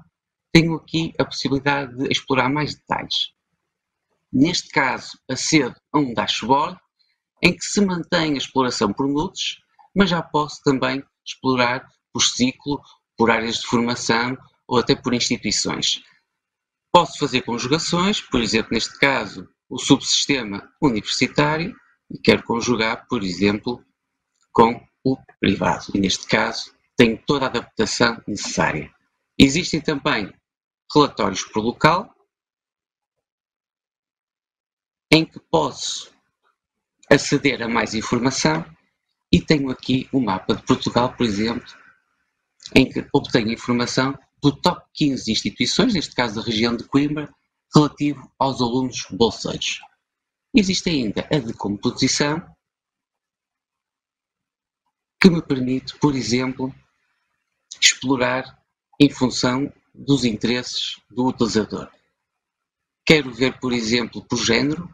tenho 0.53 0.75
aqui 0.75 1.13
a 1.19 1.25
possibilidade 1.25 1.97
de 1.97 2.09
explorar 2.11 2.49
mais 2.49 2.75
detalhes. 2.75 3.33
Neste 4.33 4.69
caso, 4.71 5.19
acedo 5.31 5.75
a 5.93 5.99
um 5.99 6.15
dashboard 6.15 6.79
em 7.43 7.55
que 7.55 7.65
se 7.65 7.85
mantém 7.85 8.35
a 8.35 8.39
exploração 8.39 8.93
por 8.93 9.07
nudes, 9.07 9.59
mas 9.95 10.11
já 10.11 10.23
posso 10.23 10.63
também 10.65 11.05
explorar 11.25 11.87
por 12.13 12.23
ciclo, 12.23 12.81
por 13.17 13.31
áreas 13.31 13.57
de 13.57 13.67
formação 13.67 14.37
ou 14.67 14.79
até 14.79 14.95
por 14.95 15.13
instituições. 15.13 16.01
Posso 16.93 17.19
fazer 17.19 17.43
conjugações, 17.43 18.21
por 18.21 18.41
exemplo, 18.41 18.71
neste 18.73 18.99
caso, 18.99 19.49
o 19.69 19.79
subsistema 19.79 20.69
universitário, 20.81 21.75
e 22.11 22.19
quero 22.19 22.43
conjugar, 22.45 23.07
por 23.09 23.23
exemplo, 23.23 23.85
com 24.55 24.81
o 25.05 25.17
privado. 25.41 25.87
E 25.95 26.01
neste 26.01 26.27
caso, 26.27 26.73
tenho 26.97 27.21
toda 27.27 27.47
a 27.47 27.49
adaptação 27.49 28.23
necessária. 28.27 28.91
Existem 29.39 29.81
também 29.81 30.33
relatórios 30.95 31.43
por 31.43 31.61
local, 31.61 32.15
em 35.11 35.25
que 35.25 35.41
posso 35.51 36.11
aceder 37.11 37.63
a 37.63 37.69
mais 37.69 37.95
informação 37.95 38.65
e 39.31 39.41
tenho 39.41 39.71
aqui 39.71 40.09
o 40.13 40.19
um 40.19 40.25
mapa 40.25 40.55
de 40.55 40.63
Portugal, 40.63 41.13
por 41.15 41.27
exemplo, 41.27 41.67
em 42.75 42.89
que 42.89 43.07
obtenho 43.13 43.53
informação 43.53 44.17
do 44.41 44.55
top 44.55 44.87
15 44.95 45.31
instituições, 45.31 45.95
neste 45.95 46.15
caso 46.15 46.37
da 46.37 46.43
região 46.43 46.77
de 46.77 46.85
Coimbra, 46.85 47.33
relativo 47.75 48.31
aos 48.39 48.61
alunos 48.61 49.07
bolseiros. 49.11 49.81
Existe 50.55 50.89
ainda 50.91 51.27
a 51.33 51.39
decomposição, 51.39 52.41
que 55.25 55.31
me 55.31 55.41
permite, 55.41 55.99
por 55.99 56.15
exemplo, 56.15 56.71
explorar 57.81 58.45
em 59.01 59.09
função 59.09 59.73
dos 59.95 60.23
interesses 60.23 61.01
do 61.11 61.29
utilizador. 61.29 61.89
Quero 63.07 63.33
ver, 63.33 63.59
por 63.59 63.73
exemplo, 63.73 64.23
por 64.23 64.37
género, 64.37 64.87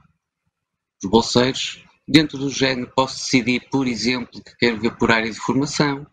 os 1.03 1.11
bolseiros. 1.11 1.85
Dentro 2.07 2.39
do 2.39 2.49
género 2.49 2.93
posso 2.95 3.17
decidir, 3.17 3.69
por 3.71 3.89
exemplo, 3.89 4.41
que 4.41 4.57
quero 4.57 4.81
ver 4.81 4.97
por 4.97 5.11
área 5.11 5.33
de 5.33 5.37
formação. 5.37 6.07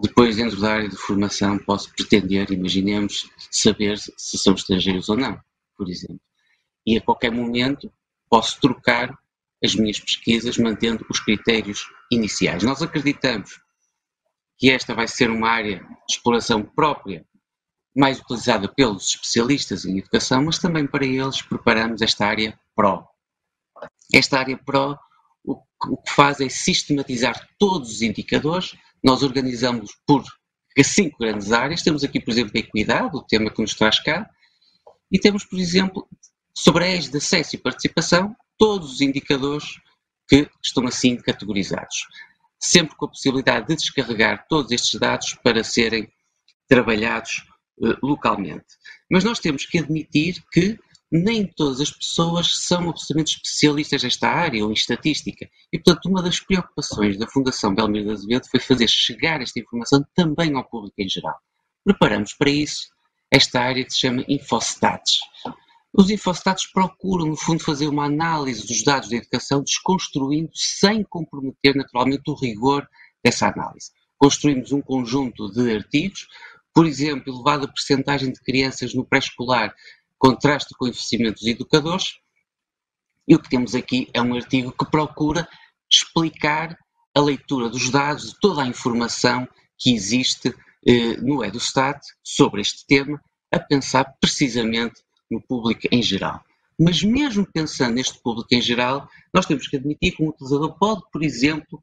Depois, 0.00 0.34
dentro 0.34 0.60
da 0.60 0.72
área 0.72 0.88
de 0.88 0.96
formação, 0.96 1.60
posso 1.60 1.92
pretender, 1.94 2.50
imaginemos, 2.50 3.30
saber 3.52 3.98
se 3.98 4.36
são 4.36 4.54
estrangeiros 4.54 5.08
ou 5.08 5.16
não, 5.16 5.40
por 5.76 5.88
exemplo. 5.88 6.20
E 6.84 6.98
a 6.98 7.00
qualquer 7.00 7.30
momento 7.30 7.88
posso 8.28 8.60
trocar 8.60 9.16
as 9.62 9.74
minhas 9.74 9.98
pesquisas 9.98 10.56
mantendo 10.58 11.04
os 11.10 11.20
critérios 11.20 11.86
iniciais. 12.10 12.62
Nós 12.62 12.82
acreditamos 12.82 13.60
que 14.56 14.70
esta 14.70 14.94
vai 14.94 15.06
ser 15.08 15.30
uma 15.30 15.48
área 15.48 15.78
de 15.80 16.14
exploração 16.14 16.62
própria, 16.62 17.24
mais 17.96 18.20
utilizada 18.20 18.68
pelos 18.68 19.08
especialistas 19.08 19.84
em 19.84 19.98
educação, 19.98 20.44
mas 20.44 20.58
também 20.58 20.86
para 20.86 21.04
eles 21.04 21.42
preparamos 21.42 22.02
esta 22.02 22.26
área 22.26 22.58
PRO. 22.74 23.04
Esta 24.12 24.38
área 24.38 24.56
PRO 24.56 24.96
o 25.86 25.96
que 25.96 26.10
faz 26.10 26.40
é 26.40 26.48
sistematizar 26.48 27.48
todos 27.58 27.90
os 27.90 28.02
indicadores, 28.02 28.76
nós 29.02 29.22
organizamos 29.22 29.90
por 30.06 30.24
cinco 30.82 31.18
grandes 31.18 31.52
áreas, 31.52 31.82
temos 31.82 32.04
aqui, 32.04 32.20
por 32.20 32.30
exemplo, 32.30 32.52
a 32.54 32.58
equidade, 32.58 33.16
o 33.16 33.22
tema 33.22 33.50
que 33.50 33.60
nos 33.60 33.74
traz 33.74 33.98
cá, 34.00 34.28
e 35.10 35.18
temos, 35.18 35.44
por 35.44 35.58
exemplo, 35.58 36.08
sobre 36.54 36.84
a 36.84 36.96
de 36.96 37.16
acesso 37.16 37.56
e 37.56 37.58
participação, 37.58 38.34
todos 38.58 38.92
os 38.92 39.00
indicadores 39.00 39.78
que 40.28 40.48
estão 40.62 40.86
assim 40.86 41.16
categorizados. 41.16 42.06
Sempre 42.60 42.96
com 42.96 43.06
a 43.06 43.08
possibilidade 43.08 43.68
de 43.68 43.76
descarregar 43.76 44.46
todos 44.48 44.72
estes 44.72 44.98
dados 44.98 45.34
para 45.42 45.64
serem 45.64 46.10
trabalhados 46.68 47.44
uh, 47.78 47.96
localmente. 48.02 48.66
Mas 49.10 49.24
nós 49.24 49.38
temos 49.38 49.64
que 49.64 49.78
admitir 49.78 50.42
que 50.52 50.78
nem 51.10 51.46
todas 51.46 51.80
as 51.80 51.90
pessoas 51.90 52.66
são 52.66 52.90
absolutamente 52.90 53.36
especialistas 53.36 54.02
nesta 54.02 54.28
área 54.28 54.62
ou 54.62 54.70
em 54.70 54.74
estatística. 54.74 55.48
E, 55.72 55.78
portanto, 55.78 56.06
uma 56.06 56.22
das 56.22 56.38
preocupações 56.38 57.18
da 57.18 57.26
Fundação 57.26 57.74
Belmiro 57.74 58.06
de 58.06 58.12
Azevedo 58.12 58.48
foi 58.50 58.60
fazer 58.60 58.88
chegar 58.88 59.40
esta 59.40 59.58
informação 59.58 60.04
também 60.14 60.54
ao 60.54 60.68
público 60.68 60.96
em 60.98 61.08
geral. 61.08 61.36
Preparamos 61.82 62.34
para 62.34 62.50
isso 62.50 62.88
esta 63.30 63.60
área 63.60 63.84
que 63.84 63.92
se 63.92 64.00
chama 64.00 64.24
Infostats. 64.28 65.20
Os 65.98 66.10
infostats 66.10 66.64
procuram, 66.64 67.26
no 67.26 67.36
fundo, 67.36 67.64
fazer 67.64 67.88
uma 67.88 68.04
análise 68.04 68.64
dos 68.64 68.84
dados 68.84 69.08
da 69.08 69.16
educação, 69.16 69.64
desconstruindo 69.64 70.52
sem 70.54 71.02
comprometer 71.02 71.74
naturalmente 71.74 72.22
o 72.28 72.34
rigor 72.34 72.88
dessa 73.20 73.48
análise. 73.48 73.90
Construímos 74.16 74.70
um 74.70 74.80
conjunto 74.80 75.50
de 75.50 75.74
artigos, 75.74 76.28
por 76.72 76.86
exemplo, 76.86 77.34
elevada 77.34 77.66
percentagem 77.66 78.30
de 78.32 78.40
crianças 78.40 78.94
no 78.94 79.04
pré-escolar 79.04 79.74
contraste 80.16 80.72
com 80.78 80.84
o 80.84 80.88
investimento 80.88 81.40
dos 81.40 81.48
educadores, 81.48 82.18
e 83.26 83.34
o 83.34 83.40
que 83.40 83.48
temos 83.48 83.74
aqui 83.74 84.08
é 84.14 84.22
um 84.22 84.36
artigo 84.36 84.70
que 84.70 84.88
procura 84.88 85.48
explicar 85.90 86.78
a 87.12 87.20
leitura 87.20 87.68
dos 87.68 87.90
dados, 87.90 88.30
de 88.30 88.38
toda 88.40 88.62
a 88.62 88.68
informação 88.68 89.48
que 89.76 89.92
existe 89.92 90.54
eh, 90.86 91.16
no 91.16 91.44
EduStat 91.44 92.00
sobre 92.22 92.60
este 92.60 92.86
tema, 92.86 93.20
a 93.52 93.58
pensar 93.58 94.04
precisamente 94.20 95.02
no 95.30 95.40
público 95.40 95.88
em 95.90 96.02
geral. 96.02 96.42
Mas 96.78 97.02
mesmo 97.02 97.46
pensando 97.50 97.94
neste 97.94 98.20
público 98.22 98.48
em 98.52 98.62
geral, 98.62 99.08
nós 99.34 99.46
temos 99.46 99.66
que 99.66 99.76
admitir 99.76 100.14
que 100.14 100.22
um 100.22 100.28
utilizador 100.28 100.78
pode, 100.78 101.02
por 101.12 101.22
exemplo, 101.22 101.82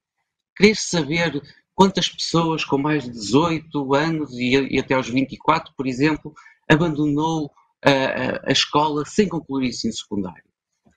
querer 0.55 0.75
saber 0.75 1.41
quantas 1.73 2.07
pessoas 2.07 2.63
com 2.63 2.77
mais 2.77 3.03
de 3.03 3.11
18 3.11 3.93
anos 3.93 4.31
e, 4.33 4.75
e 4.75 4.79
até 4.79 4.93
aos 4.93 5.09
24, 5.09 5.73
por 5.75 5.85
exemplo, 5.85 6.33
abandonou 6.69 7.51
a, 7.83 7.91
a, 7.91 8.49
a 8.49 8.51
escola 8.51 9.03
sem 9.05 9.27
concluir 9.27 9.65
o 9.65 9.69
ensino 9.69 9.93
secundário. 9.93 10.43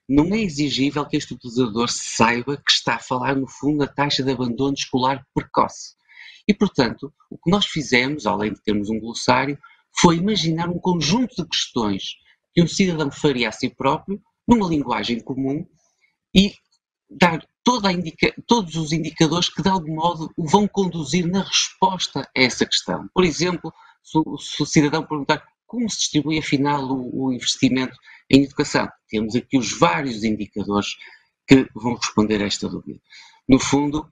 Não 0.08 0.32
é 0.32 0.40
exigível 0.40 1.04
que 1.04 1.16
este 1.16 1.34
utilizador 1.34 1.88
saiba 1.90 2.56
que 2.56 2.70
está 2.70 2.94
a 2.94 3.00
falar, 3.00 3.36
no 3.36 3.46
fundo, 3.46 3.78
da 3.78 3.86
taxa 3.86 4.22
de 4.22 4.30
abandono 4.30 4.72
escolar 4.72 5.26
precoce. 5.34 5.98
E, 6.46 6.54
portanto, 6.54 7.12
o 7.28 7.36
que 7.36 7.50
nós 7.50 7.66
fizemos, 7.66 8.26
além 8.26 8.54
de 8.54 8.62
termos 8.62 8.88
um 8.88 8.98
glossário, 8.98 9.58
foi 10.00 10.16
imaginar 10.16 10.70
um 10.70 10.78
conjunto 10.78 11.34
de 11.36 11.46
questões 11.46 12.14
que 12.54 12.62
um 12.62 12.66
cidadão 12.66 13.10
faria 13.10 13.48
a 13.48 13.52
si 13.52 13.68
próprio, 13.68 14.20
numa 14.46 14.68
linguagem 14.68 15.20
comum, 15.20 15.66
e 16.34 16.52
dar 17.10 17.40
indica, 17.92 18.34
todos 18.46 18.74
os 18.76 18.92
indicadores 18.92 19.48
que, 19.48 19.62
de 19.62 19.68
algum 19.68 19.94
modo, 19.94 20.32
o 20.36 20.46
vão 20.46 20.66
conduzir 20.66 21.26
na 21.26 21.42
resposta 21.42 22.20
a 22.20 22.28
essa 22.34 22.64
questão. 22.64 23.08
Por 23.12 23.24
exemplo, 23.24 23.72
se 24.02 24.18
o, 24.18 24.38
se 24.38 24.62
o 24.62 24.66
cidadão 24.66 25.04
perguntar 25.04 25.42
como 25.66 25.88
se 25.90 25.98
distribui, 25.98 26.38
afinal, 26.38 26.82
o, 26.84 27.26
o 27.26 27.32
investimento 27.32 27.94
em 28.30 28.44
educação, 28.44 28.88
temos 29.08 29.36
aqui 29.36 29.58
os 29.58 29.78
vários 29.78 30.24
indicadores 30.24 30.96
que 31.46 31.68
vão 31.74 31.94
responder 31.94 32.42
a 32.42 32.46
esta 32.46 32.68
dúvida. 32.68 33.00
No 33.46 33.58
fundo, 33.58 34.10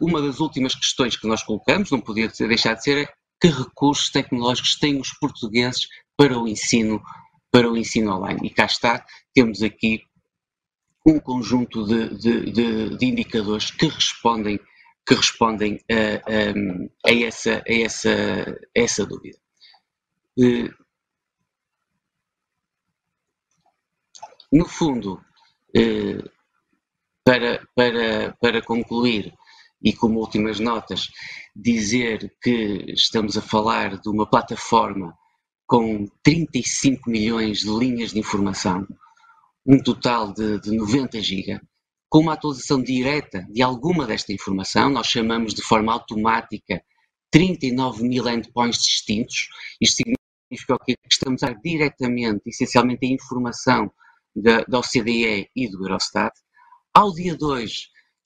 uma 0.00 0.22
das 0.22 0.38
últimas 0.38 0.74
questões 0.74 1.16
que 1.16 1.26
nós 1.26 1.42
colocamos, 1.42 1.90
não 1.90 2.00
podia 2.00 2.28
deixar 2.28 2.74
de 2.74 2.84
ser, 2.84 2.98
é 2.98 3.12
que 3.40 3.48
recursos 3.48 4.10
tecnológicos 4.10 4.76
têm 4.76 5.00
os 5.00 5.10
portugueses 5.14 5.88
para 6.16 6.38
o 6.38 6.48
ensino 6.48 7.00
para 7.50 7.70
o 7.70 7.76
ensino 7.76 8.14
online. 8.14 8.48
E 8.48 8.50
cá 8.50 8.66
está, 8.66 9.04
temos 9.34 9.62
aqui 9.62 10.02
um 11.06 11.18
conjunto 11.18 11.84
de, 11.84 12.08
de, 12.18 12.52
de, 12.52 12.96
de 12.96 13.06
indicadores 13.06 13.70
que 13.70 13.86
respondem, 13.86 14.58
que 15.06 15.14
respondem 15.14 15.78
a, 15.90 17.08
a, 17.08 17.10
a, 17.10 17.14
essa, 17.14 17.62
a, 17.66 17.72
essa, 17.72 18.10
a 18.10 18.80
essa 18.80 19.06
dúvida. 19.06 19.38
Eh, 20.38 20.68
no 24.52 24.66
fundo, 24.66 25.22
eh, 25.74 26.22
para, 27.24 27.66
para, 27.74 28.36
para 28.40 28.62
concluir, 28.62 29.34
e 29.82 29.92
como 29.92 30.20
últimas 30.20 30.58
notas, 30.58 31.08
dizer 31.54 32.34
que 32.42 32.84
estamos 32.92 33.36
a 33.36 33.42
falar 33.42 33.98
de 33.98 34.08
uma 34.08 34.28
plataforma 34.28 35.16
com 35.68 36.08
35 36.22 37.10
milhões 37.10 37.58
de 37.58 37.68
linhas 37.68 38.12
de 38.12 38.18
informação, 38.18 38.86
um 39.66 39.78
total 39.78 40.32
de, 40.32 40.58
de 40.60 40.74
90 40.74 41.20
GB, 41.20 41.60
com 42.08 42.20
uma 42.20 42.32
atualização 42.32 42.82
direta 42.82 43.46
de 43.50 43.62
alguma 43.62 44.06
desta 44.06 44.32
informação, 44.32 44.88
nós 44.88 45.08
chamamos 45.08 45.52
de 45.52 45.60
forma 45.62 45.92
automática 45.92 46.82
39 47.30 48.02
mil 48.02 48.26
endpoints 48.26 48.82
distintos. 48.82 49.48
Isto 49.78 49.96
significa 49.96 50.78
que 50.86 50.96
estamos 51.12 51.42
a 51.42 51.52
diretamente, 51.52 52.40
essencialmente, 52.46 53.04
a 53.04 53.10
informação 53.10 53.92
da, 54.34 54.62
da 54.62 54.78
OCDE 54.78 55.50
e 55.54 55.68
do 55.68 55.84
Eurostat. 55.84 56.32
Ao 56.94 57.12
dia 57.12 57.36
2, 57.36 57.70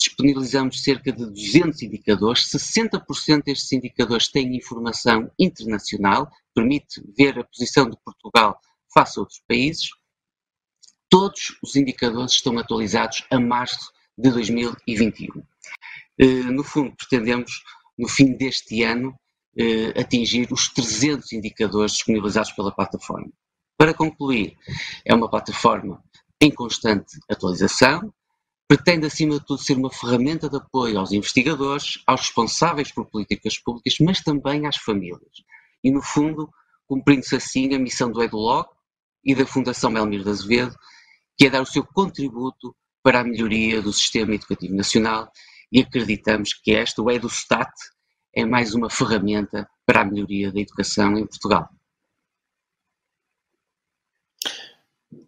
disponibilizamos 0.03 0.83
cerca 0.83 1.13
de 1.13 1.25
200 1.25 1.83
indicadores, 1.83 2.49
60% 2.51 3.45
destes 3.45 3.73
indicadores 3.73 4.29
têm 4.29 4.57
informação 4.57 5.31
internacional, 5.39 6.31
permite 6.55 7.03
ver 7.17 7.39
a 7.39 7.45
posição 7.45 7.89
de 7.89 7.97
Portugal 8.05 8.59
face 8.93 9.19
a 9.19 9.23
outros 9.23 9.43
países. 9.49 9.91
Todos 11.09 11.57
os 11.63 11.77
indicadores 11.77 12.33
estão 12.33 12.59
atualizados 12.59 13.25
a 13.31 13.39
março 13.39 13.93
de 14.17 14.31
2021. 14.31 15.43
Eh, 16.19 16.27
no 16.27 16.65
fundo, 16.65 16.95
pretendemos, 16.97 17.63
no 17.99 18.09
fim 18.09 18.37
deste 18.37 18.83
ano, 18.83 19.15
eh, 19.57 20.01
atingir 20.01 20.49
os 20.51 20.69
300 20.69 21.33
indicadores 21.33 21.93
disponibilizados 21.93 22.53
pela 22.53 22.75
plataforma. 22.75 23.31
Para 23.77 23.95
concluir, 23.95 24.57
é 25.05 25.15
uma 25.15 25.29
plataforma 25.29 26.03
em 26.41 26.51
constante 26.51 27.19
atualização, 27.31 28.13
pretende, 28.73 29.05
acima 29.05 29.39
de 29.39 29.45
tudo, 29.45 29.61
ser 29.61 29.77
uma 29.77 29.93
ferramenta 29.93 30.49
de 30.49 30.57
apoio 30.57 30.99
aos 30.99 31.13
investigadores, 31.13 32.03
aos 32.07 32.23
responsáveis 32.23 32.91
por 32.91 33.05
políticas 33.05 33.59
públicas, 33.59 33.97
mas 34.01 34.23
também 34.23 34.67
às 34.67 34.77
famílias. 34.77 35.45
E, 35.85 35.91
no 35.91 36.01
fundo, 36.01 36.49
cumprindo-se 36.87 37.37
assim 37.37 37.75
a 37.75 37.79
missão 37.79 38.11
do 38.11 38.23
EduLog 38.23 38.67
e 39.23 39.35
da 39.35 39.45
Fundação 39.45 39.91
Melmir 39.91 40.23
de 40.23 40.31
Azevedo, 40.31 40.75
que 41.37 41.49
é 41.49 41.51
dar 41.51 41.61
o 41.61 41.67
seu 41.67 41.85
contributo 41.85 42.75
para 43.03 43.21
a 43.21 43.25
melhoria 43.25 43.83
do 43.83 43.93
sistema 43.93 44.35
educativo 44.35 44.75
nacional 44.75 45.31
e 45.71 45.81
acreditamos 45.81 46.55
que 46.55 46.75
esta, 46.75 47.03
o 47.03 47.11
EduStat, 47.11 47.71
é 48.35 48.47
mais 48.47 48.75
uma 48.75 48.89
ferramenta 48.89 49.69
para 49.85 50.01
a 50.01 50.05
melhoria 50.07 50.51
da 50.51 50.61
educação 50.61 51.19
em 51.19 51.27
Portugal. 51.27 51.69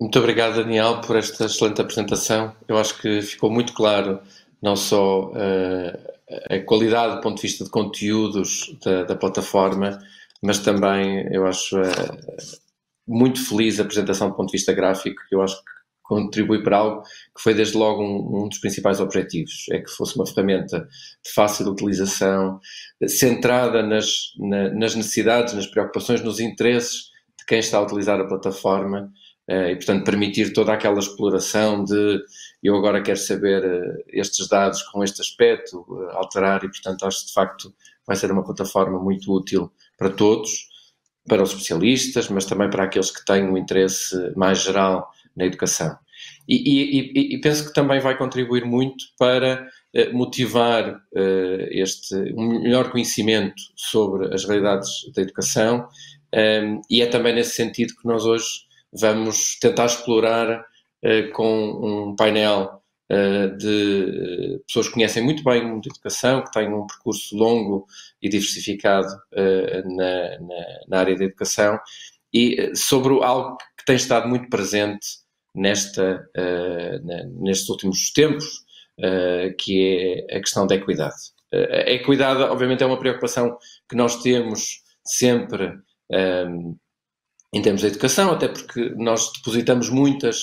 Muito 0.01 0.18
obrigado, 0.18 0.57
Daniel, 0.57 1.01
por 1.01 1.16
esta 1.16 1.47
excelente 1.47 1.81
apresentação. 1.81 2.55
Eu 2.66 2.79
acho 2.79 3.01
que 3.01 3.20
ficou 3.23 3.51
muito 3.51 3.73
claro 3.75 4.20
não 4.62 4.77
só 4.77 5.31
uh, 5.31 6.14
a 6.51 6.59
qualidade 6.61 7.16
do 7.16 7.20
ponto 7.20 7.37
de 7.37 7.42
vista 7.42 7.64
de 7.64 7.70
conteúdos 7.70 8.75
da, 8.85 9.05
da 9.05 9.16
plataforma, 9.16 9.99
mas 10.42 10.59
também 10.59 11.29
eu 11.31 11.47
acho 11.47 11.79
uh, 11.81 12.64
muito 13.07 13.47
feliz 13.47 13.79
a 13.79 13.83
apresentação 13.83 14.31
do 14.31 14.35
ponto 14.35 14.49
de 14.49 14.59
vista 14.59 14.73
gráfico, 14.73 15.23
que 15.29 15.35
eu 15.35 15.42
acho 15.42 15.57
que 15.57 15.75
contribui 16.03 16.62
para 16.62 16.79
algo 16.79 17.03
que 17.03 17.42
foi 17.42 17.55
desde 17.55 17.77
logo 17.77 18.03
um, 18.03 18.44
um, 18.44 18.49
dos 18.49 18.59
principais 18.59 19.01
objetivos, 19.01 19.66
é 19.70 19.81
que 19.81 19.90
fosse 19.90 20.16
uma 20.16 20.27
ferramenta 20.27 20.81
de 20.81 21.33
fácil 21.33 21.66
utilização, 21.68 22.59
centrada 23.07 23.83
nas, 23.83 24.33
na, 24.38 24.70
nas 24.70 24.94
necessidades, 24.94 25.55
nas 25.55 25.66
preocupações, 25.66 26.23
nos 26.23 26.40
interesses 26.40 27.11
de 27.38 27.47
quem 27.47 27.59
está 27.59 27.79
a 27.79 27.83
utilizar 27.83 28.20
a 28.20 28.27
plataforma 28.27 29.11
e, 29.49 29.77
portanto, 29.77 30.05
permitir 30.05 30.53
toda 30.53 30.73
aquela 30.73 30.99
exploração 30.99 31.85
de 31.85 32.23
eu 32.63 32.75
agora 32.77 33.03
quero 33.03 33.19
saber 33.19 33.63
uh, 33.63 34.03
estes 34.09 34.49
dados 34.49 34.83
com 34.85 35.05
este 35.05 35.21
aspecto, 35.21 35.85
uh, 35.87 36.09
alterar, 36.13 36.65
e, 36.65 36.69
portanto, 36.69 37.05
acho 37.05 37.21
que 37.21 37.27
de 37.27 37.33
facto 37.35 37.75
vai 38.07 38.17
ser 38.17 38.33
uma 38.33 38.43
plataforma 38.43 38.99
muito 38.99 39.31
útil 39.31 39.71
para 39.99 40.09
todos, 40.09 40.51
para 41.29 41.43
os 41.43 41.51
especialistas, 41.51 42.29
mas 42.31 42.47
também 42.47 42.71
para 42.71 42.85
aqueles 42.85 43.11
que 43.11 43.25
têm 43.25 43.45
um 43.45 43.59
interesse 43.59 44.33
mais 44.35 44.63
geral 44.63 45.11
na 45.37 45.45
educação. 45.45 45.95
E, 46.49 46.57
e, 46.57 47.35
e 47.35 47.41
penso 47.41 47.67
que 47.67 47.75
também 47.75 48.01
vai 48.01 48.17
contribuir 48.17 48.65
muito 48.65 49.05
para 49.19 49.67
motivar 50.13 51.01
este 51.71 52.15
um 52.37 52.61
melhor 52.61 52.91
conhecimento 52.91 53.55
sobre 53.75 54.33
as 54.35 54.45
realidades 54.45 54.91
da 55.15 55.23
educação, 55.23 55.89
e 56.91 57.01
é 57.01 57.07
também 57.07 57.35
nesse 57.35 57.57
sentido 57.57 57.95
que 57.95 58.07
nós 58.07 58.25
hoje 58.27 58.47
vamos 58.99 59.59
tentar 59.59 59.87
explorar 59.87 60.61
uh, 60.61 61.33
com 61.33 62.09
um 62.11 62.17
painel 62.17 62.83
uh, 63.11 63.57
de 63.57 64.57
uh, 64.57 64.65
pessoas 64.67 64.89
que 64.89 64.95
conhecem 64.95 65.23
muito 65.23 65.43
bem 65.43 65.63
o 65.63 65.69
mundo 65.69 65.83
da 65.83 65.91
educação, 65.91 66.43
que 66.43 66.53
têm 66.53 66.73
um 66.73 66.87
percurso 66.87 67.37
longo 67.37 67.87
e 68.23 68.29
diversificado 68.29 69.09
na, 69.85 70.39
na, 70.41 70.67
na, 70.89 70.99
área 70.99 71.17
da 71.17 71.25
educação, 71.25 71.79
e 72.33 72.75
sobre 72.75 73.13
algo 73.23 73.57
que 73.79 73.85
tem 73.85 73.97
estado 73.97 74.29
muito 74.29 74.49
presente 74.49 75.07
nesta, 75.55 76.27
nestes 77.39 77.69
últimos 77.69 78.11
tempos, 78.11 78.65
que 79.59 80.25
é 80.29 80.37
a 80.37 80.41
questão 80.41 80.67
da 80.67 80.75
equidade. 80.75 81.15
a 81.53 81.93
equidade, 81.93 82.43
obviamente, 82.43 82.83
é 82.83 82.87
uma 82.87 82.99
preocupação 82.99 83.57
que 83.89 83.95
nós 83.95 84.21
temos 84.23 84.81
sempre 85.05 85.79
em 87.55 87.62
termos 87.62 87.83
de 87.83 87.87
educação, 87.87 88.33
até 88.33 88.49
porque 88.49 88.93
nós 88.97 89.31
depositamos 89.33 89.88
muitas 89.88 90.40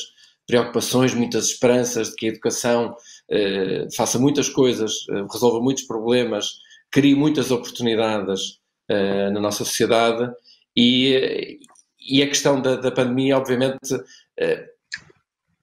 preocupações, 0.47 1.13
muitas 1.13 1.47
esperanças 1.47 2.10
de 2.10 2.15
que 2.15 2.26
a 2.26 2.30
educação 2.30 2.95
eh, 3.30 3.86
faça 3.95 4.17
muitas 4.17 4.47
coisas, 4.47 4.93
eh, 5.10 5.26
resolva 5.32 5.60
muitos 5.62 5.84
problemas, 5.84 6.47
crie 6.89 7.13
muitas 7.13 7.52
oportunidades 7.52 8.60
eh, 8.89 9.30
na 9.30 9.41
nossa 9.41 9.65
sociedade 9.65 10.32
e, 10.76 11.60
e 12.00 12.24
a 12.24 12.28
questão 12.28 12.62
da, 12.62 12.78
da 12.78 12.91
pandemia, 12.91 13.38
obviamente, 13.38 13.78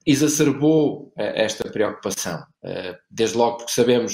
exacerbou 0.05 1.11
esta 1.17 1.69
preocupação. 1.69 2.43
Desde 3.09 3.35
logo 3.35 3.57
porque 3.57 3.73
sabemos 3.73 4.13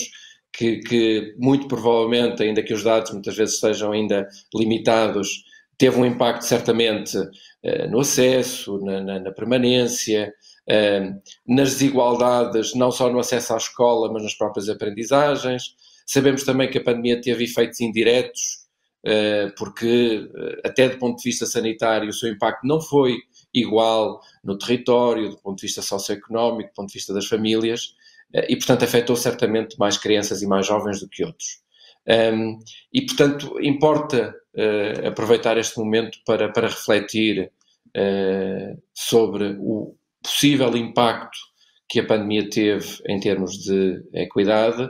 que, 0.51 0.79
que, 0.79 1.35
muito 1.37 1.67
provavelmente, 1.67 2.41
ainda 2.41 2.63
que 2.63 2.73
os 2.73 2.83
dados 2.83 3.11
muitas 3.11 3.35
vezes 3.35 3.59
sejam 3.59 3.91
ainda 3.91 4.27
limitados, 4.53 5.43
teve 5.77 5.97
um 5.97 6.05
impacto 6.05 6.43
certamente 6.43 7.17
uh, 7.17 7.89
no 7.89 7.99
acesso, 7.99 8.79
na, 8.79 9.01
na, 9.01 9.19
na 9.19 9.31
permanência, 9.31 10.33
uh, 10.69 11.21
nas 11.47 11.73
desigualdades, 11.73 12.73
não 12.75 12.91
só 12.91 13.09
no 13.09 13.19
acesso 13.19 13.53
à 13.53 13.57
escola, 13.57 14.11
mas 14.11 14.23
nas 14.23 14.33
próprias 14.33 14.69
aprendizagens. 14.69 15.75
Sabemos 16.05 16.43
também 16.43 16.69
que 16.69 16.77
a 16.77 16.83
pandemia 16.83 17.19
teve 17.19 17.45
efeitos 17.45 17.81
indiretos, 17.81 18.67
uh, 19.05 19.53
porque, 19.57 20.29
até 20.63 20.89
do 20.89 20.97
ponto 20.97 21.17
de 21.17 21.23
vista 21.23 21.45
sanitário, 21.45 22.09
o 22.09 22.13
seu 22.13 22.29
impacto 22.29 22.65
não 22.65 22.81
foi 22.81 23.17
igual 23.53 24.21
no 24.43 24.57
território, 24.57 25.29
do 25.29 25.37
ponto 25.37 25.57
de 25.57 25.67
vista 25.67 25.81
socioeconómico, 25.81 26.69
do 26.69 26.75
ponto 26.75 26.87
de 26.89 26.93
vista 26.95 27.13
das 27.13 27.25
famílias. 27.25 27.95
Eh, 28.33 28.47
e, 28.49 28.55
portanto, 28.57 28.83
afetou 28.83 29.15
certamente 29.15 29.79
mais 29.79 29.97
crianças 29.97 30.41
e 30.41 30.47
mais 30.47 30.67
jovens 30.67 30.99
do 30.99 31.07
que 31.07 31.23
outros. 31.23 31.63
Um, 32.07 32.59
e, 32.93 33.01
portanto, 33.05 33.59
importa 33.61 34.35
uh, 34.55 35.07
aproveitar 35.07 35.57
este 35.57 35.77
momento 35.77 36.19
para, 36.25 36.51
para 36.51 36.67
refletir 36.67 37.51
uh, 37.95 38.81
sobre 38.93 39.57
o 39.59 39.95
possível 40.21 40.75
impacto 40.75 41.37
que 41.87 41.99
a 41.99 42.05
pandemia 42.05 42.49
teve 42.49 42.99
em 43.07 43.19
termos 43.19 43.57
de 43.57 44.03
equidade 44.13 44.89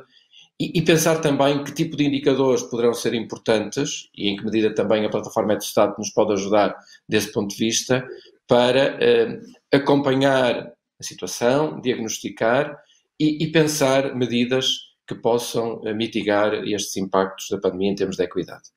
e, 0.57 0.79
e, 0.79 0.81
pensar 0.81 1.19
também 1.19 1.61
que 1.65 1.73
tipo 1.73 1.97
de 1.97 2.05
indicadores 2.05 2.63
poderão 2.63 2.93
ser 2.93 3.13
importantes 3.13 4.09
e 4.15 4.29
em 4.29 4.37
que 4.37 4.45
medida 4.45 4.73
também 4.73 5.05
a 5.05 5.09
plataforma 5.09 5.55
Estado 5.55 5.95
nos 5.97 6.11
pode 6.11 6.31
ajudar 6.33 6.73
desse 7.09 7.33
ponto 7.33 7.53
de 7.53 7.57
vista 7.57 8.07
para 8.47 8.95
uh, 8.95 9.41
acompanhar 9.75 10.71
a 10.97 11.03
situação, 11.03 11.81
diagnosticar 11.81 12.77
e, 13.19 13.43
e 13.43 13.51
pensar 13.51 14.15
medidas 14.15 14.67
que 15.05 15.15
possam 15.15 15.81
mitigar 15.95 16.53
estes 16.65 16.95
impactos 16.97 17.47
da 17.49 17.59
pandemia 17.59 17.91
em 17.91 17.95
termos 17.95 18.15
de 18.15 18.23
equidade. 18.23 18.74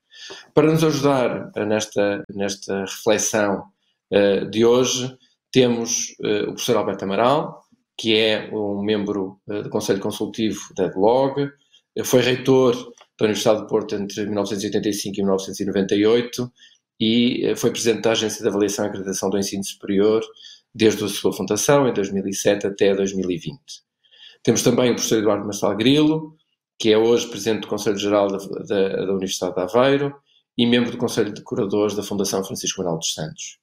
Para 0.54 0.70
nos 0.70 0.85
ajudar 0.85 1.50
nesta, 1.57 2.24
nesta 2.35 2.81
reflexão 2.81 3.64
uh, 4.12 4.50
de 4.50 4.64
hoje, 4.64 5.16
temos 5.50 6.14
uh, 6.20 6.44
o 6.44 6.52
professor 6.52 6.76
Alberto 6.76 7.04
Amaral, 7.04 7.62
que 7.96 8.16
é 8.16 8.50
um 8.52 8.83
membro 8.83 9.40
uh, 9.48 9.62
do 9.62 9.70
Conselho 9.70 10.00
Consultivo 10.00 10.61
da 10.76 10.85
EDLOG, 10.85 11.50
foi 12.04 12.20
reitor 12.20 12.74
da 13.18 13.24
Universidade 13.24 13.62
de 13.62 13.66
Porto 13.66 13.94
entre 13.96 14.24
1985 14.24 15.14
e 15.16 15.22
1998 15.22 16.52
e 17.00 17.54
foi 17.57 17.72
presidente 17.72 18.02
da 18.02 18.12
Agência 18.12 18.40
de 18.40 18.48
Avaliação 18.48 18.85
e 18.85 18.88
Acreditação 18.88 19.28
do 19.28 19.38
Ensino 19.38 19.64
Superior 19.64 20.22
desde 20.72 21.04
a 21.04 21.09
sua 21.09 21.33
fundação, 21.33 21.88
em 21.88 21.92
2007 21.92 22.68
até 22.68 22.94
2020. 22.94 23.59
Temos 24.44 24.62
também 24.62 24.90
o 24.90 24.94
professor 24.94 25.18
Eduardo 25.18 25.44
Marçal 25.44 25.76
Grilo, 25.76 26.37
que 26.78 26.92
é 26.92 26.98
hoje 26.98 27.26
presidente 27.26 27.62
do 27.62 27.68
Conselho 27.68 27.98
Geral 27.98 28.28
da, 28.28 28.38
da, 28.38 29.06
da, 29.06 29.12
Universidade 29.12 29.54
de 29.54 29.60
Aveiro 29.60 30.14
e 30.56 30.66
membro 30.66 30.92
do 30.92 30.96
Conselho 30.96 31.32
de 31.32 31.42
Curadores 31.42 31.96
da 31.96 32.02
Fundação 32.02 32.44
Francisco 32.44 32.80
Manuel 32.80 32.98
dos 32.98 33.12
Santos. 33.12 33.58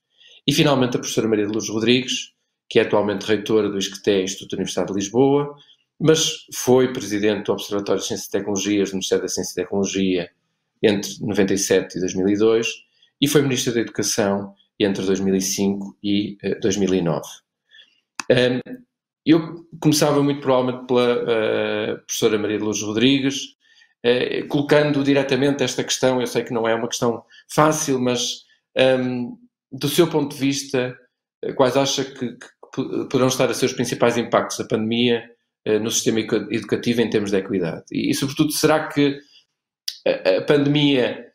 E 0.45 0.53
finalmente 0.53 0.97
a 0.97 0.99
professora 0.99 1.27
Maria 1.27 1.47
de 1.47 1.53
Luz 1.53 1.69
Rodrigues, 1.69 2.33
que 2.69 2.79
é 2.79 2.81
atualmente 2.81 3.25
reitora 3.25 3.69
do 3.69 3.77
ISCTE, 3.77 4.23
Instituto 4.23 4.51
da 4.51 4.57
Universidade 4.57 4.87
de 4.89 4.95
Lisboa, 4.95 5.55
mas 5.99 6.45
foi 6.53 6.91
presidente 6.91 7.45
do 7.45 7.53
Observatório 7.53 8.01
de 8.01 8.07
Ciências 8.07 8.27
e 8.27 8.31
Tecnologias 8.31 8.89
do 8.89 8.93
Ministério 8.93 9.23
da 9.23 9.29
Ciência 9.29 9.51
e 9.53 9.63
Tecnologia 9.63 10.29
entre 10.83 11.09
97 11.21 11.97
e 11.97 11.99
2002 12.01 12.67
e 13.21 13.27
foi 13.27 13.41
Ministra 13.41 13.73
da 13.73 13.79
Educação 13.79 14.53
entre 14.79 15.05
2005 15.05 15.97
e 16.03 16.37
2009. 16.61 17.23
Um, 18.29 18.84
eu 19.25 19.65
começava 19.79 20.21
muito 20.21 20.41
provavelmente 20.41 20.85
pela 20.87 21.15
uh, 21.15 21.97
professora 22.05 22.37
Maria 22.37 22.57
de 22.57 22.63
Luz 22.63 22.81
Rodrigues, 22.81 23.55
uh, 24.05 24.47
colocando 24.47 25.03
diretamente 25.03 25.63
esta 25.63 25.83
questão, 25.83 26.21
eu 26.21 26.27
sei 26.27 26.43
que 26.43 26.53
não 26.53 26.67
é 26.67 26.75
uma 26.75 26.87
questão 26.87 27.23
fácil, 27.49 27.99
mas 27.99 28.43
um, 28.77 28.81
ehm, 28.81 29.27
do 29.71 29.87
seu 29.89 30.07
ponto 30.07 30.33
de 30.35 30.39
vista, 30.39 30.95
eh, 31.43 31.53
quais 31.53 31.75
acha 31.75 32.05
que, 32.05 32.33
que, 32.33 32.47
poderão 33.09 33.27
estar 33.27 33.49
a 33.49 33.53
ser 33.53 33.65
os 33.67 33.73
principais 33.73 34.17
impactos 34.17 34.57
da 34.57 34.65
pandemia 34.65 35.23
uh, 35.67 35.79
no 35.79 35.89
sistema 35.89 36.19
educativo 36.19 37.01
em 37.01 37.09
termos 37.09 37.31
de 37.31 37.37
equidade? 37.37 37.83
E, 37.91 38.11
e 38.11 38.13
sobretudo, 38.13 38.51
será 38.51 38.87
que 38.87 39.17
a, 40.05 40.37
a 40.37 40.41
pandemia 40.43 41.25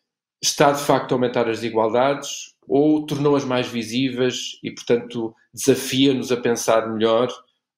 está 0.43 0.73
de 0.73 0.83
facto 0.83 1.13
a 1.13 1.15
aumentar 1.17 1.49
as 1.49 1.61
desigualdades 1.61 2.55
ou 2.67 3.05
tornou-as 3.05 3.45
mais 3.45 3.69
visíveis 3.69 4.59
e, 4.63 4.71
portanto, 4.71 5.35
desafia-nos 5.53 6.31
a 6.31 6.37
pensar 6.37 6.89
melhor 6.89 7.29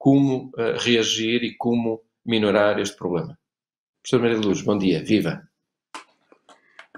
como 0.02 0.46
uh, 0.58 0.76
reagir 0.80 1.44
e 1.44 1.54
como 1.54 2.02
minorar 2.26 2.80
este 2.80 2.96
problema. 2.96 3.38
Professor 4.02 4.20
Maria 4.20 4.40
de 4.40 4.48
Luz, 4.48 4.60
bom 4.60 4.76
dia, 4.76 5.00
viva! 5.00 5.48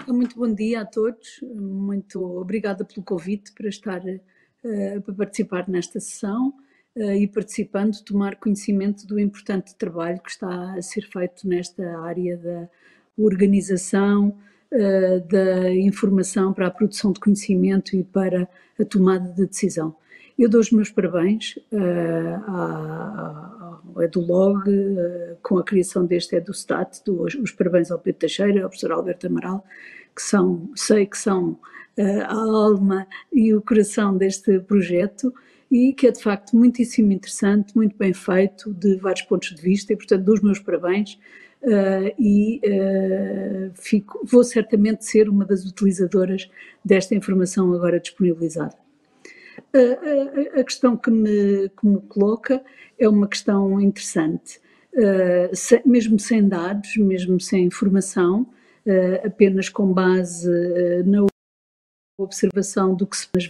Muito 0.09 0.39
bom 0.39 0.51
dia 0.51 0.81
a 0.81 0.87
todos, 0.87 1.39
muito 1.43 2.25
obrigada 2.41 2.83
pelo 2.83 3.05
convite 3.05 3.53
para 3.53 3.69
estar 3.69 4.01
uh, 4.01 5.03
para 5.03 5.15
participar 5.15 5.69
nesta 5.69 6.01
sessão 6.01 6.55
uh, 6.97 7.13
e 7.13 7.29
participando, 7.29 8.03
tomar 8.03 8.37
conhecimento 8.37 9.07
do 9.07 9.21
importante 9.21 9.75
trabalho 9.75 10.19
que 10.23 10.31
está 10.31 10.73
a 10.73 10.81
ser 10.81 11.03
feito 11.03 11.47
nesta 11.47 12.01
área 12.01 12.39
da 12.39 12.71
organização, 13.19 14.35
uh, 14.73 15.21
da 15.29 15.71
informação 15.75 16.55
para 16.55 16.69
a 16.69 16.71
produção 16.71 17.13
de 17.13 17.21
conhecimento 17.21 17.95
e 17.95 18.03
para 18.03 18.49
a 18.81 18.85
tomada 18.87 19.29
de 19.29 19.45
decisão. 19.45 19.95
Eu 20.37 20.49
dou 20.49 20.61
os 20.61 20.73
meus 20.73 20.91
parabéns 20.91 21.57
uh, 21.71 22.51
ao 23.95 24.03
EduLog, 24.03 24.69
uh, 24.69 25.37
com 25.41 25.59
a 25.59 25.65
criação 25.65 26.05
deste 26.05 26.35
EduStat, 26.35 27.03
dou 27.07 27.25
os, 27.25 27.35
os 27.37 27.53
parabéns 27.53 27.93
ao 27.93 28.01
Pedro 28.01 28.19
Teixeira, 28.21 28.65
ao 28.65 28.69
professor 28.69 28.91
Alberto 28.91 29.29
Amaral, 29.29 29.65
que 30.15 30.21
são, 30.23 30.69
sei 30.75 31.07
que 31.07 31.17
são 31.17 31.51
uh, 31.51 32.23
a 32.27 32.35
alma 32.35 33.07
e 33.33 33.55
o 33.55 33.63
coração 33.63 34.17
deste 34.17 34.59
projeto 34.59 35.33
e 35.71 35.93
que 35.93 36.09
é 36.09 36.11
de 36.11 36.21
facto 36.21 36.57
muitíssimo 36.57 37.13
interessante, 37.13 37.77
muito 37.77 37.97
bem 37.97 38.13
feito, 38.13 38.75
de 38.75 38.97
vários 38.97 39.23
pontos 39.23 39.55
de 39.55 39.63
vista 39.63 39.93
e 39.93 39.97
portanto 39.97 40.25
dou 40.25 40.35
os 40.35 40.43
meus 40.43 40.59
parabéns 40.59 41.19
Uh, 41.65 42.13
e 42.19 42.61
uh, 42.63 43.71
fico, 43.73 44.21
vou 44.23 44.45
certamente 44.45 45.03
ser 45.07 45.31
uma 45.31 45.47
das 45.47 45.65
utilizadoras 45.65 46.51
desta 46.85 47.15
informação 47.15 47.73
agora 47.73 47.99
disponibilizada. 47.99 48.84
A, 49.75 50.63
questão 50.63 50.97
que 50.97 51.11
me, 51.11 51.69
que 51.69 51.87
me, 51.87 52.01
coloca 52.03 52.63
é 52.97 53.09
uma 53.09 53.27
questão 53.27 53.81
interessante. 53.81 54.61
Uh, 54.93 55.55
se, 55.55 55.83
mesmo 55.85 56.17
sem 56.21 56.49
dados, 56.49 56.97
mesmo 56.97 57.41
sem 57.41 57.65
informação, 57.65 58.43
uh, 58.87 59.27
apenas 59.27 59.69
com 59.69 59.93
base 59.93 60.49
uh, 60.49 61.05
na 61.05 61.27
observação 62.17 62.95
do 62.95 63.05
que 63.05 63.17
se 63.17 63.29
nas, 63.35 63.49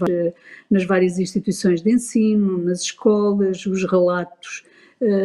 nas 0.71 0.85
várias 0.85 1.19
instituições 1.19 1.83
de 1.83 1.91
ensino, 1.91 2.57
nas 2.57 2.81
escolas, 2.81 3.67
os 3.67 3.85
relatos 3.85 4.65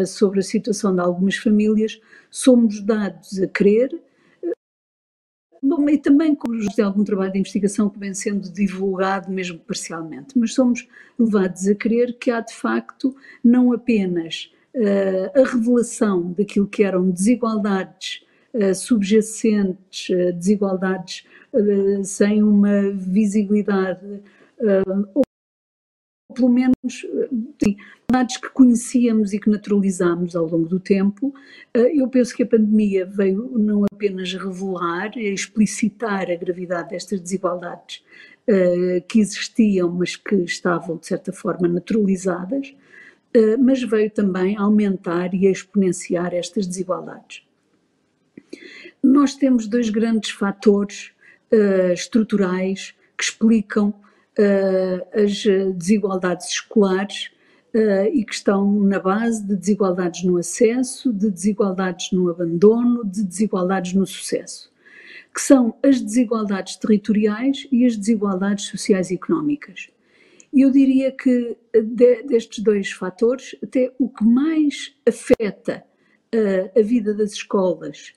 sobre 0.05 0.39
a 0.39 0.43
situação 0.43 0.93
de 0.93 0.99
algumas 0.99 1.37
famílias, 1.37 2.01
somos 2.29 2.81
dados 2.81 3.39
a 3.41 3.47
crer 3.47 3.97
Bom, 5.61 5.89
e 5.89 5.97
também 5.97 6.33
com 6.33 6.51
de 6.57 6.81
algum 6.81 7.03
trabalho 7.03 7.33
de 7.33 7.39
investigação 7.39 7.89
que 7.89 7.99
vem 7.99 8.13
sendo 8.13 8.49
divulgado, 8.51 9.31
mesmo 9.31 9.59
parcialmente, 9.59 10.37
mas 10.37 10.53
somos 10.53 10.87
levados 11.17 11.67
a 11.67 11.75
crer 11.75 12.17
que 12.17 12.31
há 12.31 12.39
de 12.39 12.53
facto 12.53 13.13
não 13.43 13.73
apenas 13.73 14.51
uh, 14.73 15.39
a 15.39 15.43
revelação 15.43 16.31
daquilo 16.31 16.67
que 16.67 16.83
eram 16.83 17.09
desigualdades 17.09 18.23
uh, 18.53 18.73
subjacentes, 18.73 20.09
uh, 20.09 20.33
desigualdades 20.33 21.25
sem 22.03 22.43
uma 22.43 22.91
visibilidade 22.91 24.21
pelo 26.33 26.49
menos 26.49 26.75
sim, 27.61 27.75
dados 28.09 28.37
que 28.37 28.49
conhecíamos 28.49 29.33
e 29.33 29.39
que 29.39 29.49
naturalizámos 29.49 30.35
ao 30.35 30.45
longo 30.45 30.67
do 30.67 30.79
tempo. 30.79 31.33
Eh, 31.73 31.99
eu 31.99 32.07
penso 32.07 32.35
que 32.35 32.43
a 32.43 32.47
pandemia 32.47 33.05
veio 33.05 33.51
não 33.57 33.85
apenas 33.91 34.33
revelar 34.33 35.17
e 35.17 35.33
explicitar 35.33 36.29
a 36.29 36.35
gravidade 36.35 36.89
destas 36.89 37.19
desigualdades 37.19 38.03
eh, 38.47 39.03
que 39.07 39.19
existiam, 39.19 39.89
mas 39.91 40.15
que 40.15 40.35
estavam, 40.35 40.97
de 40.97 41.07
certa 41.07 41.33
forma, 41.33 41.67
naturalizadas, 41.67 42.75
eh, 43.33 43.57
mas 43.57 43.81
veio 43.81 44.11
também 44.11 44.55
aumentar 44.55 45.33
e 45.33 45.47
exponenciar 45.47 46.33
estas 46.33 46.67
desigualdades. 46.67 47.43
Nós 49.01 49.33
temos 49.35 49.67
dois 49.67 49.89
grandes 49.89 50.31
fatores 50.31 51.11
estruturais 51.91 52.93
que 53.17 53.23
explicam 53.23 53.91
as 55.13 55.43
desigualdades 55.75 56.47
escolares 56.49 57.31
uh, 57.73 58.07
e 58.13 58.23
que 58.23 58.33
estão 58.33 58.79
na 58.81 58.99
base 58.99 59.43
de 59.43 59.55
desigualdades 59.55 60.23
no 60.23 60.37
acesso, 60.37 61.11
de 61.11 61.29
desigualdades 61.29 62.11
no 62.11 62.29
abandono, 62.29 63.03
de 63.05 63.23
desigualdades 63.23 63.93
no 63.93 64.05
sucesso, 64.05 64.71
que 65.33 65.41
são 65.41 65.75
as 65.83 66.01
desigualdades 66.01 66.75
territoriais 66.77 67.67
e 67.71 67.85
as 67.85 67.95
desigualdades 67.95 68.65
sociais 68.65 69.11
e 69.11 69.15
económicas. 69.15 69.89
eu 70.53 70.71
diria 70.71 71.11
que 71.11 71.57
de, 71.73 72.23
destes 72.23 72.63
dois 72.63 72.91
fatores, 72.91 73.55
até 73.63 73.93
o 73.99 74.09
que 74.09 74.23
mais 74.23 74.95
afeta 75.07 75.83
a 76.75 76.81
vida 76.81 77.13
das 77.13 77.31
escolas 77.33 78.13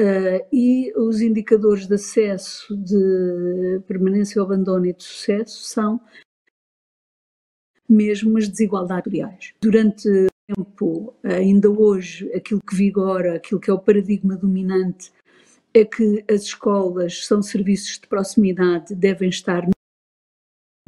uh, 0.00 0.46
e 0.52 0.92
os 0.96 1.20
indicadores 1.20 1.86
de 1.86 1.94
acesso, 1.94 2.76
de 2.76 3.80
permanência 3.86 4.40
ou 4.40 4.46
abandono 4.46 4.86
e 4.86 4.92
de 4.92 5.02
sucesso 5.02 5.64
são 5.64 6.00
mesmo 7.88 8.38
as 8.38 8.48
desigualdades 8.48 9.12
reais. 9.12 9.54
Durante 9.60 10.08
tempo, 10.46 11.14
ainda 11.22 11.70
hoje, 11.70 12.30
aquilo 12.32 12.60
que 12.60 12.74
vigora, 12.74 13.36
aquilo 13.36 13.60
que 13.60 13.70
é 13.70 13.72
o 13.72 13.78
paradigma 13.78 14.36
dominante, 14.36 15.12
é 15.72 15.84
que 15.84 16.24
as 16.30 16.42
escolas 16.42 17.26
são 17.26 17.42
serviços 17.42 17.98
de 17.98 18.06
proximidade, 18.06 18.94
devem 18.94 19.28
estar 19.28 19.66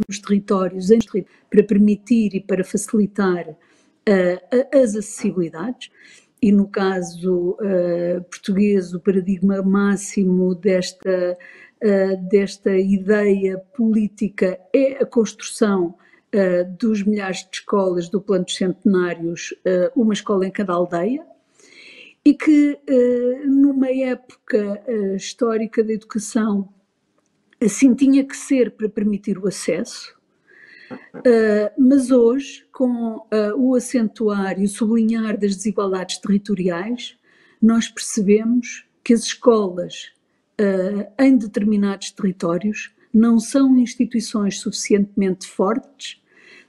nos 0.09 0.19
territórios 0.19 0.89
para 1.51 1.63
permitir 1.65 2.35
e 2.35 2.41
para 2.41 2.63
facilitar 2.63 3.49
uh, 3.49 4.69
as 4.73 4.95
acessibilidades. 4.95 5.91
E 6.47 6.53
no 6.53 6.69
caso 6.69 7.59
uh, 7.59 8.23
português, 8.31 8.95
o 8.95 9.01
paradigma 9.01 9.61
máximo 9.63 10.55
desta, 10.55 11.37
uh, 11.83 12.29
desta 12.29 12.79
ideia 12.79 13.59
política 13.77 14.57
é 14.73 15.03
a 15.03 15.05
construção 15.07 15.97
dos 16.79 17.03
milhares 17.03 17.49
de 17.51 17.57
escolas 17.57 18.11
do 18.11 18.21
plano 18.21 18.45
dos 18.45 18.57
centenários, 18.57 19.55
uma 19.95 20.13
escola 20.13 20.47
em 20.47 20.51
cada 20.51 20.75
aldeia, 20.75 21.25
e 22.23 22.35
que 22.35 22.79
numa 23.47 23.89
época 23.89 24.83
histórica 25.15 25.83
da 25.83 25.95
educação 25.95 26.69
assim 27.59 27.95
tinha 27.95 28.23
que 28.23 28.37
ser 28.37 28.73
para 28.73 28.89
permitir 28.89 29.39
o 29.39 29.49
acesso, 29.49 30.16
uh, 30.91 31.71
mas 31.79 32.11
hoje, 32.11 32.67
com 32.73 33.17
uh, 33.17 33.55
o 33.57 33.75
acentuar 33.75 34.61
e 34.61 34.65
o 34.65 34.69
sublinhar 34.69 35.39
das 35.39 35.57
desigualdades 35.57 36.19
territoriais, 36.19 37.17
nós 37.61 37.89
percebemos 37.89 38.85
que 39.03 39.13
as 39.13 39.23
escolas 39.25 40.13
uh, 40.61 41.23
em 41.23 41.37
determinados 41.37 42.11
territórios 42.11 42.93
não 43.13 43.39
são 43.39 43.79
instituições 43.79 44.61
suficientemente 44.61 45.47
fortes, 45.47 46.21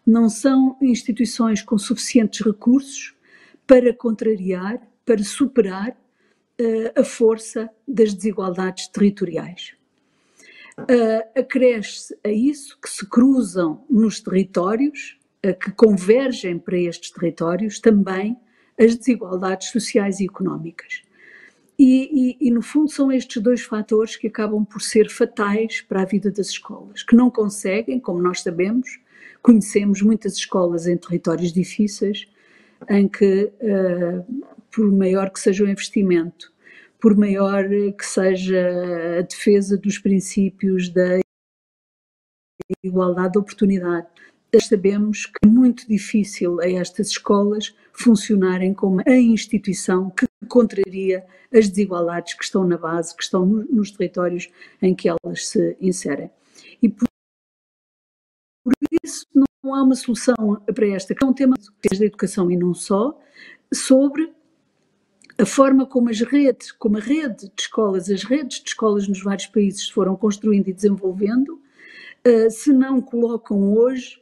não 0.06 0.30
são 0.30 0.78
instituições 0.82 1.62
com 1.62 1.78
suficientes 1.78 2.46
recursos 2.46 3.14
para 3.66 3.94
contrariar, 3.94 4.82
para 5.06 5.22
superar 5.24 5.98
a 6.96 7.04
força 7.04 7.70
das 7.88 8.14
desigualdades 8.14 8.88
territoriais 8.88 9.77
uh, 10.80 11.40
acresce 11.40 12.18
a 12.24 12.30
isso 12.30 12.78
que 12.82 12.90
se 12.90 13.06
cruzam 13.06 13.84
nos 13.90 14.20
territórios, 14.22 15.18
uh, 15.46 15.54
que 15.58 15.72
convergem 15.72 16.60
para 16.60 16.78
estes 16.78 17.12
territórios 17.12 17.80
também 17.80 18.38
as 18.80 18.96
desigualdades 18.96 19.70
sociais 19.70 20.20
e 20.20 20.26
económicas. 20.26 21.02
E, 21.80 22.38
e, 22.42 22.48
e, 22.48 22.52
no 22.52 22.62
fundo 22.62 22.90
são 22.90 23.12
estes 23.12 23.42
dois 23.42 23.62
fatores 23.62 24.16
que 24.16 24.28
acabam 24.28 24.66
por 24.66 24.82
ser 24.82 25.10
fatais 25.10 25.82
para 25.82 26.02
a 26.02 26.06
vida 26.06 26.32
das 26.32 26.48
escolas, 26.48 27.04
que 27.04 27.16
não 27.16 27.30
conseguem, 27.30 28.00
como 28.00 28.20
nós 28.20 28.42
sabemos, 28.42 29.00
conhecemos 29.44 30.02
muitas 30.02 30.34
escolas 30.34 30.88
em 30.88 30.98
territórios 30.98 31.54
difíceis, 31.54 32.28
em 32.90 33.08
que, 33.08 33.52
uh, 33.62 34.44
por 34.72 34.92
maior 34.92 35.30
que 35.30 35.40
seja 35.40 35.64
o 35.64 35.70
investimento, 35.70 36.52
por 37.00 37.16
maior 37.16 37.66
que 37.98 38.06
seja 38.06 39.20
a 39.20 39.22
defesa 39.22 39.78
dos 39.78 39.98
princípios 40.00 40.90
da 40.90 41.20
igualdade 42.84 43.34
de 43.34 43.40
oportunidade. 43.40 44.08
Sabemos 44.62 45.26
que 45.26 45.38
é 45.44 45.48
muito 45.48 45.88
difícil 45.88 46.60
a 46.60 46.70
estas 46.70 47.10
escolas 47.10 47.76
funcionarem 47.94 48.74
como 48.74 49.02
a 49.06 49.16
instituição 49.16 50.10
que 50.10 50.26
contraria 50.48 51.26
as 51.54 51.68
desigualdades 51.68 52.34
que 52.34 52.44
estão 52.44 52.66
na 52.66 52.78
base, 52.78 53.16
que 53.16 53.24
estão 53.24 53.46
nos 53.46 53.92
territórios 53.92 54.50
em 54.82 54.96
que 54.96 55.10
elas 55.10 55.48
se 55.48 55.78
inserem. 55.80 56.32
E 56.82 56.90
por 56.90 57.08
isso 59.04 59.26
não 59.34 59.76
há 59.76 59.84
uma 59.84 59.96
solução 59.96 60.62
para 60.74 60.88
esta, 60.88 61.14
que 61.14 61.24
é 61.24 61.28
um 61.28 61.34
tema 61.34 61.56
da 61.58 62.06
educação 62.06 62.50
e 62.50 62.58
não 62.58 62.74
só, 62.74 63.20
sobre 63.74 64.34
a 65.38 65.46
forma 65.46 65.86
como 65.86 66.10
as 66.10 66.20
redes, 66.22 66.72
como 66.72 66.98
a 66.98 67.00
rede 67.00 67.46
de 67.56 67.62
escolas, 67.62 68.10
as 68.10 68.24
redes 68.24 68.60
de 68.60 68.70
escolas 68.70 69.08
nos 69.08 69.22
vários 69.22 69.46
países 69.46 69.88
foram 69.88 70.16
construindo 70.16 70.68
e 70.68 70.74
desenvolvendo, 70.74 71.62
uh, 72.26 72.50
se 72.50 72.74
não 72.74 73.00
colocam 73.00 73.74
hoje 73.74 74.20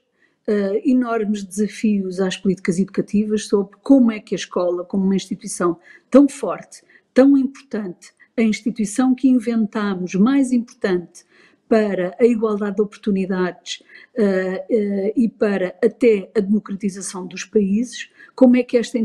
uh, 0.47 0.81
enormes 0.83 1.43
desafios 1.43 2.19
às 2.19 2.35
políticas 2.35 2.79
educativas 2.79 3.47
sobre 3.47 3.77
como 3.81 4.11
é 4.11 4.19
que 4.19 4.35
a 4.35 4.37
escola, 4.37 4.83
como 4.83 5.05
uma 5.05 5.15
instituição 5.15 5.77
tão 6.09 6.27
forte, 6.27 6.83
tão 7.13 7.37
importante, 7.37 8.13
a 8.35 8.41
instituição 8.41 9.15
que 9.15 9.29
inventamos 9.29 10.15
mais 10.15 10.51
importante 10.51 11.23
para 11.67 12.15
a 12.19 12.25
igualdade 12.25 12.75
de 12.75 12.81
oportunidades 12.81 13.81
uh, 14.17 14.23
uh, 14.23 15.13
e 15.15 15.27
para 15.27 15.75
até 15.83 16.29
a 16.35 16.39
democratização 16.39 17.25
dos 17.25 17.43
países, 17.43 18.09
como 18.35 18.55
é 18.55 18.63
que 18.63 18.77
esta, 18.77 18.99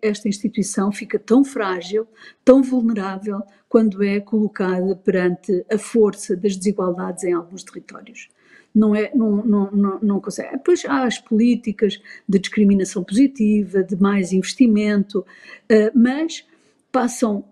esta 0.00 0.28
instituição 0.28 0.90
fica 0.90 1.18
tão 1.18 1.44
frágil, 1.44 2.06
tão 2.44 2.62
vulnerável, 2.62 3.42
quando 3.68 4.02
é 4.02 4.20
colocada 4.20 4.96
perante 4.96 5.64
a 5.70 5.76
força 5.76 6.36
das 6.36 6.56
desigualdades 6.56 7.24
em 7.24 7.32
alguns 7.32 7.62
territórios? 7.62 8.28
Não, 8.74 8.94
é, 8.94 9.10
não, 9.14 9.44
não, 9.44 9.70
não, 9.70 9.98
não 10.00 10.20
consegue. 10.20 10.52
Depois 10.52 10.84
há 10.84 11.04
as 11.04 11.18
políticas 11.18 12.00
de 12.28 12.38
discriminação 12.38 13.02
positiva, 13.02 13.82
de 13.82 13.96
mais 13.96 14.32
investimento, 14.32 15.20
uh, 15.20 15.98
mas 15.98 16.46
passam 16.90 17.44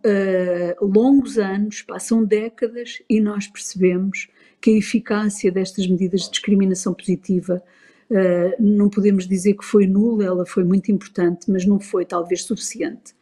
longos 0.80 1.36
anos, 1.36 1.82
passam 1.82 2.24
décadas 2.24 3.02
e 3.10 3.20
nós 3.20 3.46
percebemos 3.46 4.28
que 4.64 4.70
a 4.70 4.78
eficácia 4.78 5.52
destas 5.52 5.86
medidas 5.86 6.22
de 6.22 6.30
discriminação 6.30 6.94
positiva 6.94 7.62
uh, 8.10 8.62
não 8.62 8.88
podemos 8.88 9.28
dizer 9.28 9.52
que 9.58 9.64
foi 9.64 9.86
nula, 9.86 10.24
ela 10.24 10.46
foi 10.46 10.64
muito 10.64 10.90
importante, 10.90 11.50
mas 11.50 11.66
não 11.66 11.78
foi 11.78 12.06
talvez 12.06 12.44
suficiente. 12.44 13.14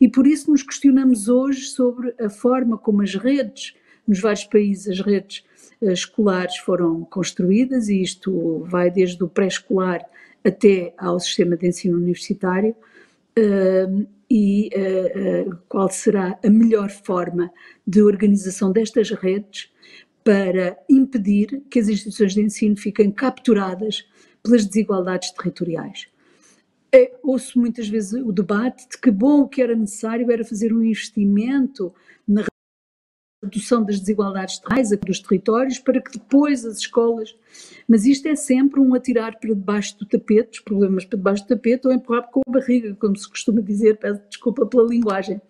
E 0.00 0.08
por 0.08 0.26
isso 0.26 0.50
nos 0.50 0.64
questionamos 0.64 1.28
hoje 1.28 1.66
sobre 1.66 2.12
a 2.20 2.28
forma 2.28 2.76
como 2.76 3.02
as 3.02 3.14
redes, 3.14 3.72
nos 4.04 4.18
vários 4.18 4.42
países, 4.42 4.88
as 4.88 5.06
redes 5.06 5.44
uh, 5.80 5.92
escolares 5.92 6.56
foram 6.56 7.04
construídas, 7.04 7.88
e 7.88 8.02
isto 8.02 8.64
vai 8.68 8.90
desde 8.90 9.22
o 9.22 9.28
pré-escolar 9.28 10.04
até 10.44 10.92
ao 10.98 11.20
sistema 11.20 11.56
de 11.56 11.68
ensino 11.68 11.98
universitário, 11.98 12.74
uh, 13.38 14.06
e 14.28 14.70
qual 15.68 15.88
será 15.88 16.38
a 16.44 16.50
melhor 16.50 16.88
forma 16.88 17.52
de 17.86 18.00
organização 18.00 18.72
destas 18.72 19.10
redes 19.10 19.69
para 20.22 20.78
impedir 20.88 21.62
que 21.70 21.78
as 21.78 21.88
instituições 21.88 22.34
de 22.34 22.42
ensino 22.42 22.76
fiquem 22.76 23.10
capturadas 23.10 24.06
pelas 24.42 24.66
desigualdades 24.66 25.30
territoriais. 25.32 26.08
É, 26.92 27.16
ouço 27.22 27.58
muitas 27.58 27.88
vezes 27.88 28.12
o 28.12 28.32
debate 28.32 28.88
de 28.88 28.98
que 28.98 29.10
bom 29.10 29.46
que 29.46 29.62
era 29.62 29.76
necessário 29.76 30.30
era 30.30 30.44
fazer 30.44 30.72
um 30.72 30.82
investimento 30.82 31.94
na 32.26 32.44
redução 33.42 33.84
das 33.84 34.00
desigualdades 34.00 34.58
territoriais 34.58 34.98
dos 35.06 35.20
territórios 35.20 35.78
para 35.78 36.00
que 36.00 36.18
depois 36.18 36.64
as 36.64 36.78
escolas. 36.78 37.34
Mas 37.88 38.04
isto 38.04 38.26
é 38.28 38.34
sempre 38.34 38.80
um 38.80 38.94
atirar 38.94 39.38
para 39.38 39.54
debaixo 39.54 39.98
do 39.98 40.04
tapete, 40.04 40.58
os 40.58 40.60
problemas 40.60 41.04
para 41.04 41.16
debaixo 41.16 41.44
do 41.44 41.48
tapete, 41.48 41.86
ou 41.86 41.92
empurrar 41.92 42.28
com 42.30 42.40
a 42.46 42.52
barriga, 42.52 42.94
como 42.96 43.16
se 43.16 43.28
costuma 43.28 43.60
dizer, 43.60 43.98
peço 43.98 44.20
desculpa 44.28 44.66
pela 44.66 44.86
linguagem. 44.86 45.40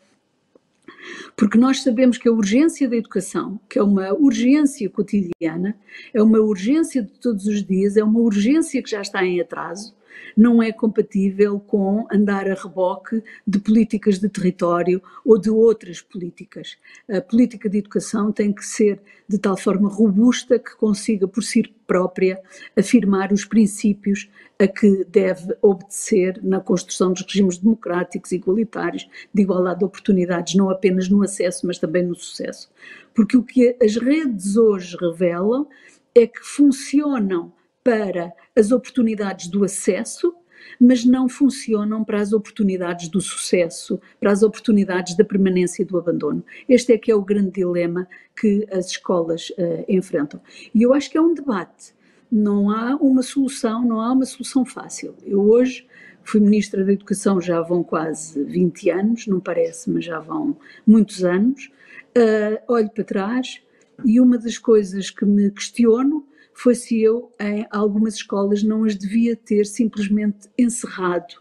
Porque 1.36 1.58
nós 1.58 1.82
sabemos 1.82 2.18
que 2.18 2.28
a 2.28 2.32
urgência 2.32 2.88
da 2.88 2.96
educação, 2.96 3.60
que 3.68 3.78
é 3.78 3.82
uma 3.82 4.12
urgência 4.12 4.88
cotidiana, 4.90 5.76
é 6.12 6.22
uma 6.22 6.38
urgência 6.38 7.02
de 7.02 7.12
todos 7.18 7.46
os 7.46 7.64
dias, 7.64 7.96
é 7.96 8.04
uma 8.04 8.20
urgência 8.20 8.82
que 8.82 8.90
já 8.90 9.00
está 9.00 9.24
em 9.24 9.40
atraso, 9.40 9.94
não 10.36 10.62
é 10.62 10.72
compatível 10.72 11.60
com 11.60 12.06
andar 12.12 12.48
a 12.48 12.54
reboque 12.54 13.22
de 13.46 13.58
políticas 13.58 14.18
de 14.18 14.28
território 14.28 15.02
ou 15.24 15.38
de 15.38 15.50
outras 15.50 16.00
políticas. 16.00 16.76
A 17.08 17.20
política 17.20 17.68
de 17.68 17.78
educação 17.78 18.32
tem 18.32 18.52
que 18.52 18.64
ser 18.64 19.00
de 19.28 19.38
tal 19.38 19.56
forma 19.56 19.88
robusta 19.88 20.58
que 20.58 20.76
consiga, 20.76 21.28
por 21.28 21.42
si 21.42 21.62
própria, 21.86 22.40
afirmar 22.76 23.32
os 23.32 23.44
princípios 23.44 24.30
a 24.58 24.66
que 24.66 25.04
deve 25.04 25.56
obedecer 25.62 26.38
na 26.42 26.60
construção 26.60 27.12
dos 27.12 27.22
regimes 27.22 27.58
democráticos, 27.58 28.32
igualitários, 28.32 29.08
de 29.32 29.42
igualdade 29.42 29.78
de 29.78 29.84
oportunidades, 29.84 30.54
não 30.54 30.68
apenas 30.68 31.08
no 31.08 31.22
acesso, 31.22 31.66
mas 31.66 31.78
também 31.78 32.02
no 32.02 32.14
sucesso. 32.14 32.70
Porque 33.14 33.36
o 33.36 33.42
que 33.42 33.76
as 33.82 33.96
redes 33.96 34.56
hoje 34.56 34.96
revelam 35.00 35.66
é 36.14 36.26
que 36.26 36.40
funcionam 36.40 37.52
para 37.82 38.32
as 38.56 38.72
oportunidades 38.72 39.48
do 39.48 39.64
acesso, 39.64 40.34
mas 40.78 41.04
não 41.04 41.28
funcionam 41.28 42.04
para 42.04 42.20
as 42.20 42.32
oportunidades 42.32 43.08
do 43.08 43.20
sucesso, 43.20 44.00
para 44.18 44.30
as 44.30 44.42
oportunidades 44.42 45.16
da 45.16 45.24
permanência 45.24 45.82
e 45.82 45.86
do 45.86 45.98
abandono. 45.98 46.44
Este 46.68 46.92
é 46.92 46.98
que 46.98 47.10
é 47.10 47.14
o 47.14 47.22
grande 47.22 47.52
dilema 47.52 48.06
que 48.38 48.66
as 48.70 48.86
escolas 48.86 49.50
uh, 49.50 49.84
enfrentam. 49.88 50.40
E 50.74 50.82
eu 50.82 50.92
acho 50.92 51.10
que 51.10 51.16
é 51.16 51.20
um 51.20 51.34
debate 51.34 51.94
não 52.30 52.70
há 52.70 52.94
uma 52.96 53.22
solução, 53.22 53.84
não 53.84 54.00
há 54.00 54.12
uma 54.12 54.24
solução 54.24 54.64
fácil. 54.64 55.14
Eu 55.24 55.40
hoje 55.40 55.86
fui 56.22 56.40
Ministra 56.40 56.84
da 56.84 56.92
Educação 56.92 57.40
já 57.40 57.60
vão 57.60 57.82
quase 57.82 58.42
20 58.44 58.90
anos, 58.90 59.26
não 59.26 59.40
parece, 59.40 59.90
mas 59.90 60.04
já 60.04 60.20
vão 60.20 60.56
muitos 60.86 61.24
anos. 61.24 61.70
Uh, 62.16 62.72
olho 62.72 62.90
para 62.90 63.04
trás 63.04 63.60
e 64.04 64.20
uma 64.20 64.38
das 64.38 64.58
coisas 64.58 65.10
que 65.10 65.24
me 65.24 65.50
questiono 65.50 66.24
foi 66.62 66.74
se 66.74 67.00
eu, 67.00 67.32
em 67.40 67.66
algumas 67.70 68.16
escolas, 68.16 68.62
não 68.62 68.84
as 68.84 68.94
devia 68.94 69.34
ter 69.34 69.64
simplesmente 69.64 70.46
encerrado 70.58 71.34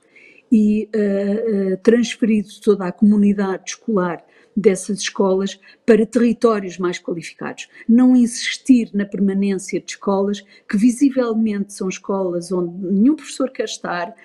e 0.49 0.89
uh, 0.95 1.73
uh, 1.73 1.77
transferido 1.83 2.47
toda 2.63 2.85
a 2.85 2.91
comunidade 2.91 3.71
escolar 3.71 4.23
dessas 4.55 4.99
escolas 4.99 5.59
para 5.85 6.05
territórios 6.05 6.77
mais 6.77 6.99
qualificados. 6.99 7.67
Não 7.87 8.15
insistir 8.15 8.91
na 8.93 9.05
permanência 9.05 9.81
de 9.81 9.91
escolas 9.91 10.39
que 10.69 10.77
visivelmente 10.77 11.73
são 11.73 11.89
escolas 11.89 12.49
onde 12.53 12.73
nenhum 12.85 13.17
professor 13.17 13.51
quer 13.51 13.65
estar, 13.65 14.15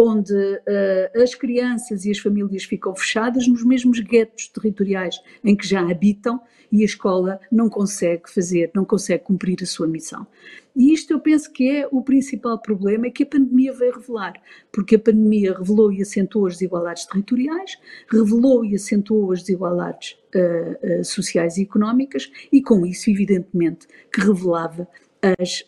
onde 0.00 0.32
uh, 0.32 1.22
as 1.22 1.34
crianças 1.34 2.06
e 2.06 2.10
as 2.10 2.18
famílias 2.18 2.64
ficam 2.64 2.94
fechadas 2.94 3.46
nos 3.46 3.62
mesmos 3.62 4.00
guetos 4.00 4.48
territoriais 4.48 5.20
em 5.44 5.54
que 5.54 5.66
já 5.66 5.80
habitam 5.80 6.40
e 6.72 6.82
a 6.82 6.84
escola 6.86 7.38
não 7.52 7.68
consegue 7.68 8.30
fazer, 8.30 8.70
não 8.74 8.84
consegue 8.84 9.24
cumprir 9.24 9.58
a 9.62 9.66
sua 9.66 9.86
missão. 9.86 10.26
E 10.74 10.94
isto 10.94 11.12
eu 11.12 11.20
penso 11.20 11.52
que 11.52 11.68
é 11.68 11.88
o 11.90 12.00
principal 12.00 12.58
problema 12.58 13.08
é 13.08 13.10
que 13.10 13.24
a 13.24 13.26
pandemia 13.26 13.74
veio 13.74 13.92
revelar, 13.92 14.34
porque 14.72 14.94
a 14.94 14.98
pandemia 14.98 15.52
revelou 15.52 15.92
e 15.92 16.00
acentuou 16.00 16.46
as 16.46 16.54
desigualdades 16.54 17.04
territoriais, 17.04 17.76
revelou 18.08 18.64
e 18.64 18.74
acentuou 18.74 19.32
as 19.32 19.40
desigualdades 19.40 20.16
uh, 20.34 21.00
uh, 21.00 21.04
sociais 21.04 21.58
e 21.58 21.62
económicas 21.62 22.30
e 22.50 22.62
com 22.62 22.86
isso, 22.86 23.10
evidentemente, 23.10 23.86
que 24.10 24.20
revelava 24.20 24.88
as 25.38 25.64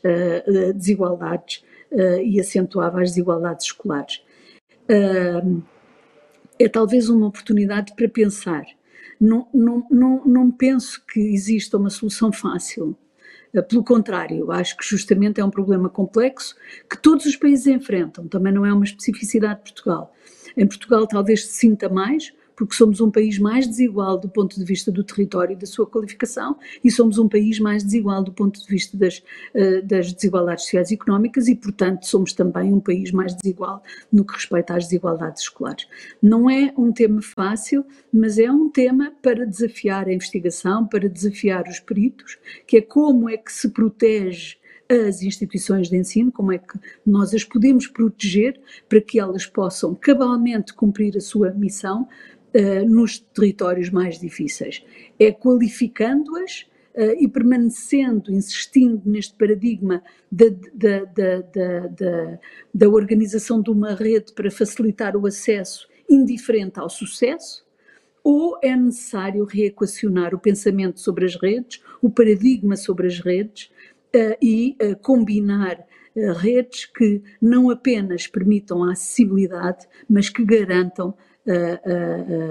desigualdades 0.74 1.62
uh, 1.93 2.20
e 2.22 2.40
acentuava 2.40 3.01
as 3.01 3.11
desigualdades 3.11 3.66
escolares. 3.66 4.22
Uh, 4.84 5.62
é 6.59 6.68
talvez 6.68 7.09
uma 7.09 7.26
oportunidade 7.26 7.95
para 7.95 8.09
pensar. 8.09 8.64
Não, 9.20 9.47
não, 9.55 9.86
não, 9.90 10.24
não 10.24 10.51
penso 10.51 11.05
que 11.07 11.20
exista 11.20 11.76
uma 11.76 11.90
solução 11.90 12.32
fácil. 12.32 12.97
Uh, 13.55 13.62
pelo 13.62 13.84
contrário, 13.84 14.51
acho 14.51 14.76
que 14.76 14.84
justamente 14.84 15.40
é 15.40 15.45
um 15.45 15.51
problema 15.51 15.88
complexo 15.88 16.57
que 16.90 17.01
todos 17.01 17.26
os 17.26 17.36
países 17.36 17.66
enfrentam, 17.66 18.26
também 18.26 18.53
não 18.53 18.66
é 18.66 18.72
uma 18.72 18.84
especificidade 18.84 19.61
de 19.61 19.72
Portugal. 19.72 20.14
Em 20.57 20.66
Portugal 20.66 21.07
talvez 21.07 21.47
se 21.47 21.53
sinta 21.53 21.88
mais, 21.88 22.32
porque 22.57 22.75
somos 22.75 23.01
um 23.01 23.11
país 23.11 23.39
mais 23.39 23.67
desigual 23.67 24.19
do 24.19 24.29
ponto 24.29 24.59
de 24.59 24.65
vista 24.65 24.91
do 24.91 25.03
território 25.03 25.55
e 25.55 25.57
da 25.57 25.67
sua 25.67 25.87
qualificação 25.87 26.57
e 26.83 26.91
somos 26.91 27.19
um 27.19 27.29
país 27.29 27.59
mais 27.59 27.83
desigual 27.83 28.23
do 28.23 28.33
ponto 28.33 28.61
de 28.61 28.67
vista 28.67 28.97
das, 28.97 29.23
uh, 29.55 29.83
das 29.85 30.13
desigualdades 30.13 30.65
sociais 30.65 30.91
e 30.91 30.95
económicas 30.95 31.49
e, 31.49 31.55
portanto, 31.55 32.07
somos 32.07 32.33
também 32.33 32.73
um 32.73 32.81
país 32.81 33.11
mais 33.13 33.35
desigual 33.35 33.83
no 34.13 34.25
que 34.25 34.35
respeita 34.35 34.75
às 34.75 34.85
desigualdades 34.85 35.43
escolares. 35.43 35.87
Não 36.23 36.49
é 36.49 36.73
um 36.77 36.93
tema 36.93 37.23
fácil, 37.23 37.85
mas 38.13 38.39
é 38.39 38.51
um 38.51 38.69
tema 38.69 39.13
para 39.23 39.47
desafiar 39.47 40.07
a 40.07 40.13
investigação, 40.13 40.87
para 40.87 41.09
desafiar 41.09 41.69
os 41.69 41.81
peritos, 41.81 42.39
que 42.67 42.77
é 42.77 42.81
como 42.81 43.29
é 43.29 43.37
que 43.37 43.53
se 43.53 43.69
protege 43.71 44.57
as 44.89 45.23
instituições 45.23 45.89
de 45.89 45.97
ensino, 45.97 46.31
como 46.31 46.53
é 46.53 46.59
que 46.59 46.79
nós 47.07 47.33
as 47.33 47.45
podemos 47.45 47.87
proteger 47.87 48.61
para 48.89 49.01
que 49.01 49.19
elas 49.19 49.47
possam 49.47 49.95
cabalmente 49.95 50.75
cumprir 50.75 51.17
a 51.17 51.21
sua 51.21 51.51
missão, 51.51 52.07
uh, 52.55 52.89
nos 52.89 53.19
territórios 53.19 53.91
mais 53.91 54.19
difíceis. 54.19 54.85
É 55.19 55.33
qualificando-as 55.33 56.67
uh, 56.95 57.17
e 57.19 57.29
permanecendo, 57.29 58.33
insistindo 58.33 59.03
neste 59.05 59.35
paradigma 59.35 60.03
da, 60.31 60.47
da, 60.75 61.05
da, 61.05 62.39
da, 62.73 62.89
organização 62.89 63.61
de 63.61 63.71
uma 63.71 63.95
rede 63.95 64.33
para 64.33 64.51
facilitar 64.51 65.17
o 65.17 65.27
acesso 65.27 65.89
indiferente 66.09 66.79
ao 66.79 66.89
sucesso, 66.89 67.65
ou 68.25 68.59
é 68.63 68.77
necessário 68.77 69.45
reequacionar 69.45 70.35
o 70.35 70.39
pensamento 70.39 71.01
sobre 71.01 71.25
as 71.25 71.35
redes, 71.35 71.83
o 72.01 72.09
paradigma 72.09 72.77
sobre 72.77 73.07
as 73.09 73.19
redes 73.19 73.71
uh, 74.15 74.37
e 74.41 74.77
uh, 74.81 74.97
combinar 74.97 75.85
redes 76.15 76.85
que 76.85 77.23
não 77.41 77.71
apenas 77.71 78.27
permitam 78.27 78.85
a 78.85 78.93
acessibilidade, 78.93 79.89
mas 80.07 80.29
que 80.29 80.45
garantam 80.45 81.15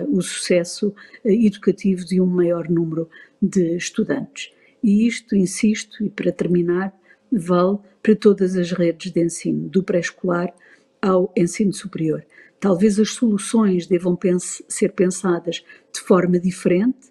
o 0.10 0.22
sucesso 0.22 0.94
educativo 1.24 2.04
de 2.06 2.20
um 2.20 2.26
maior 2.26 2.70
número 2.70 3.10
de 3.42 3.76
estudantes. 3.76 4.52
E 4.84 5.08
isto, 5.08 5.36
insisto, 5.36 6.04
e 6.04 6.10
para 6.10 6.32
terminar, 6.32 6.94
vale 7.32 7.78
para 8.02 8.16
todas 8.16 8.58
as 8.58 8.72
redes 8.72 9.12
de 9.12 9.22
ensino, 9.24 9.70
do 9.70 9.84
pré-escolar 9.84 10.54
ao 11.02 11.32
ensino 11.36 11.74
superior. 11.74 12.26
Talvez 12.60 13.00
as 13.00 13.12
soluções 13.12 13.88
devam 13.88 14.18
ser 14.68 14.92
pensadas 14.92 15.64
de 15.94 16.00
forma 16.00 16.40
diferente, 16.40 17.10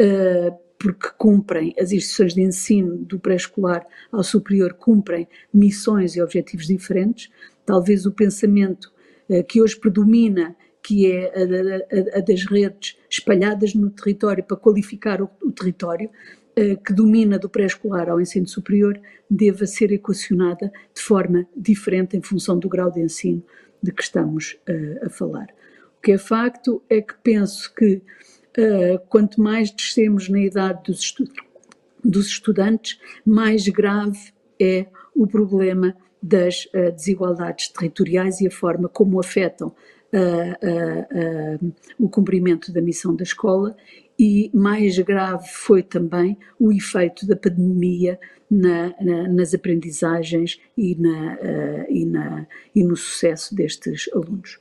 uh, 0.00 0.56
porque 0.78 1.08
cumprem, 1.18 1.74
as 1.78 1.92
instituições 1.92 2.34
de 2.34 2.42
ensino 2.42 2.96
do 2.96 3.18
pré-escolar 3.18 3.86
ao 4.12 4.22
superior 4.22 4.74
cumprem 4.74 5.26
missões 5.52 6.16
e 6.16 6.22
objetivos 6.22 6.66
diferentes. 6.66 7.30
Talvez 7.64 8.06
o 8.06 8.12
pensamento 8.12 8.92
uh, 9.28 9.44
que 9.44 9.60
hoje 9.60 9.76
predomina 9.76 10.54
que 10.86 11.10
é 11.10 11.32
a, 11.34 12.16
a, 12.16 12.18
a, 12.18 12.20
das 12.20 12.44
redes 12.44 12.96
espalhadas 13.10 13.74
no 13.74 13.90
território 13.90 14.44
para 14.44 14.56
qualificar 14.56 15.20
o, 15.20 15.28
o 15.42 15.50
território, 15.50 16.08
uh, 16.08 16.80
que 16.80 16.92
domina 16.92 17.40
do 17.40 17.48
pré-escolar 17.48 18.08
ao 18.08 18.20
ensino 18.20 18.46
superior, 18.46 18.96
deva 19.28 19.66
ser 19.66 19.90
equacionada 19.90 20.72
de 20.94 21.02
forma 21.02 21.44
diferente 21.56 22.16
em 22.16 22.22
função 22.22 22.56
do 22.56 22.68
grau 22.68 22.88
de 22.88 23.00
ensino 23.00 23.42
de 23.82 23.90
que 23.90 24.00
estamos 24.00 24.60
uh, 24.68 25.06
a 25.06 25.10
falar. 25.10 25.48
O 25.98 26.00
que 26.00 26.12
é 26.12 26.18
facto 26.18 26.80
é 26.88 27.02
que 27.02 27.14
penso 27.20 27.74
que 27.74 27.96
uh, 27.96 29.00
quanto 29.08 29.40
mais 29.40 29.72
descemos 29.72 30.28
na 30.28 30.38
idade 30.38 30.84
dos, 30.84 31.00
estu 31.00 31.24
dos 32.04 32.28
estudantes, 32.28 33.00
mais 33.24 33.66
grave 33.66 34.32
é 34.60 34.86
o 35.16 35.26
problema 35.26 35.96
das 36.22 36.68
desigualdades 36.96 37.68
territoriais 37.68 38.40
e 38.40 38.46
a 38.46 38.50
forma 38.50 38.88
como 38.88 39.20
afetam 39.20 39.74
o 41.98 42.08
cumprimento 42.08 42.72
da 42.72 42.80
missão 42.80 43.14
da 43.14 43.22
escola 43.22 43.76
e 44.18 44.50
mais 44.54 44.98
grave 44.98 45.46
foi 45.48 45.82
também 45.82 46.38
o 46.58 46.72
efeito 46.72 47.26
da 47.26 47.36
pandemia 47.36 48.18
na, 48.50 48.94
na, 49.00 49.28
nas 49.28 49.52
aprendizagens 49.52 50.58
e, 50.76 50.94
na, 50.94 51.36
e, 51.88 52.06
e 52.74 52.84
no 52.84 52.96
sucesso 52.96 53.54
destes 53.54 54.08
alunos. 54.14 54.58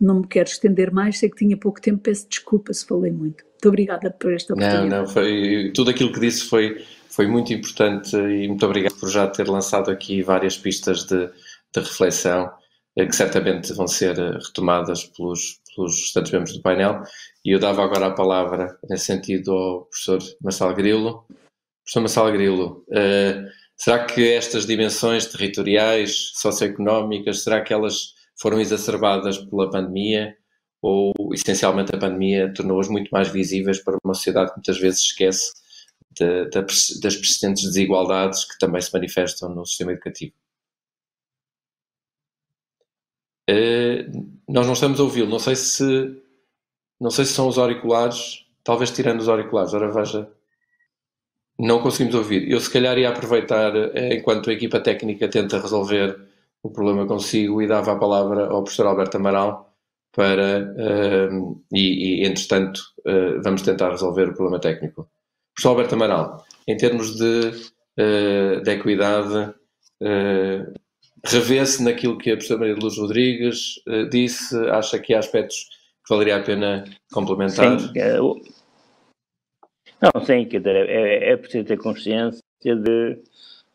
Não 0.00 0.20
me 0.20 0.26
quero 0.26 0.48
estender 0.48 0.92
mais, 0.92 1.18
sei 1.18 1.28
que 1.28 1.36
tinha 1.36 1.56
pouco 1.56 1.80
tempo, 1.80 1.98
peço 1.98 2.28
desculpa 2.28 2.72
se 2.72 2.86
falei 2.86 3.12
muito. 3.12 3.44
Muito 3.44 3.68
obrigada 3.68 4.10
por 4.10 4.32
esta 4.32 4.54
oportunidade. 4.54 4.88
Não, 4.88 4.98
não, 5.00 5.06
foi, 5.06 5.70
tudo 5.74 5.90
aquilo 5.90 6.12
que 6.12 6.20
disse 6.20 6.48
foi, 6.48 6.82
foi 7.10 7.26
muito 7.26 7.52
importante 7.52 8.16
e 8.16 8.48
muito 8.48 8.64
obrigado 8.64 8.98
por 8.98 9.08
já 9.10 9.26
ter 9.26 9.46
lançado 9.46 9.90
aqui 9.90 10.22
várias 10.22 10.56
pistas 10.56 11.04
de, 11.04 11.26
de 11.26 11.80
reflexão 11.80 12.50
que 12.96 13.12
certamente 13.12 13.72
vão 13.72 13.86
ser 13.86 14.18
eh, 14.18 14.32
retomadas 14.32 15.04
pelos, 15.04 15.60
pelos 15.74 16.00
restantes 16.00 16.32
membros 16.32 16.52
do 16.56 16.62
painel. 16.62 17.02
E 17.44 17.54
eu 17.54 17.58
dava 17.58 17.84
agora 17.84 18.06
a 18.06 18.14
palavra, 18.14 18.78
nesse 18.88 19.06
sentido, 19.06 19.52
ao 19.52 19.84
professor 19.86 20.18
Marcelo 20.42 20.74
Grilo. 20.74 21.26
Professor 21.84 22.00
Marcelo 22.00 22.32
Grilo, 22.32 22.84
uh, 22.88 23.48
será 23.76 24.04
que 24.04 24.32
estas 24.32 24.66
dimensões 24.66 25.26
territoriais, 25.26 26.32
socioeconómicas, 26.34 27.42
será 27.42 27.62
que 27.62 27.72
elas 27.72 28.14
foram 28.40 28.60
exacerbadas 28.60 29.38
pela 29.38 29.70
pandemia? 29.70 30.36
Ou, 30.82 31.12
essencialmente, 31.32 31.94
a 31.94 31.98
pandemia 31.98 32.52
tornou-as 32.54 32.88
muito 32.88 33.08
mais 33.10 33.28
visíveis 33.28 33.82
para 33.82 33.98
uma 34.04 34.14
sociedade 34.14 34.50
que 34.50 34.56
muitas 34.56 34.78
vezes 34.78 35.00
esquece 35.00 35.52
de, 36.12 36.44
de, 36.46 36.60
das 36.60 37.16
persistentes 37.16 37.64
desigualdades 37.64 38.44
que 38.44 38.58
também 38.58 38.80
se 38.80 38.92
manifestam 38.92 39.54
no 39.54 39.66
sistema 39.66 39.92
educativo? 39.92 40.32
Eh, 43.50 44.06
nós 44.48 44.64
não 44.66 44.74
estamos 44.74 45.00
a 45.00 45.02
ouvi-lo. 45.02 45.28
Não 45.28 45.40
sei 45.40 45.56
se 45.56 46.16
não 47.00 47.10
sei 47.10 47.24
se 47.24 47.32
são 47.32 47.48
os 47.48 47.58
auriculares, 47.58 48.46
talvez 48.62 48.90
tirando 48.90 49.20
os 49.20 49.28
auriculares. 49.28 49.74
Ora 49.74 49.90
veja, 49.90 50.28
não 51.58 51.82
conseguimos 51.82 52.14
ouvir. 52.14 52.50
Eu 52.50 52.60
se 52.60 52.70
calhar 52.70 52.96
ia 52.98 53.08
aproveitar 53.10 53.74
eh, 53.76 54.14
enquanto 54.14 54.50
a 54.50 54.52
equipa 54.52 54.80
técnica 54.80 55.28
tenta 55.28 55.60
resolver 55.60 56.16
o 56.62 56.70
problema 56.70 57.06
consigo 57.06 57.60
e 57.62 57.66
dava 57.66 57.92
a 57.92 57.98
palavra 57.98 58.46
ao 58.48 58.62
professor 58.62 58.86
Alberto 58.86 59.16
Amaral 59.16 59.74
para 60.12 60.74
uh, 60.76 61.64
e, 61.72 62.22
e, 62.22 62.26
entretanto 62.26 62.80
uh, 63.06 63.40
vamos 63.42 63.62
tentar 63.62 63.90
resolver 63.90 64.28
o 64.28 64.34
problema 64.34 64.60
técnico. 64.60 65.08
Professor 65.54 65.70
Alberto 65.70 65.94
Amaral, 65.94 66.44
em 66.66 66.76
termos 66.76 67.16
de, 67.16 67.52
uh, 67.98 68.60
de 68.62 68.70
equidade, 68.70 69.54
revê-se 71.24 71.82
naquilo 71.82 72.18
que 72.18 72.30
a 72.30 72.34
professora 72.34 72.60
Maria 72.60 72.74
de 72.74 72.80
Luz 72.80 72.98
Rodrigues 72.98 73.76
uh, 73.88 74.08
disse? 74.08 74.56
Acha 74.70 74.98
que 74.98 75.14
há 75.14 75.18
aspectos 75.18 75.68
que 76.04 76.14
valeria 76.14 76.36
a 76.36 76.42
pena 76.42 76.84
complementar? 77.12 77.78
Sim, 77.78 77.92
não, 80.00 80.24
sim, 80.24 80.46
quer 80.46 80.58
dizer, 80.58 80.88
é, 80.88 81.32
é 81.32 81.36
preciso 81.36 81.66
ter 81.66 81.76
consciência 81.76 82.40
de, 82.64 83.18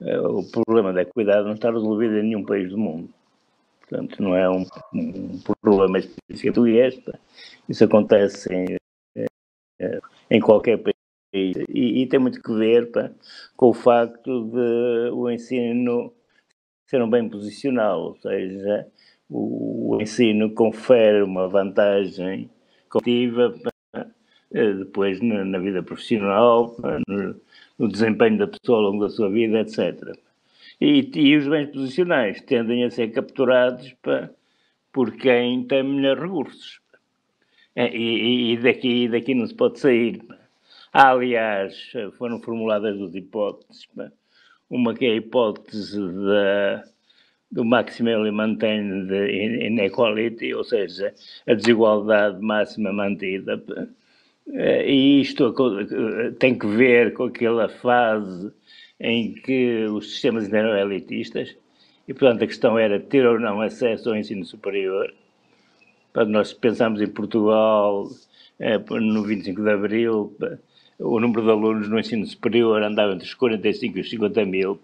o 0.01 0.43
problema 0.51 0.91
da 0.91 1.03
equidade 1.03 1.45
não 1.45 1.53
está 1.53 1.71
resolvido 1.71 2.17
em 2.17 2.23
nenhum 2.23 2.43
país 2.43 2.69
do 2.69 2.77
mundo. 2.77 3.09
Portanto, 3.81 4.21
não 4.21 4.35
é 4.35 4.49
um, 4.49 4.65
um 4.93 5.39
problema 5.61 5.99
específico 5.99 6.55
português. 6.55 6.99
Isso 7.69 7.83
acontece 7.83 8.51
em, 8.51 8.77
em 10.31 10.39
qualquer 10.39 10.77
país. 10.79 10.95
E, 11.31 12.01
e 12.01 12.07
tem 12.07 12.19
muito 12.19 12.41
que 12.41 12.53
ver 12.53 12.91
pá, 12.91 13.11
com 13.55 13.69
o 13.69 13.73
facto 13.73 14.45
de 14.45 15.11
o 15.11 15.29
ensino 15.29 16.11
ser 16.95 17.01
um 17.01 17.09
bem 17.09 17.27
posicional, 17.27 18.01
ou 18.01 18.15
seja, 18.17 18.87
o, 19.29 19.97
ensino 20.01 20.49
confere 20.53 21.21
uma 21.23 21.47
vantagem 21.47 22.49
competitiva 22.89 23.53
eh, 24.53 24.73
depois 24.73 25.19
na, 25.21 25.43
na, 25.43 25.59
vida 25.59 25.83
profissional, 25.83 26.75
no, 27.07 27.35
no, 27.77 27.87
desempenho 27.89 28.37
da 28.37 28.47
pessoa 28.47 28.77
ao 28.77 28.91
longo 28.91 29.03
da 29.03 29.09
sua 29.09 29.29
vida, 29.29 29.59
etc. 29.59 30.17
E, 30.79 31.09
e 31.13 31.35
os 31.35 31.47
bens 31.47 31.69
posicionais 31.71 32.41
tendem 32.41 32.85
a 32.85 32.89
ser 32.89 33.09
capturados 33.11 33.93
para, 34.01 34.33
por 34.93 35.11
quem 35.17 35.65
tem 35.65 35.83
melhores 35.83 36.23
recursos. 36.23 36.79
É, 37.75 37.93
e, 37.93 38.53
e, 38.53 38.57
daqui, 38.57 39.09
daqui 39.09 39.35
não 39.35 39.45
se 39.45 39.53
pode 39.53 39.79
sair. 39.79 40.21
Aliás, 40.93 41.91
foram 42.17 42.39
formuladas 42.39 42.97
duas 42.97 43.13
hipóteses. 43.15 43.85
Uma 44.69 44.93
que 44.93 45.05
é 45.05 45.11
a 45.11 45.15
hipótese 45.15 45.99
da, 45.99 46.83
do 47.51 47.63
maximally 47.63 48.31
maintained 48.31 49.11
inequality, 49.63 50.53
ou 50.53 50.63
seja, 50.63 51.13
a 51.47 51.53
desigualdade 51.53 52.41
máxima 52.41 52.91
mantida. 52.91 53.61
Eh, 54.47 54.91
e 54.91 55.21
isto 55.21 55.53
tem 56.39 56.57
que 56.57 56.67
ver 56.67 57.13
com 57.13 57.25
aquela 57.25 57.69
fase 57.69 58.51
em 58.99 59.33
que 59.33 59.85
os 59.85 60.11
sistemas 60.11 60.51
eram 60.51 60.77
elitistas 60.77 61.55
e, 62.07 62.13
portanto, 62.13 62.43
a 62.43 62.47
questão 62.47 62.77
era 62.77 62.99
ter 62.99 63.25
ou 63.25 63.39
não 63.39 63.61
acesso 63.61 64.09
ao 64.09 64.15
ensino 64.15 64.45
superior. 64.45 65.13
Para 66.13 66.25
nós 66.25 66.53
pensamos 66.53 67.01
em 67.01 67.07
Portugal, 67.07 68.07
eh, 68.59 68.77
no 68.77 69.23
25 69.23 69.61
de 69.61 69.69
Abril, 69.71 70.35
o 70.99 71.19
número 71.19 71.43
de 71.43 71.49
alunos 71.49 71.89
no 71.89 71.99
ensino 71.99 72.25
superior 72.25 72.81
andava 72.81 73.13
entre 73.13 73.27
os 73.27 73.33
45 73.33 73.97
e 73.97 74.01
os 74.01 74.09
50 74.09 74.45
mil, 74.45 74.79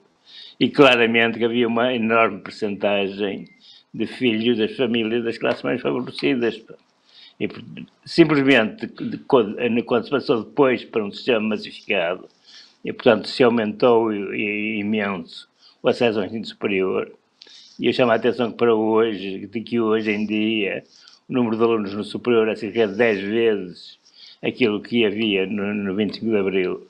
e 0.59 0.69
claramente 0.69 1.37
que 1.37 1.45
havia 1.45 1.67
uma 1.67 1.93
enorme 1.93 2.39
percentagem 2.39 3.47
de 3.93 4.05
filhos 4.05 4.57
das 4.57 4.75
famílias 4.75 5.23
das 5.23 5.37
classes 5.37 5.63
mais 5.63 5.81
favorecidas. 5.81 6.61
E, 7.39 7.49
simplesmente, 8.05 8.87
quando, 9.27 9.57
quando 9.83 10.03
se 10.03 10.11
passou 10.11 10.43
depois 10.43 10.83
para 10.85 11.03
um 11.03 11.11
sistema 11.11 11.39
massificado, 11.39 12.27
e 12.83 12.91
portanto 12.91 13.27
se 13.27 13.43
aumentou 13.43 14.13
imenso 14.13 15.49
o 15.81 15.89
acesso 15.89 16.19
ao 16.19 16.25
ensino 16.25 16.45
superior, 16.45 17.11
e 17.79 17.87
eu 17.87 17.93
chamo 17.93 18.11
a 18.11 18.15
atenção 18.15 18.51
que 18.51 18.57
para 18.57 18.75
hoje, 18.75 19.47
de 19.47 19.61
que 19.61 19.79
hoje 19.79 20.11
em 20.11 20.25
dia 20.25 20.83
o 21.27 21.33
número 21.33 21.57
de 21.57 21.63
alunos 21.63 21.93
no 21.93 22.03
superior 22.03 22.47
é 22.47 22.55
cerca 22.55 22.87
de 22.87 22.95
10 22.95 23.21
vezes 23.21 24.00
aquilo 24.43 24.81
que 24.81 25.05
havia 25.05 25.45
no, 25.45 25.73
no 25.73 25.95
25 25.95 26.25
de 26.25 26.37
Abril. 26.37 26.87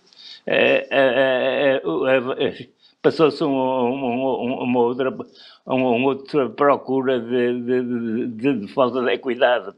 Uh, 0.47 1.87
uh, 1.87 2.03
uh, 2.03 2.69
passou-se 3.01 3.43
um, 3.43 3.49
um, 3.49 4.63
uma, 4.63 4.79
outra, 4.79 6.49
procura 6.49 7.19
de, 7.19 7.61
de, 7.61 8.27
de, 8.27 8.53
de, 8.65 8.73
falta 8.73 9.01
de 9.01 9.11
equidade. 9.11 9.73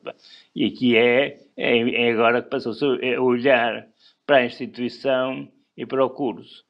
E 0.56 0.66
aqui 0.66 0.98
é, 0.98 1.40
é, 1.58 2.08
é 2.08 2.12
agora 2.12 2.42
que 2.42 2.50
passou-se 2.50 2.84
a 2.86 3.22
olhar 3.22 3.88
para 4.26 4.38
a 4.38 4.46
instituição 4.46 5.48
e 5.76 5.86
para 5.86 6.06
o 6.06 6.10
curso. 6.10 6.64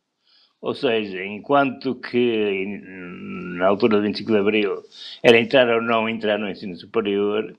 Ou 0.62 0.74
seja, 0.74 1.24
enquanto 1.26 1.96
que 1.96 2.80
na 3.58 3.68
altura 3.68 3.98
do 3.98 4.04
25 4.04 4.32
de 4.32 4.38
Abril 4.38 4.84
era 5.22 5.38
entrar 5.38 5.68
ou 5.68 5.82
não 5.82 6.08
entrar 6.08 6.40
no 6.40 6.50
ensino 6.50 6.76
superior, 6.78 7.54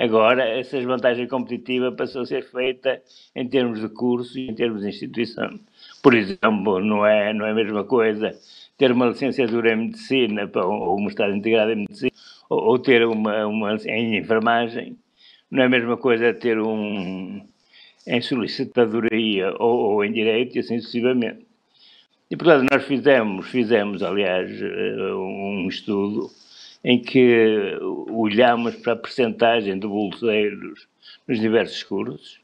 agora 0.00 0.48
essa 0.48 0.80
vantagem 0.80 1.26
competitiva 1.28 1.92
passou 1.92 2.22
a 2.22 2.26
ser 2.26 2.42
feita 2.44 3.02
em 3.34 3.46
termos 3.46 3.80
de 3.80 3.88
curso 3.88 4.38
e 4.38 4.48
em 4.48 4.54
termos 4.54 4.82
de 4.82 4.88
instituição. 4.88 5.60
Por 6.02 6.14
exemplo, 6.14 6.80
não 6.80 7.04
é, 7.04 7.32
não 7.32 7.46
é 7.46 7.50
a 7.50 7.54
mesma 7.54 7.84
coisa 7.84 8.34
ter 8.78 8.90
uma 8.92 9.06
licenciatura 9.06 9.74
em 9.74 9.76
medicina 9.76 10.50
ou 10.54 10.98
um 10.98 11.04
mestrado 11.04 11.34
integrado 11.34 11.72
em 11.72 11.76
medicina 11.76 12.12
ou, 12.48 12.58
ou 12.62 12.78
ter 12.78 13.06
uma, 13.06 13.46
uma 13.46 13.76
em 13.86 14.16
enfermagem, 14.16 14.96
não 15.50 15.62
é 15.62 15.66
a 15.66 15.68
mesma 15.68 15.96
coisa 15.96 16.32
ter 16.32 16.58
um 16.58 17.46
em 18.06 18.20
solicitadoria 18.22 19.54
ou, 19.58 19.92
ou 19.92 20.04
em 20.04 20.12
direito 20.12 20.56
e 20.56 20.60
assim 20.60 20.78
sucessivamente. 20.78 21.46
E, 22.30 22.36
portanto, 22.36 22.70
nós 22.70 22.84
fizemos, 22.84 23.48
fizemos, 23.48 24.02
aliás, 24.02 24.50
eh, 24.62 25.14
um 25.14 25.66
estudo 25.68 26.30
em 26.82 27.00
que 27.00 27.78
olhamos 28.08 28.76
para 28.76 28.94
a 28.94 28.96
percentagem 28.96 29.78
de 29.78 29.86
bolseiros 29.86 30.88
nos 31.26 31.38
diversos 31.38 31.82
cursos 31.82 32.40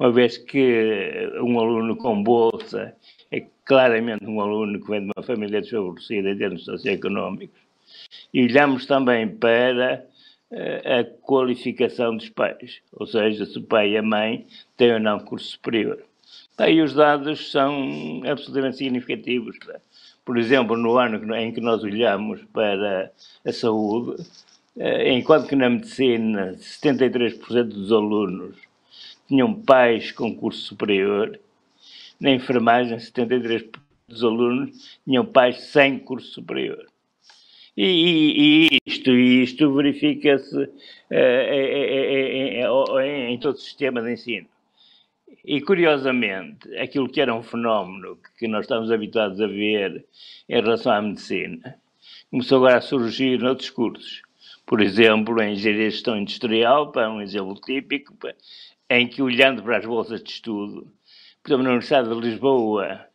uma 0.00 0.10
vez 0.10 0.38
que 0.38 1.30
um 1.42 1.60
aluno 1.60 1.94
com 1.94 2.22
bolsa 2.22 2.96
é 3.30 3.44
claramente 3.66 4.24
um 4.24 4.40
aluno 4.40 4.80
que 4.80 4.90
vem 4.90 5.04
de 5.04 5.12
uma 5.14 5.22
família 5.22 5.60
desfavorecida 5.60 6.30
em 6.30 6.38
termos 6.38 6.64
socioeconómicos. 6.64 7.60
E 8.32 8.42
olhamos 8.42 8.86
também 8.86 9.28
para 9.28 10.02
uh, 10.50 11.00
a 11.00 11.04
qualificação 11.20 12.16
dos 12.16 12.30
pais, 12.30 12.80
ou 12.94 13.06
seja, 13.06 13.44
se 13.44 13.58
o 13.58 13.62
pai 13.62 13.90
e 13.90 13.98
a 13.98 14.02
mãe 14.02 14.46
têm 14.74 14.94
ou 14.94 15.00
não 15.00 15.20
curso 15.20 15.48
superior. 15.48 16.02
Aí 16.56 16.80
os 16.80 16.94
dados 16.94 17.50
são 17.50 18.22
absolutamente 18.26 18.78
significativos. 18.78 19.58
Por 20.24 20.38
exemplo, 20.38 20.76
no 20.76 20.98
ano 20.98 21.34
em 21.34 21.52
que 21.52 21.60
nós 21.60 21.82
olhamos 21.82 22.42
para 22.52 23.12
a 23.44 23.52
saúde, 23.52 24.22
uh, 24.76 25.08
enquanto 25.08 25.48
que 25.48 25.56
na 25.56 25.70
medicina 25.70 26.54
73% 26.58 27.64
dos 27.64 27.90
alunos 27.90 28.56
tinham 29.30 29.54
pais 29.54 30.10
com 30.10 30.34
curso 30.34 30.60
superior. 30.60 31.38
Na 32.20 32.30
enfermagem, 32.30 32.98
73% 32.98 33.78
dos 34.08 34.24
alunos 34.24 34.98
tinham 35.04 35.24
pais 35.24 35.60
sem 35.60 35.98
curso 35.98 36.32
superior. 36.32 36.84
E, 37.76 37.86
e, 37.86 38.68
e 38.74 38.78
isto, 38.84 39.10
isto 39.12 39.74
verifica-se 39.74 40.56
uh, 40.56 40.68
em, 41.10 42.64
em, 43.00 43.34
em 43.34 43.38
todo 43.38 43.54
o 43.54 43.58
sistema 43.58 44.02
de 44.02 44.12
ensino. 44.12 44.48
E, 45.44 45.60
curiosamente, 45.60 46.76
aquilo 46.76 47.08
que 47.08 47.20
era 47.20 47.34
um 47.34 47.42
fenómeno 47.42 48.18
que 48.38 48.46
nós 48.46 48.62
estamos 48.62 48.90
habituados 48.90 49.40
a 49.40 49.46
ver 49.46 50.04
em 50.48 50.60
relação 50.60 50.92
à 50.92 51.00
medicina, 51.00 51.76
começou 52.30 52.58
agora 52.58 52.78
a 52.78 52.80
surgir 52.82 53.38
noutros 53.38 53.70
cursos. 53.70 54.22
Por 54.66 54.80
exemplo, 54.80 55.42
em 55.42 55.54
engenharia 55.54 55.88
de 55.88 55.90
gestão 55.90 56.16
industrial, 56.16 56.92
para 56.92 57.10
um 57.10 57.20
exemplo 57.20 57.54
típico, 57.54 58.14
em 58.88 59.08
que, 59.08 59.22
olhando 59.22 59.62
para 59.62 59.78
as 59.78 59.86
bolsas 59.86 60.22
de 60.22 60.30
estudo, 60.30 60.92
por 61.42 61.50
exemplo, 61.50 61.64
na 61.64 61.70
Universidade 61.70 62.08
de 62.08 62.20
Lisboa, 62.20 63.06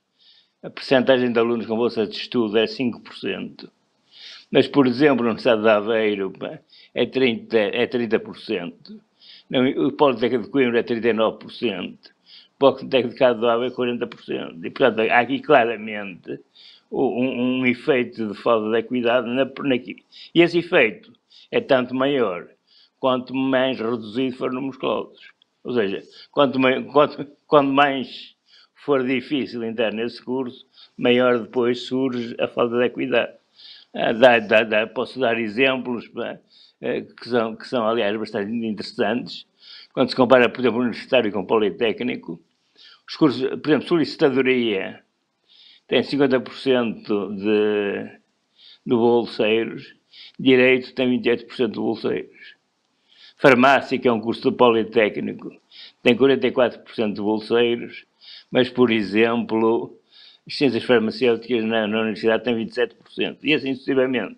a 0.64 0.70
percentagem 0.70 1.32
de 1.32 1.40
alunos 1.40 1.68
com 1.68 1.78
bolsa 1.78 2.08
de 2.08 2.16
estudo 2.16 2.58
é 2.58 2.66
5%. 2.66 3.70
Mas, 4.52 4.68
por 4.68 4.88
exemplo, 4.88 5.24
na 5.24 5.32
Universidade 5.32 5.62
de 5.62 5.70
Aveiro 5.70 6.34
é 6.94 7.06
30%. 7.06 7.54
É 7.54 7.86
30%. 7.86 9.00
O 9.78 9.92
Politécnico 9.92 10.46
de 10.46 10.50
Coimbra 10.50 10.80
é 10.80 10.84
39%. 10.84 12.15
O 12.56 12.60
Politécnico 12.60 13.10
de 13.10 13.16
Cado 13.16 13.46
é 13.64 13.70
40%. 13.70 14.64
E, 14.64 14.70
portanto, 14.70 15.00
há 15.12 15.20
aqui 15.20 15.40
claramente 15.40 16.40
um, 16.92 17.60
um 17.60 17.66
efeito 17.66 18.28
de 18.28 18.42
falta 18.42 18.72
de 18.72 18.78
equidade 18.78 19.28
na, 19.28 19.46
naquilo. 19.64 20.00
E 20.34 20.42
esse 20.42 20.60
efeito 20.60 21.12
é 21.52 21.60
tanto 21.60 21.94
maior 21.94 22.48
quanto 23.00 23.36
mais 23.36 23.78
reduzido 23.80 24.38
for 24.38 24.52
números 24.52 24.78
cláusulos. 24.78 25.20
Ou 25.64 25.74
seja, 25.74 26.02
quanto, 26.32 26.60
quanto, 26.92 27.28
quanto 27.46 27.72
mais 27.72 28.36
for 28.74 29.04
difícil 29.04 29.64
entrar 29.64 29.92
nesse 29.92 30.24
curso, 30.24 30.66
maior 30.98 31.40
depois 31.40 31.82
surge 31.82 32.36
a 32.40 32.48
falta 32.48 32.78
de 32.78 32.86
equidade. 32.86 33.34
Ah, 33.94 34.12
dá, 34.12 34.40
dá, 34.40 34.64
dá, 34.64 34.88
posso 34.88 35.20
dar 35.20 35.40
exemplos 35.40 36.10
eh, 36.82 37.02
que, 37.02 37.30
são, 37.30 37.56
que 37.56 37.68
são, 37.68 37.88
aliás, 37.88 38.16
bastante 38.18 38.52
interessantes. 38.52 39.48
Quando 39.94 40.10
se 40.10 40.16
compara, 40.16 40.50
por 40.50 40.60
exemplo, 40.60 40.80
o 40.80 40.82
universitário 40.82 41.32
com 41.32 41.40
o 41.40 41.48
politécnico, 41.48 42.42
os 43.08 43.16
cursos, 43.16 43.42
por 43.42 43.70
exemplo, 43.70 43.88
solicitadoria 43.88 45.04
tem 45.88 46.02
50% 46.02 47.36
de, 47.36 48.20
de 48.86 48.96
bolseiros, 48.96 49.96
direito 50.40 50.94
tem 50.94 51.20
28% 51.20 51.72
de 51.72 51.80
bolseiros. 51.80 52.56
Farmácia, 53.38 54.00
que 54.00 54.08
é 54.08 54.12
um 54.12 54.20
curso 54.20 54.42
do 54.42 54.54
Politécnico, 54.54 55.52
tem 56.02 56.16
44% 56.16 57.14
de 57.14 57.22
bolseiros, 57.22 58.06
mas, 58.50 58.70
por 58.70 58.90
exemplo, 58.90 60.00
ciências 60.48 60.84
farmacêuticas 60.84 61.64
na, 61.64 61.88
na 61.88 62.02
universidade 62.02 62.44
tem 62.44 62.56
27%, 62.56 63.38
e 63.44 63.54
assim 63.54 63.74
sucessivamente. 63.74 64.38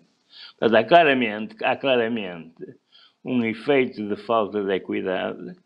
Mas 0.60 0.74
há 0.74 0.84
claramente, 0.84 1.56
há 1.64 1.76
claramente 1.76 2.76
um 3.24 3.44
efeito 3.44 4.06
de 4.06 4.16
falta 4.16 4.62
de 4.62 4.74
equidade 4.74 5.56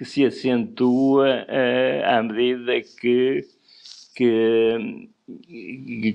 que 0.00 0.06
se 0.06 0.24
acentua 0.24 1.44
uh, 1.46 2.06
à 2.06 2.22
medida 2.22 2.80
que, 2.80 3.46
que 4.16 5.10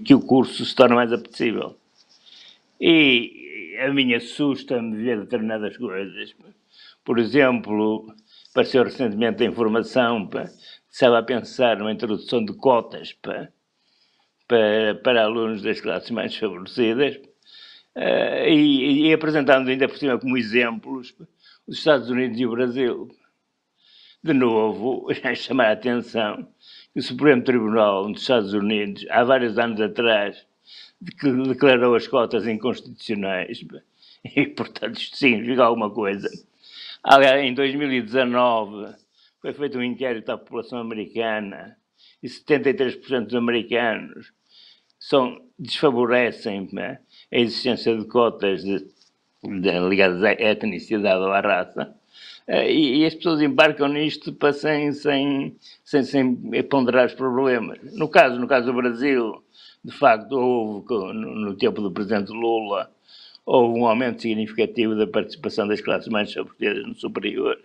que 0.03 0.13
o 0.15 0.21
curso 0.21 0.65
se 0.65 0.75
torna 0.75 0.95
mais 0.95 1.13
apetecível. 1.13 1.77
E 2.81 3.77
a 3.79 3.93
mim 3.93 4.15
assusta-me 4.15 4.97
ver 5.03 5.19
determinadas 5.19 5.77
coisas. 5.77 6.35
Por 7.03 7.19
exemplo, 7.19 8.11
apareceu 8.49 8.83
recentemente 8.83 9.43
a 9.43 9.45
informação, 9.45 10.25
pá, 10.25 10.49
estava 10.91 11.19
a 11.19 11.23
pensar 11.23 11.77
numa 11.77 11.91
introdução 11.91 12.43
de 12.43 12.53
cotas 12.53 13.13
pá, 13.13 13.49
para, 14.47 14.95
para 14.95 15.25
alunos 15.25 15.61
das 15.61 15.79
classes 15.79 16.09
mais 16.09 16.35
favorecidas 16.35 17.17
uh, 17.95 18.47
e, 18.47 19.09
e, 19.09 19.13
apresentando 19.13 19.69
ainda 19.69 19.87
por 19.87 19.97
cima 19.99 20.17
como 20.17 20.35
exemplos 20.35 21.13
os 21.67 21.77
Estados 21.77 22.09
Unidos 22.09 22.39
e 22.39 22.47
o 22.47 22.49
Brasil. 22.49 23.15
De 24.25 24.33
novo, 24.33 25.07
chamar 25.35 25.67
a 25.67 25.71
atenção 25.73 26.47
que 26.91 26.99
o 26.99 27.03
Supremo 27.03 27.43
Tribunal 27.43 28.11
dos 28.11 28.21
Estados 28.23 28.53
Unidos, 28.55 29.05
há 29.11 29.23
vários 29.23 29.55
anos 29.59 29.79
atrás, 29.79 30.47
declarou 30.99 31.93
as 31.93 32.07
cotas 32.07 32.47
inconstitucionais. 32.47 33.63
E, 34.35 34.47
portanto, 34.47 34.97
isto 34.97 35.17
significa 35.17 35.65
alguma 35.65 35.91
coisa. 35.91 36.27
Em 37.43 37.53
2019 37.53 38.95
foi 39.39 39.53
feito 39.53 39.77
um 39.77 39.83
inquérito 39.83 40.31
à 40.31 40.37
população 40.39 40.79
americana 40.79 41.77
e 42.23 42.27
73% 42.27 43.25
dos 43.25 43.35
americanos 43.35 44.33
são, 44.97 45.39
desfavorecem 45.59 46.67
né, 46.73 46.97
a 47.31 47.37
existência 47.37 47.95
de 47.95 48.03
cotas 48.05 48.63
de, 48.63 48.79
de, 49.43 49.79
ligadas 49.87 50.23
à 50.23 50.31
etnicidade 50.31 51.23
ou 51.23 51.31
à 51.31 51.39
raça. 51.39 51.95
Eh, 52.47 52.71
e, 52.71 53.01
e, 53.01 53.05
as 53.05 53.15
pessoas 53.15 53.41
embarcam 53.41 53.87
nisto 53.87 54.35
sem, 54.53 54.91
sem, 54.91 55.55
sem, 55.83 56.03
sem 56.03 56.35
ponderar 56.63 57.07
os 57.07 57.13
problemas. 57.13 57.79
No 57.93 58.07
caso, 58.07 58.39
no 58.39 58.47
caso 58.47 58.67
do 58.67 58.73
Brasil, 58.73 59.43
de 59.83 59.91
facto, 59.91 60.33
houve, 60.33 60.85
no, 61.13 61.35
no 61.35 61.55
tempo 61.55 61.81
do 61.81 61.91
presidente 61.91 62.31
Lula, 62.31 62.91
houve 63.45 63.79
um 63.79 63.87
aumento 63.87 64.21
significativo 64.21 64.95
da 64.95 65.07
participação 65.07 65.67
das 65.67 65.81
classes 65.81 66.07
mais 66.07 66.31
favorecidas 66.33 66.85
no 66.85 66.95
superior. 66.95 67.57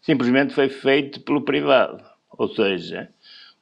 Simplesmente 0.00 0.54
foi 0.54 0.68
feito 0.68 1.20
pelo 1.20 1.42
privado, 1.42 2.02
ou 2.30 2.48
seja, 2.48 3.08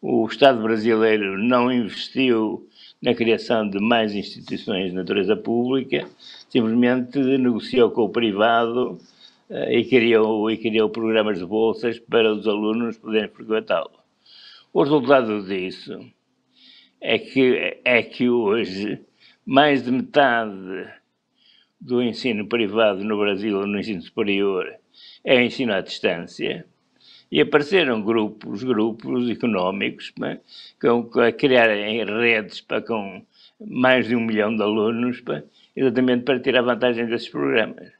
o 0.00 0.26
Estado 0.26 0.62
brasileiro 0.62 1.38
não 1.38 1.70
investiu 1.70 2.66
na 3.02 3.14
criação 3.14 3.68
de 3.68 3.78
mais 3.78 4.14
instituições 4.14 4.90
de 4.90 4.96
natureza 4.96 5.36
pública, 5.36 6.06
simplesmente 6.48 7.18
negociou 7.18 7.90
com 7.90 8.02
o 8.02 8.08
privado 8.08 8.98
e, 9.50 9.84
criou, 9.84 10.50
e 10.50 10.56
criou 10.56 10.88
programas 10.88 11.38
de 11.38 11.44
bolsas 11.44 11.98
para 11.98 12.32
os 12.32 12.46
alunos 12.46 12.96
poderem 12.98 13.28
frequentá-lo. 13.28 13.98
O 14.72 14.82
resultado 14.82 15.42
disso 15.44 15.98
é 17.00 17.18
que, 17.18 17.80
é 17.84 18.02
que 18.02 18.28
hoje 18.28 19.00
mais 19.44 19.82
de 19.82 19.90
metade 19.90 20.88
do 21.80 22.00
ensino 22.00 22.46
privado 22.46 23.02
no 23.02 23.18
Brasil, 23.18 23.66
no 23.66 23.80
ensino 23.80 24.02
superior, 24.02 24.72
é 25.24 25.42
ensino 25.42 25.72
à 25.72 25.80
distância. 25.80 26.64
E 27.32 27.40
apareceram 27.40 28.02
grupos, 28.02 28.62
grupos 28.62 29.30
económicos, 29.30 30.12
né, 30.18 30.40
a 30.82 31.32
criarem 31.32 32.04
redes 32.04 32.60
para, 32.60 32.82
com 32.82 33.24
mais 33.60 34.06
de 34.08 34.16
um 34.16 34.20
milhão 34.20 34.54
de 34.54 34.62
alunos, 34.62 35.20
para, 35.20 35.44
exatamente 35.74 36.24
para 36.24 36.40
tirar 36.40 36.62
vantagem 36.62 37.06
desses 37.06 37.28
programas. 37.28 37.99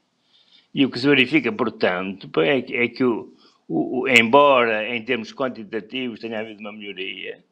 E 0.73 0.85
o 0.85 0.89
que 0.89 0.99
se 0.99 1.07
verifica, 1.07 1.51
portanto, 1.51 2.29
é 2.41 2.61
que, 2.61 2.75
é 2.75 2.87
que 2.87 3.03
o, 3.03 3.33
o, 3.67 4.07
embora 4.07 4.87
em 4.95 5.03
termos 5.03 5.33
quantitativos 5.33 6.19
tenha 6.19 6.39
havido 6.39 6.61
uma 6.61 6.71
melhoria, 6.71 7.43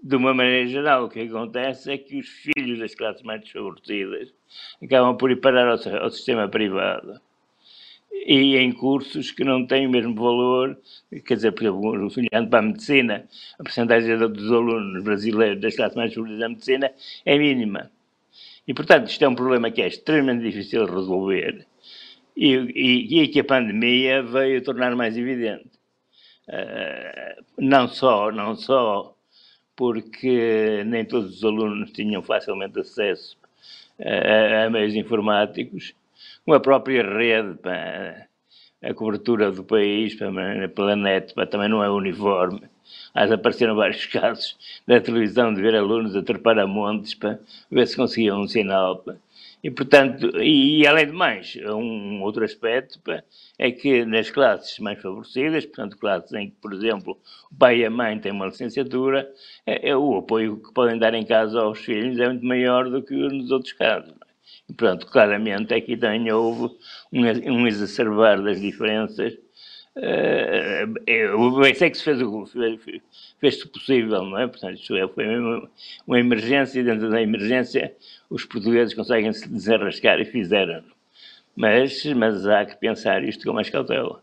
de 0.00 0.16
uma 0.16 0.32
maneira 0.32 0.66
geral, 0.68 1.04
o 1.04 1.08
que 1.08 1.20
acontece 1.20 1.90
é 1.92 1.98
que 1.98 2.18
os 2.18 2.28
filhos 2.28 2.78
das 2.78 2.94
classes 2.94 3.22
mais 3.22 3.40
desfavorecidas 3.40 4.32
acabam 4.82 5.16
por 5.16 5.30
ir 5.30 5.40
parar 5.40 5.66
ao, 5.68 6.02
ao 6.02 6.10
sistema 6.10 6.48
privado 6.48 7.20
e 8.12 8.56
em 8.56 8.72
cursos 8.72 9.30
que 9.30 9.44
não 9.44 9.66
têm 9.66 9.86
o 9.86 9.90
mesmo 9.90 10.14
valor, 10.14 10.78
quer 11.26 11.34
dizer, 11.34 11.52
por 11.52 11.62
exemplo, 11.62 11.88
olhando 11.88 12.50
para 12.50 12.58
a 12.58 12.62
medicina, 12.62 13.28
a 13.58 13.62
porcentagem 13.62 14.18
dos 14.18 14.52
alunos 14.52 15.02
brasileiros 15.02 15.60
das 15.60 15.76
classes 15.76 15.96
mais 15.96 16.12
favorecidas 16.12 16.40
da 16.40 16.48
medicina 16.48 16.90
é 17.24 17.38
mínima. 17.38 17.90
E, 18.66 18.74
portanto, 18.74 19.08
isto 19.08 19.24
é 19.24 19.28
um 19.28 19.34
problema 19.34 19.70
que 19.70 19.82
é 19.82 19.86
extremamente 19.86 20.42
difícil 20.42 20.84
de 20.84 20.92
resolver 20.92 21.66
e, 22.38 22.54
e, 22.54 23.22
e 23.22 23.28
que 23.28 23.40
a 23.40 23.44
pandemia 23.44 24.22
veio 24.22 24.62
tornar 24.62 24.94
mais 24.94 25.16
evidente. 25.16 25.68
Uh, 26.48 27.44
não 27.58 27.88
só, 27.88 28.30
não 28.30 28.54
só 28.54 29.14
porque 29.74 30.84
nem 30.86 31.04
todos 31.04 31.38
os 31.38 31.44
alunos 31.44 31.90
tinham 31.92 32.22
facilmente 32.22 32.78
acesso 32.78 33.36
a, 34.00 34.66
a 34.66 34.70
meios 34.70 34.94
informáticos, 34.94 35.94
uma 36.46 36.60
própria 36.60 37.02
rede, 37.02 37.56
pá, 37.58 38.26
a 38.82 38.94
cobertura 38.94 39.50
do 39.50 39.64
país 39.64 40.14
pá, 40.14 40.26
pela 40.74 40.94
net 40.94 41.34
também 41.50 41.68
não 41.68 41.82
é 41.82 41.90
uniforme. 41.90 42.62
Mas 43.14 43.32
apareceram 43.32 43.74
vários 43.74 44.06
casos 44.06 44.56
da 44.86 45.00
televisão 45.00 45.52
de 45.52 45.60
ver 45.60 45.74
alunos 45.74 46.14
a 46.14 46.22
trepar 46.22 46.58
a 46.58 46.66
montes 46.68 47.14
para 47.14 47.40
ver 47.70 47.86
se 47.86 47.96
conseguiam 47.96 48.40
um 48.40 48.46
sinal. 48.46 49.04
E, 49.62 49.70
portanto, 49.70 50.40
e, 50.40 50.82
e, 50.82 50.86
além 50.86 51.06
de 51.06 51.12
mais, 51.12 51.56
um 51.66 52.22
outro 52.22 52.44
aspecto 52.44 53.00
é 53.58 53.72
que 53.72 54.04
nas 54.04 54.30
classes 54.30 54.78
mais 54.78 55.00
favorecidas, 55.02 55.66
portanto, 55.66 55.98
classes 55.98 56.32
em 56.32 56.50
que, 56.50 56.56
por 56.60 56.72
exemplo, 56.72 57.18
o 57.50 57.54
pai 57.56 57.78
e 57.78 57.84
a 57.84 57.90
mãe 57.90 58.18
têm 58.20 58.30
uma 58.30 58.46
licenciatura, 58.46 59.28
é, 59.66 59.90
é, 59.90 59.96
o 59.96 60.18
apoio 60.18 60.58
que 60.62 60.72
podem 60.72 60.96
dar 60.98 61.12
em 61.14 61.24
casa 61.24 61.60
aos 61.60 61.80
filhos 61.80 62.18
é 62.20 62.28
muito 62.28 62.46
maior 62.46 62.88
do 62.88 63.02
que 63.02 63.14
nos 63.14 63.50
outros 63.50 63.72
casos. 63.72 64.10
É? 64.10 64.28
E, 64.68 64.74
portanto, 64.74 65.06
claramente 65.06 65.74
aqui 65.74 65.96
também 65.96 66.30
houve 66.32 66.74
um, 67.12 67.22
um 67.52 67.66
exacerbar 67.66 68.40
das 68.40 68.60
diferenças. 68.60 69.34
Uh, 69.96 70.94
eu 71.04 71.74
sei 71.74 71.90
que 71.90 71.98
se 71.98 72.04
fez 72.04 72.22
o 72.22 72.46
fez-se 73.40 73.66
possível, 73.68 74.24
não 74.24 74.38
é? 74.38 74.46
Portanto, 74.46 74.74
isto 74.74 74.96
é, 74.96 75.06
foi 75.08 75.38
uma, 75.38 75.70
uma 76.06 76.18
emergência, 76.18 76.80
e 76.80 76.84
dentro 76.84 77.10
da 77.10 77.22
emergência 77.22 77.94
os 78.28 78.44
portugueses 78.44 78.94
conseguem 78.94 79.32
se 79.32 79.48
desenrascar 79.48 80.20
e 80.20 80.24
fizeram. 80.24 80.84
Mas, 81.56 82.04
mas 82.06 82.46
há 82.46 82.64
que 82.64 82.76
pensar 82.76 83.24
isto 83.24 83.44
com 83.44 83.52
mais 83.52 83.70
cautela. 83.70 84.22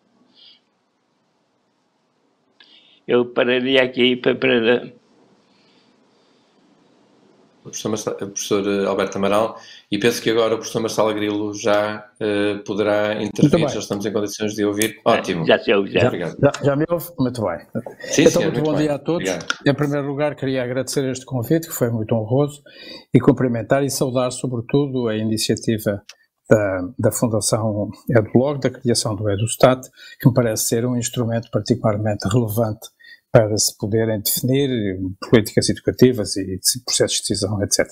Eu 3.08 3.26
pararia 3.26 3.84
aqui 3.84 4.16
para, 4.16 4.36
para 4.36 4.94
o 7.66 7.72
professor, 7.72 8.14
o 8.22 8.28
professor 8.28 8.68
eh, 8.68 8.86
Alberto 8.86 9.18
Amaral, 9.18 9.58
e 9.92 9.98
penso 9.98 10.22
que 10.22 10.30
agora 10.30 10.54
o 10.54 10.58
professor 10.58 10.80
Marcelo 10.82 11.14
Grilo 11.14 11.54
já 11.54 12.06
uh, 12.22 12.64
poderá 12.64 13.22
intervir, 13.22 13.68
já 13.70 13.80
estamos 13.80 14.06
em 14.06 14.14
condições 14.14 14.54
de 14.54 14.64
ouvir. 14.64 15.00
Ótimo. 15.04 15.46
Já, 15.46 15.58
já, 15.58 15.76
já. 15.86 16.08
Obrigado. 16.08 16.38
Já, 16.40 16.52
já 16.64 16.76
me 16.76 16.86
ouve? 16.90 17.08
Muito 17.20 17.42
bem. 17.42 17.60
Sim, 18.02 18.24
então, 18.26 18.42
muito, 18.44 18.54
muito 18.56 18.66
bom 18.66 18.78
bem. 18.78 18.82
dia 18.84 18.96
a 18.96 19.00
todos. 19.00 19.30
Obrigado. 19.30 19.46
Em 19.66 19.74
primeiro 19.74 20.08
lugar, 20.08 20.36
queria 20.36 20.64
agradecer 20.64 21.04
este 21.10 21.26
convite, 21.26 21.68
que 21.68 21.74
foi 21.74 21.90
muito 21.90 22.14
honroso, 22.14 22.62
e 23.14 23.20
cumprimentar 23.20 23.84
e 23.84 23.90
saudar, 23.90 24.32
sobretudo, 24.32 25.08
a 25.08 25.16
iniciativa 25.16 26.02
da, 26.48 26.90
da 27.00 27.12
Fundação 27.12 27.90
EduLog, 28.10 28.60
da 28.60 28.70
criação 28.70 29.16
do 29.16 29.30
EduStat, 29.30 29.82
que 30.20 30.28
me 30.28 30.34
parece 30.34 30.66
ser 30.66 30.86
um 30.86 30.96
instrumento 30.96 31.50
particularmente 31.52 32.28
relevante 32.28 32.95
para 33.36 33.58
se 33.58 33.78
poderem 33.78 34.22
definir 34.22 34.98
políticas 35.30 35.68
educativas 35.68 36.38
e 36.38 36.58
processos 36.86 37.18
de 37.18 37.24
decisão, 37.24 37.62
etc. 37.62 37.86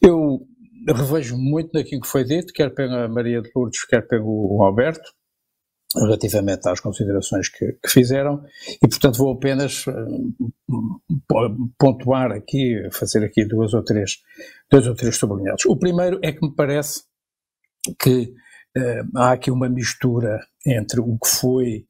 Eu 0.00 0.46
revejo 0.86 1.36
muito 1.36 1.72
naquilo 1.74 2.00
que 2.00 2.06
foi 2.06 2.22
dito, 2.22 2.52
quer 2.52 2.72
pela 2.72 3.08
Maria 3.08 3.42
de 3.42 3.50
Lourdes, 3.56 3.84
quer 3.84 4.06
pelo 4.06 4.62
Alberto, 4.62 5.10
relativamente 5.96 6.68
às 6.68 6.78
considerações 6.78 7.48
que, 7.48 7.72
que, 7.72 7.88
fizeram, 7.88 8.40
e 8.80 8.86
portanto 8.86 9.18
vou 9.18 9.32
apenas 9.32 9.84
uh, 9.88 10.34
pontuar 11.76 12.30
aqui, 12.30 12.88
fazer 12.92 13.24
aqui 13.24 13.44
duas 13.44 13.74
ou 13.74 13.82
três, 13.82 14.18
dois 14.70 14.86
ou 14.86 14.94
três 14.94 15.16
sublinhados. 15.16 15.64
O 15.66 15.76
primeiro 15.76 16.20
é 16.22 16.30
que 16.30 16.46
me 16.46 16.54
parece 16.54 17.02
que 18.00 18.32
uh, 18.78 19.18
há 19.18 19.32
aqui 19.32 19.50
uma 19.50 19.68
mistura 19.68 20.38
entre 20.64 21.00
o 21.00 21.18
que 21.18 21.28
foi 21.28 21.84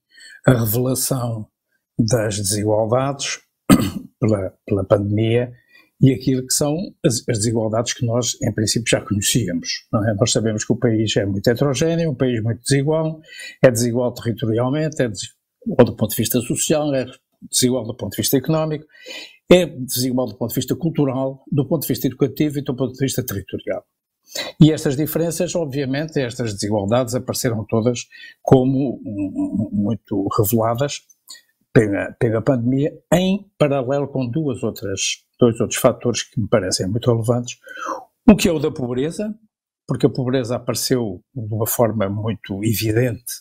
a 0.47 0.53
revelação 0.55 1.52
das 1.99 2.37
desigualdades 2.37 3.41
pela, 4.21 4.53
pela 4.67 4.85
pandemia 4.85 5.53
e 6.01 6.13
aquilo 6.13 6.45
que 6.45 6.53
são 6.53 6.77
as, 7.05 7.23
as, 7.29 7.39
desigualdades 7.39 7.93
que 7.93 8.05
nós, 8.05 8.37
em 8.43 8.53
princípio, 8.53 8.89
já 8.89 9.01
conhecíamos. 9.01 9.87
É? 10.09 10.15
Nós 10.15 10.33
sabemos 10.33 10.65
que 10.65 10.73
o 10.73 10.77
país 10.77 11.17
é 11.17 11.25
muito 11.25 11.49
heterogéneo, 11.49 12.11
um 12.11 12.15
país 12.15 12.43
muito 12.43 12.61
desigual, 12.61 13.21
é 13.63 13.71
desigual 13.71 14.13
territorialmente, 14.13 15.01
é 15.01 15.09
desigual 15.09 15.87
do 15.87 15.95
ponto 15.97 16.11
de 16.11 16.17
vista 16.17 16.41
social, 16.41 16.93
é 16.93 17.07
desigual 17.49 17.85
do 17.85 17.97
ponto 17.97 18.13
de 18.13 18.17
vista 18.17 18.37
económico, 18.37 18.85
é 19.49 19.67
desigual 19.67 20.27
do 20.27 20.37
ponto 20.37 20.51
de 20.51 20.57
vista 20.57 20.75
cultural, 20.75 21.45
do 21.51 21.69
ponto 21.69 21.83
de 21.83 21.89
vista 21.89 22.09
educativo 22.09 22.59
e 22.59 22.63
do 22.63 22.75
ponto 22.75 22.95
de 22.95 22.99
vista 22.99 23.25
territorial. 23.25 23.85
E 24.61 24.73
estas 24.73 24.97
diferenças, 24.97 25.55
obviamente, 25.55 26.19
estas 26.19 26.55
desigualdades 26.55 27.15
apareceram 27.15 27.65
todas 27.69 28.07
como 28.41 29.01
muito 29.71 30.27
reveladas 30.37 31.01
pela, 31.73 32.13
pela 32.19 32.43
pandemia, 32.43 32.93
em 33.13 33.51
paralelo 33.59 34.09
com 34.09 34.29
duas 34.29 34.63
outras, 34.63 35.25
dois 35.39 35.59
outros 35.61 35.81
fatores 35.81 36.23
que 36.23 36.41
me 36.41 36.49
parecem 36.49 36.87
muito 36.87 37.11
relevantes. 37.11 37.59
Um 38.29 38.37
que 38.37 38.49
é 38.49 38.53
o 38.53 38.59
da 38.59 38.71
pobreza, 38.71 39.35
porque 39.87 40.07
a 40.07 40.11
pobreza 40.11 40.57
apareceu 40.57 41.23
de 41.35 41.55
uma 41.55 41.67
forma 41.67 42.09
muito 42.09 42.63
evidente, 42.63 43.33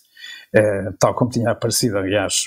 eh, 0.53 0.91
tal 0.97 1.13
como 1.13 1.29
tinha 1.29 1.51
aparecido, 1.51 1.97
aliás, 1.97 2.43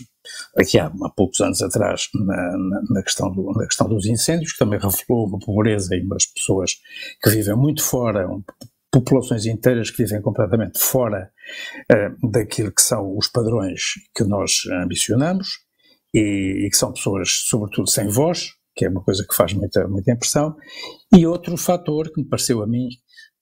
aqui 0.56 0.78
há, 0.78 0.86
há 0.86 1.10
poucos 1.10 1.40
anos 1.40 1.62
atrás, 1.62 2.08
na, 2.14 2.36
na, 2.56 2.82
na, 2.90 3.02
questão 3.02 3.30
do, 3.30 3.52
na 3.52 3.66
questão 3.66 3.88
dos 3.88 4.06
incêndios, 4.06 4.52
que 4.52 4.58
também 4.58 4.78
revelou 4.78 5.26
uma 5.26 5.38
pobreza 5.38 5.94
e 5.94 6.02
umas 6.02 6.26
pessoas 6.26 6.76
que 7.22 7.30
vivem 7.30 7.54
muito 7.54 7.82
fora, 7.82 8.28
um, 8.28 8.42
populações 8.90 9.44
inteiras 9.44 9.90
que 9.90 10.04
vivem 10.04 10.22
completamente 10.22 10.78
fora 10.78 11.30
uh, 11.90 12.30
daquilo 12.30 12.72
que 12.72 12.82
são 12.82 13.16
os 13.16 13.26
padrões 13.26 13.94
que 14.14 14.22
nós 14.22 14.62
ambicionamos 14.82 15.63
e, 16.14 16.66
e, 16.66 16.70
que 16.70 16.76
são 16.76 16.92
pessoas, 16.92 17.28
sobretudo, 17.48 17.90
sem 17.90 18.08
voz, 18.08 18.52
que 18.76 18.84
é 18.84 18.88
uma 18.88 19.02
coisa 19.02 19.26
que 19.28 19.34
faz 19.34 19.52
muita, 19.52 19.86
muita 19.88 20.12
impressão. 20.12 20.56
E 21.12 21.26
outro 21.26 21.56
fator 21.56 22.10
que 22.12 22.22
me 22.22 22.28
pareceu 22.28 22.62
a 22.62 22.66
mim 22.66 22.88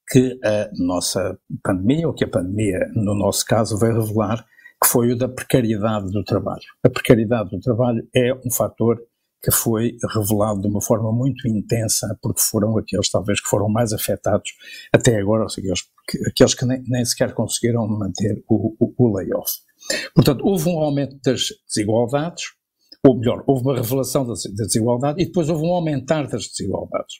que 0.09 0.39
a 0.45 0.68
nossa 0.79 1.39
pandemia, 1.62 2.07
ou 2.07 2.14
que 2.14 2.25
a 2.25 2.29
pandemia, 2.29 2.79
no 2.95 3.14
nosso 3.14 3.45
caso, 3.47 3.79
vai 3.79 3.93
revelar, 3.93 4.45
que 4.83 4.89
foi 4.89 5.12
o 5.12 5.16
da 5.16 5.29
precariedade 5.29 6.11
do 6.11 6.25
trabalho. 6.25 6.64
A 6.85 6.91
precariedade 6.91 7.51
do 7.51 7.61
trabalho 7.61 8.07
é 8.14 8.35
um 8.35 8.51
fator 8.51 9.01
que 9.43 9.51
foi 9.51 9.97
revelado 10.14 10.61
de 10.61 10.68
uma 10.68 10.81
forma 10.81 11.11
muito 11.12 11.49
intensa, 11.49 12.16
porque 12.23 12.41
foram 12.41 12.77
aqueles, 12.79 13.11
talvez, 13.11 13.41
que 13.41 13.49
foram 13.49 13.68
mais 13.68 13.93
afetados 13.93 14.51
até 14.93 15.18
agora, 15.18 15.43
ou 15.43 15.49
seja, 15.49 15.73
aqueles, 15.73 15.83
que, 16.09 16.29
aqueles 16.29 16.55
que 16.55 16.64
nem, 16.64 16.83
nem, 16.87 17.05
sequer 17.05 17.35
conseguiram 17.35 17.87
manter 17.89 18.43
o, 18.49 18.77
o, 18.79 18.95
o 18.97 19.16
layoff. 19.16 19.51
Portanto, 20.14 20.45
houve 20.45 20.68
um 20.68 20.79
aumento 20.79 21.18
das 21.25 21.47
desigualdades, 21.66 22.45
ou 23.05 23.19
melhor, 23.19 23.43
houve 23.47 23.63
uma 23.63 23.77
revelação 23.77 24.25
da 24.27 24.35
desigualdade 24.35 25.21
e 25.21 25.27
depois 25.27 25.49
houve 25.49 25.65
um 25.65 25.73
aumentar 25.73 26.27
das 26.29 26.47
desigualdades. 26.47 27.17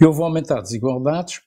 E 0.00 0.04
houve 0.04 0.20
um 0.20 0.24
aumentar 0.24 0.56
das 0.56 0.64
desigualdades, 0.64 1.40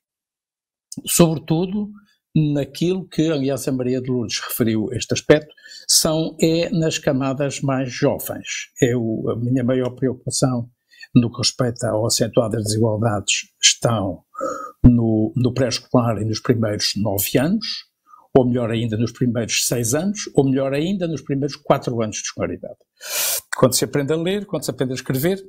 sobretudo 1.06 1.92
naquilo 2.36 3.08
que, 3.08 3.30
aliás, 3.32 3.68
a 3.68 3.72
Maria 3.72 4.02
de 4.02 4.10
Lourdes 4.10 4.40
referiu 4.40 4.90
este 4.92 5.14
aspecto, 5.14 5.54
são 5.88 6.36
é 6.42 6.70
nas 6.70 6.98
camadas 6.98 7.62
mais 7.62 7.92
jovens. 7.92 8.70
É 8.82 8.96
o, 8.96 9.30
a 9.30 9.36
minha 9.38 9.64
maior 9.64 9.92
preocupação 9.92 10.70
no 11.14 11.32
que 11.32 11.38
respeita 11.38 11.90
ao 11.90 12.06
acentuado 12.06 12.58
das 12.58 12.66
desigualdades 12.66 13.50
estão 13.62 14.24
no, 14.84 15.32
no 15.36 15.54
pré-escolar 15.54 16.22
e 16.22 16.26
nos 16.26 16.40
primeiros 16.40 16.94
nove 16.98 17.38
anos, 17.38 17.66
ou 18.38 18.46
melhor 18.46 18.70
ainda 18.70 18.98
nos 18.98 19.12
primeiros 19.12 19.66
seis 19.66 19.94
anos, 19.94 20.30
ou 20.34 20.44
melhor 20.44 20.74
ainda 20.74 21.08
nos 21.08 21.22
primeiros 21.22 21.56
quatro 21.56 22.02
anos 22.02 22.18
de 22.18 22.24
escolaridade. 22.24 22.78
Quando 23.56 23.76
se 23.76 23.86
aprende 23.86 24.12
a 24.12 24.18
ler, 24.18 24.46
quando 24.46 24.66
se 24.66 24.72
aprende 24.72 24.92
a 24.92 24.96
escrever, 24.96 25.42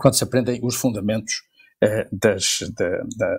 quando 0.00 0.14
se 0.14 0.24
aprendem 0.24 0.60
os 0.64 0.74
fundamentos 0.74 1.42
eh, 1.80 2.08
das, 2.10 2.58
da, 2.76 2.88
da, 3.16 3.38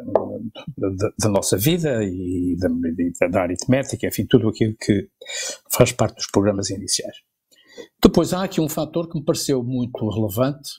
da, 0.78 1.10
da, 1.20 1.30
nossa 1.30 1.58
vida 1.58 2.04
e 2.04 2.56
da, 3.30 3.42
aritmética, 3.42 4.08
enfim, 4.08 4.26
tudo 4.26 4.48
aquilo 4.48 4.76
que 4.80 5.10
faz 5.72 5.92
parte 5.92 6.16
dos 6.16 6.28
programas 6.28 6.70
iniciais. 6.70 7.18
Depois 8.02 8.34
há 8.34 8.44
aqui 8.44 8.62
um 8.62 8.70
fator 8.70 9.10
que 9.10 9.18
me 9.18 9.26
pareceu 9.26 9.64
muito 9.64 10.08
relevante 10.10 10.72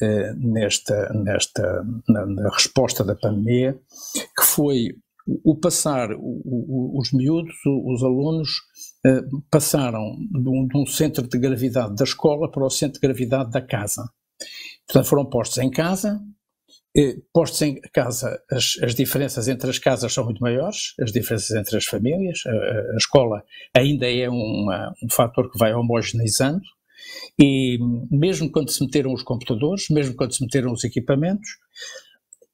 eh, 0.00 0.32
nesta, 0.36 1.12
nesta 1.14 1.84
na, 2.08 2.26
na, 2.26 2.50
resposta 2.50 3.02
da 3.02 3.14
pandemia, 3.14 3.78
que 4.36 4.44
foi 4.44 4.94
o 5.26 5.58
passar, 5.58 6.10
os 6.12 7.12
miúdos, 7.12 7.54
os 7.66 8.02
alunos, 8.02 8.48
eh, 9.04 9.22
passaram 9.50 10.16
de 10.30 10.48
um, 10.48 10.66
de 10.66 10.78
um, 10.78 10.86
centro 10.86 11.26
de 11.26 11.38
gravidade 11.38 11.94
da 11.94 12.04
escola 12.04 12.50
para 12.50 12.64
o 12.64 12.70
centro 12.70 13.00
de 13.00 13.06
gravidade 13.06 13.50
da 13.50 13.60
casa. 13.60 14.02
Portanto, 14.86 15.08
foram 15.08 15.26
postos 15.26 15.58
em 15.58 15.70
casa, 15.70 16.20
eh, 16.96 17.16
postos 17.32 17.62
em 17.62 17.80
casa, 17.92 18.42
as, 18.50 18.76
as, 18.82 18.94
diferenças 18.94 19.46
entre 19.46 19.70
as 19.70 19.78
casas 19.78 20.12
são 20.12 20.24
muito 20.24 20.40
maiores, 20.40 20.94
as 21.00 21.12
diferenças 21.12 21.50
entre 21.56 21.76
as 21.76 21.84
famílias, 21.84 22.40
a, 22.46 22.50
a 22.50 22.96
escola 22.96 23.42
ainda 23.76 24.10
é 24.10 24.28
uma, 24.28 24.92
um 25.02 25.08
fator 25.10 25.50
que 25.50 25.58
vai 25.58 25.72
homogeneizando, 25.72 26.62
e 27.38 27.78
mesmo 28.10 28.50
quando 28.50 28.70
se 28.70 28.84
meteram 28.84 29.12
os 29.12 29.22
computadores, 29.22 29.88
mesmo 29.88 30.14
quando 30.14 30.34
se 30.34 30.42
meteram 30.42 30.72
os 30.72 30.84
equipamentos, 30.84 31.48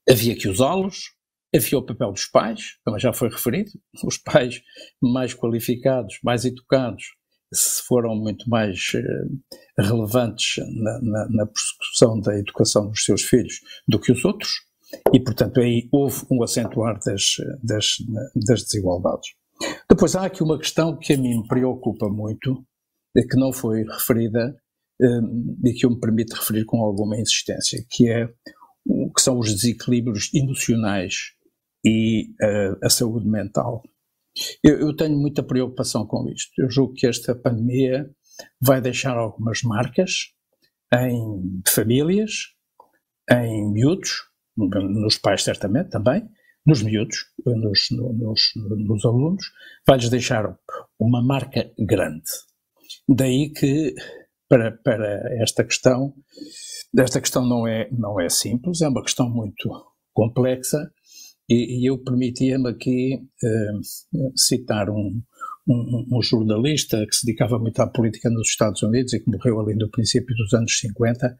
havia 0.08 0.36
que 0.36 0.48
usá-los, 0.48 1.15
havia 1.54 1.78
o 1.78 1.86
papel 1.86 2.12
dos 2.12 2.26
pais, 2.26 2.78
como 2.84 2.98
já 2.98 3.12
foi 3.12 3.28
referido, 3.28 3.70
os 4.04 4.18
pais 4.18 4.60
mais 5.00 5.34
qualificados, 5.34 6.18
mais 6.22 6.44
educados, 6.44 7.04
foram 7.86 8.14
muito 8.16 8.48
mais 8.50 8.92
uh, 8.94 9.82
relevantes 9.82 10.56
na, 10.58 11.00
na, 11.00 11.28
na 11.30 11.46
persecução 11.46 12.20
da 12.20 12.36
educação 12.36 12.88
dos 12.88 13.04
seus 13.04 13.22
filhos 13.22 13.60
do 13.86 14.00
que 14.00 14.10
os 14.12 14.24
outros, 14.24 14.50
e 15.14 15.20
portanto 15.20 15.60
aí 15.60 15.88
houve 15.92 16.24
um 16.30 16.42
acentuar 16.42 16.98
das, 17.04 17.22
das, 17.62 17.86
das 18.34 18.62
desigualdades. 18.64 19.30
Depois 19.88 20.14
há 20.16 20.26
aqui 20.26 20.42
uma 20.42 20.58
questão 20.58 20.98
que 20.98 21.14
a 21.14 21.16
mim 21.16 21.40
me 21.40 21.46
preocupa 21.46 22.08
muito, 22.08 22.64
que 23.14 23.36
não 23.36 23.52
foi 23.52 23.84
referida 23.84 24.54
um, 25.00 25.56
e 25.64 25.72
que 25.72 25.86
eu 25.86 25.90
me 25.90 26.00
permito 26.00 26.34
referir 26.34 26.64
com 26.64 26.82
alguma 26.82 27.16
insistência, 27.16 27.82
que 27.88 28.10
é 28.10 28.28
que 29.14 29.22
são 29.22 29.38
os 29.38 29.52
desequilíbrios 29.52 30.30
emocionais 30.34 31.35
e 31.84 32.30
uh, 32.42 32.78
a 32.82 32.90
saúde 32.90 33.28
mental. 33.28 33.82
Eu, 34.62 34.80
eu, 34.80 34.96
tenho 34.96 35.16
muita 35.18 35.42
preocupação 35.42 36.06
com 36.06 36.28
isto. 36.28 36.50
Eu 36.58 36.70
julgo 36.70 36.94
que 36.94 37.06
esta 37.06 37.34
pandemia 37.34 38.10
vai 38.60 38.80
deixar 38.80 39.16
algumas 39.16 39.62
marcas 39.62 40.32
em 40.92 41.62
famílias, 41.66 42.32
em 43.30 43.72
miúdos, 43.72 44.10
nos 44.56 45.18
pais 45.18 45.42
certamente 45.42 45.90
também, 45.90 46.22
nos 46.66 46.82
miúdos, 46.82 47.16
nos, 47.44 47.86
nos, 47.90 48.40
nos 48.54 49.04
alunos, 49.04 49.44
vai-lhes 49.86 50.10
deixar 50.10 50.56
uma 50.98 51.22
marca 51.24 51.70
grande. 51.78 52.24
Daí 53.08 53.52
que, 53.52 53.94
para, 54.48 54.72
para 54.72 55.42
esta 55.42 55.64
questão, 55.64 56.12
esta 56.98 57.20
questão 57.20 57.46
não 57.46 57.66
é, 57.66 57.88
não 57.90 58.20
é 58.20 58.28
simples, 58.28 58.82
é 58.82 58.88
uma 58.88 59.02
questão 59.02 59.30
muito 59.30 59.70
complexa 60.12 60.90
e, 61.48 61.80
e 61.80 61.86
eu 61.86 61.98
permitia-me 61.98 62.68
aqui 62.68 63.14
uh, 63.14 64.32
citar 64.36 64.90
um, 64.90 65.22
um, 65.66 66.06
um, 66.12 66.22
jornalista 66.22 67.04
que 67.06 67.14
se 67.14 67.24
dedicava 67.24 67.58
muito 67.58 67.80
à 67.80 67.86
política 67.86 68.28
nos 68.30 68.48
Estados 68.48 68.82
Unidos 68.82 69.12
e 69.12 69.20
que 69.20 69.30
morreu 69.30 69.60
ali 69.60 69.74
no 69.74 69.90
princípio 69.90 70.34
dos 70.36 70.52
anos 70.54 70.78
50 70.78 71.38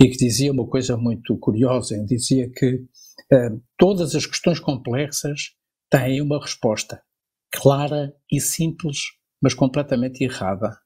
e 0.00 0.08
que 0.08 0.16
dizia 0.16 0.52
uma 0.52 0.66
coisa 0.66 0.96
muito 0.96 1.36
curiosa, 1.38 2.02
dizia 2.04 2.50
que 2.50 2.74
uh, 2.74 3.62
todas 3.76 4.14
as 4.14 4.26
questões 4.26 4.58
complexas 4.58 5.54
têm 5.90 6.20
uma 6.20 6.40
resposta 6.40 7.02
clara 7.50 8.14
e 8.30 8.40
simples, 8.40 8.98
mas 9.40 9.52
completamente 9.52 10.24
errada. 10.24 10.78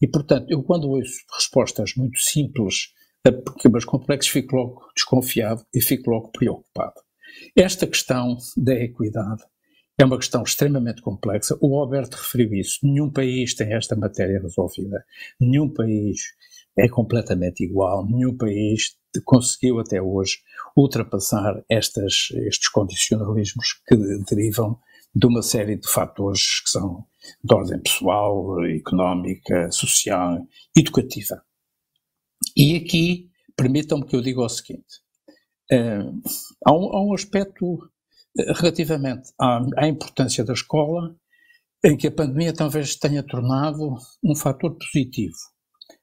E, 0.00 0.08
portanto, 0.08 0.46
eu 0.48 0.62
quando 0.62 0.88
ouço 0.88 1.24
respostas 1.36 1.94
muito 1.94 2.18
simples, 2.18 2.94
mas 3.70 3.84
complexas, 3.84 4.32
fico 4.32 4.56
logo 4.56 4.80
desconfiado 4.96 5.64
e 5.72 5.80
fico 5.80 6.10
logo 6.10 6.30
preocupado. 6.32 6.94
Esta 7.56 7.86
questão 7.86 8.36
da 8.56 8.74
equidade 8.74 9.42
é 9.98 10.04
uma 10.04 10.18
questão 10.18 10.42
extremamente 10.42 11.02
complexa. 11.02 11.56
O 11.60 11.78
Alberto 11.78 12.16
referiu 12.16 12.54
isso. 12.54 12.78
Nenhum 12.82 13.10
país 13.10 13.54
tem 13.54 13.72
esta 13.74 13.94
matéria 13.94 14.40
resolvida. 14.40 15.04
Nenhum 15.40 15.68
país 15.68 16.20
é 16.76 16.88
completamente 16.88 17.62
igual. 17.62 18.06
Nenhum 18.06 18.36
país 18.36 18.96
conseguiu 19.24 19.78
até 19.78 20.00
hoje 20.00 20.38
ultrapassar 20.76 21.62
estas, 21.68 22.28
estes 22.46 22.68
condicionalismos 22.68 23.80
que 23.86 23.96
derivam 24.28 24.78
de 25.14 25.26
uma 25.26 25.42
série 25.42 25.76
de 25.76 25.86
fatores 25.86 26.60
que 26.62 26.70
são 26.70 27.04
de 27.44 27.54
ordem 27.54 27.78
pessoal, 27.78 28.64
económica, 28.64 29.70
social, 29.70 30.46
educativa. 30.76 31.42
E 32.56 32.76
aqui, 32.76 33.30
permitam-me 33.56 34.06
que 34.06 34.16
eu 34.16 34.22
diga 34.22 34.40
o 34.40 34.48
seguinte: 34.48 35.00
há, 35.74 36.72
um, 36.72 36.92
há, 36.92 37.02
um, 37.02 37.14
aspecto 37.14 37.78
eh, 38.38 38.52
relativamente 38.54 39.30
à, 39.40 39.60
à, 39.78 39.88
importância 39.88 40.44
da 40.44 40.52
escola 40.52 41.14
em 41.84 41.96
que 41.96 42.06
a 42.06 42.12
pandemia 42.12 42.52
talvez 42.52 42.96
tenha 42.96 43.22
tornado 43.22 43.96
um 44.22 44.34
fator 44.34 44.76
positivo. 44.76 45.34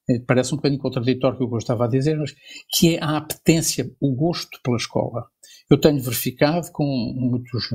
Eh, 0.09 0.19
parece 0.27 0.53
um 0.53 0.57
bocadinho 0.57 0.81
contraditório 0.81 1.37
o 1.37 1.47
que 1.47 1.55
eu 1.55 1.57
estava 1.57 1.85
a 1.85 1.89
dizer, 1.89 2.17
mas 2.17 2.33
que 2.71 2.95
é 2.95 3.03
a 3.03 3.17
apetência, 3.17 3.89
o 3.99 4.15
gosto 4.15 4.59
pela 4.63 4.77
escola. 4.77 5.25
Eu 5.69 5.79
tenho 5.79 6.01
verificado 6.01 6.71
com 6.71 6.83
muitos, 7.15 7.69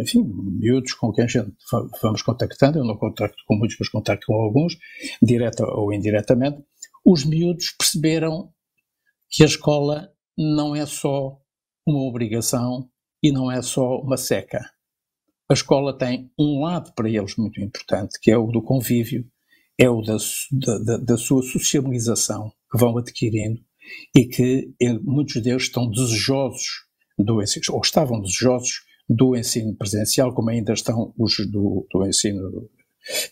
enfim, 0.00 0.24
miúdos 0.58 0.94
com 0.94 1.12
quem 1.12 1.24
a 1.24 1.28
gente 1.28 1.52
vamos 2.02 2.22
contactando, 2.22 2.78
eu 2.78 2.84
não 2.84 2.96
contacto 2.96 3.36
com 3.46 3.56
muitos, 3.56 3.76
mas 3.78 3.88
contacto 3.88 4.26
com 4.26 4.34
alguns, 4.34 4.76
direta 5.22 5.64
ou 5.64 5.92
indiretamente, 5.92 6.58
os 7.06 7.24
miúdos 7.24 7.70
perceberam 7.78 8.52
que 9.28 9.44
a 9.44 9.46
escola 9.46 10.10
não 10.42 10.74
é 10.74 10.86
só 10.86 11.38
uma 11.86 12.00
obrigação 12.00 12.88
e 13.22 13.30
não 13.30 13.52
é 13.52 13.60
só 13.60 14.00
uma 14.00 14.16
seca. 14.16 14.58
A 15.50 15.52
escola 15.52 15.96
tem 15.96 16.32
um 16.38 16.62
lado 16.62 16.94
para 16.94 17.10
eles 17.10 17.36
muito 17.36 17.60
importante, 17.60 18.18
que 18.18 18.30
é 18.30 18.38
o 18.38 18.46
do 18.46 18.62
convívio, 18.62 19.26
é 19.78 19.90
o 19.90 20.00
da, 20.00 20.16
da, 20.78 20.96
da 20.96 21.16
sua 21.18 21.42
socialização 21.42 22.50
que 22.72 22.78
vão 22.78 22.96
adquirindo, 22.96 23.60
e 24.16 24.24
que 24.24 24.72
muitos 25.02 25.42
deles 25.42 25.64
estão 25.64 25.90
desejosos 25.90 26.86
do 27.18 27.42
ensino, 27.42 27.64
ou 27.72 27.80
estavam 27.82 28.20
desejosos 28.20 28.84
do 29.08 29.36
ensino 29.36 29.76
presencial, 29.76 30.32
como 30.32 30.48
ainda 30.48 30.72
estão 30.72 31.12
os 31.18 31.36
do, 31.50 31.86
do 31.90 32.06
ensino 32.06 32.70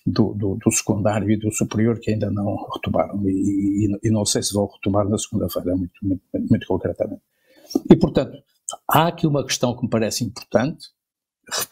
do, 0.06 0.34
do, 0.34 0.54
do, 0.56 0.72
secundário 0.72 1.30
e 1.30 1.36
do 1.36 1.52
superior 1.52 1.98
que 2.00 2.10
ainda 2.10 2.30
não 2.30 2.56
retomaram 2.72 3.22
e, 3.28 3.86
e, 3.86 4.08
e 4.08 4.10
não 4.10 4.24
sei 4.24 4.42
se 4.42 4.54
vão 4.54 4.66
retomar 4.66 5.08
na 5.08 5.18
segunda-feira, 5.18 5.76
muito, 5.76 5.94
muito, 6.02 6.22
muito, 6.50 6.66
concretamente. 6.66 7.22
E, 7.90 7.96
portanto, 7.96 8.38
há 8.88 9.08
aqui 9.08 9.26
uma 9.26 9.44
questão 9.44 9.76
que 9.76 9.82
me 9.82 9.90
parece 9.90 10.24
importante, 10.24 10.86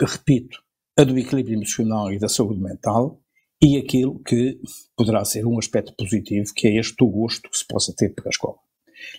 repito, 0.00 0.58
a 0.96 1.04
do 1.04 1.18
equilíbrio 1.18 1.56
emocional 1.56 2.12
e 2.12 2.18
da 2.18 2.28
saúde 2.28 2.60
mental, 2.60 3.20
e 3.62 3.78
aquilo 3.78 4.18
que 4.22 4.60
poderá 4.96 5.24
ser 5.24 5.46
um 5.46 5.58
aspecto 5.58 5.94
positivo, 5.96 6.52
que 6.54 6.68
é 6.68 6.76
este 6.76 7.02
o 7.02 7.08
gosto 7.08 7.48
que 7.48 7.56
se 7.56 7.66
possa 7.66 7.94
ter 7.94 8.10
pela 8.10 8.28
escola. 8.28 8.56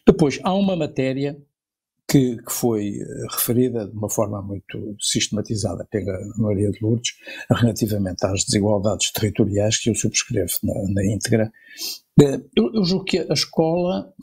Depois, 0.05 0.39
há 0.43 0.53
uma 0.53 0.75
matéria 0.75 1.37
que, 2.07 2.37
que, 2.37 2.51
foi 2.51 2.99
eh, 2.99 3.25
referida 3.29 3.85
de 3.85 3.95
uma 3.95 4.09
forma 4.09 4.41
muito 4.41 4.95
sistematizada 4.99 5.85
pela 5.91 6.17
Maria 6.37 6.71
de 6.71 6.79
Lourdes, 6.81 7.13
relativamente 7.49 8.25
às 8.25 8.45
desigualdades 8.45 9.11
territoriais, 9.11 9.77
que 9.77 9.89
eu 9.89 9.95
subscrevo 9.95 10.53
na, 10.63 10.73
na 10.93 11.05
íntegra. 11.05 11.51
Eh, 12.21 12.41
eu, 12.55 12.73
eu 12.73 12.83
julgo 12.85 13.05
que 13.05 13.19
a 13.19 13.33
escola, 13.33 14.13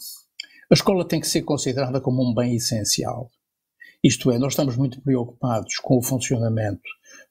a 0.70 0.74
escola 0.74 1.06
tem 1.06 1.20
que 1.20 1.28
ser 1.28 1.42
considerada 1.42 2.00
como 2.00 2.22
um 2.22 2.34
bem 2.34 2.56
essencial. 2.56 3.30
Isto 4.02 4.30
é, 4.30 4.38
nós 4.38 4.52
estamos 4.52 4.76
muito 4.76 5.00
preocupados 5.00 5.76
com 5.76 5.98
o 5.98 6.02
funcionamento 6.02 6.82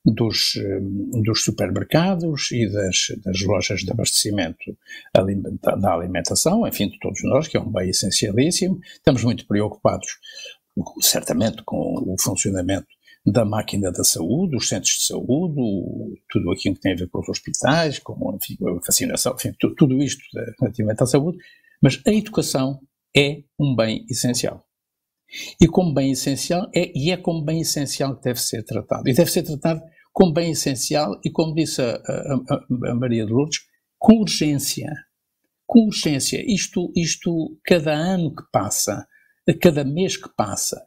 dos, 0.06 0.56
eh, 0.58 0.80
dos 1.24 1.44
supermercados 1.44 2.52
e 2.52 2.70
das, 2.72 3.08
das, 3.24 3.42
lojas 3.42 3.82
de 3.82 3.92
abastecimento 3.92 4.78
da 5.14 5.94
alimentação, 5.94 6.68
enfim, 6.68 6.90
de 6.90 7.00
todos 7.00 7.24
nós, 7.24 7.48
que 7.48 7.58
é 7.58 7.60
um 7.60 7.72
bem 7.72 7.90
essencialíssimo. 7.90 8.80
Estamos 8.94 9.24
muito 9.24 9.48
preocupados, 9.48 10.20
certamente, 11.02 11.64
com 11.64 11.96
o 12.06 12.16
funcionamento 12.20 12.88
da 13.26 13.46
máquina 13.46 13.92
da 13.92 14.04
saúde, 14.04 14.52
dos 14.52 14.68
centros 14.68 14.94
de 14.94 15.06
saúde, 15.06 16.22
tudo 16.30 16.52
aquilo 16.52 16.76
que 16.76 16.82
tem 16.82 16.92
a 16.92 16.98
ver 16.98 17.08
com 17.08 17.20
os 17.20 17.30
hospitais, 17.30 18.00
com 18.00 18.36
enfim, 18.36 18.58
a 18.68 18.86
vacinação, 18.86 19.34
enfim, 19.36 19.54
tudo 19.78 20.04
isto 20.04 20.22
relativamente 20.60 21.04
à 21.04 21.06
saúde, 21.06 21.38
mas 21.82 22.02
a 22.06 22.12
educação 22.12 22.82
é 23.16 23.44
um 23.58 23.76
bem 23.76 24.06
essencial. 24.10 24.66
E 25.60 25.68
como 25.68 25.94
bem 25.94 26.12
essencial, 26.12 26.70
é, 26.76 26.92
e 26.96 27.12
é 27.12 27.18
como 27.18 27.44
bem 27.44 27.62
essencial 27.62 28.16
que 28.16 28.24
deve 28.24 28.42
ser 28.42 28.64
tratado. 28.64 29.10
E 29.10 29.14
deve 29.14 29.32
ser 29.32 29.44
tratado 29.44 29.82
como 30.12 30.32
bem 30.32 30.52
essencial 30.52 31.20
e, 31.26 31.32
como 31.32 31.56
disse 31.56 31.82
a, 31.82 31.96
a, 31.96 32.92
a 32.92 32.96
Maria 32.96 33.26
de 33.26 33.32
Lourdes, 33.32 33.62
com 33.98 34.20
urgência. 34.20 34.92
Com 35.66 35.86
urgência. 35.88 36.44
Isto, 36.46 36.92
isto, 36.96 37.58
cada 37.66 37.94
ano 37.94 38.34
que 38.36 38.44
passa, 38.52 39.08
cada 39.60 39.84
mês 39.84 40.16
que 40.16 40.30
passa, 40.36 40.80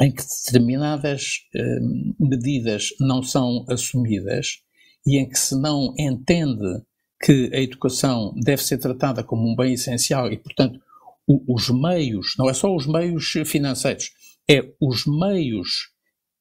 em 0.00 0.12
que 0.12 0.22
determinadas 0.22 1.46
eh, 1.54 1.78
medidas 2.18 2.88
não 2.98 3.22
são 3.22 3.64
assumidas 3.68 4.58
e 5.06 5.18
em 5.18 5.28
que 5.28 5.38
se 5.38 5.56
não 5.60 5.94
entende 5.98 6.82
que 7.22 7.50
a 7.52 7.60
educação 7.60 8.34
deve 8.42 8.62
ser 8.62 8.78
tratada 8.78 9.22
como 9.22 9.48
um 9.48 9.54
bem 9.54 9.74
essencial 9.74 10.30
e, 10.32 10.36
portanto, 10.36 10.80
o, 11.26 11.54
os 11.54 11.70
meios, 11.70 12.34
não 12.38 12.48
é 12.48 12.54
só 12.54 12.74
os 12.74 12.86
meios 12.86 13.32
financeiros, 13.46 14.10
é 14.48 14.62
os 14.80 15.06
meios 15.06 15.90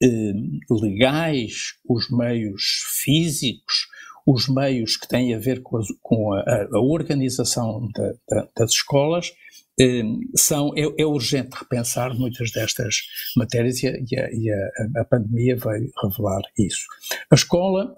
eh, 0.02 0.34
legais, 0.70 1.74
os 1.88 2.10
meios 2.10 2.62
físicos, 3.04 3.88
os 4.26 4.48
meios 4.48 4.98
que 4.98 5.08
têm 5.08 5.34
a 5.34 5.40
ver 5.40 5.62
com 5.62 5.78
a, 5.78 5.82
com 6.02 6.34
a, 6.34 6.68
a 6.74 6.80
organização 6.82 7.90
da, 7.94 8.14
da, 8.30 8.50
das 8.58 8.72
escolas, 8.72 9.32
eh, 9.80 10.04
são, 10.36 10.72
é, 10.76 11.02
é, 11.02 11.06
urgente 11.06 11.56
repensar 11.58 12.14
muitas 12.14 12.52
destas 12.52 12.98
matérias 13.36 13.82
e, 13.82 13.88
a, 13.88 14.30
e 14.32 14.52
a, 14.98 15.06
pandemia 15.06 15.56
veio 15.56 15.92
revelar 16.04 16.42
isso. 16.58 16.86
A 17.32 17.36
escola 17.36 17.96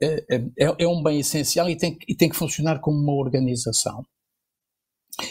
eh, 0.00 0.24
é, 0.58 0.74
é, 0.78 0.88
um 0.88 1.02
bem 1.02 1.20
essencial 1.20 1.68
e 1.68 1.76
tem, 1.76 1.98
e 2.06 2.14
tem 2.14 2.28
que 2.28 2.36
funcionar 2.36 2.80
como 2.80 2.98
uma 2.98 3.14
organização. 3.14 4.04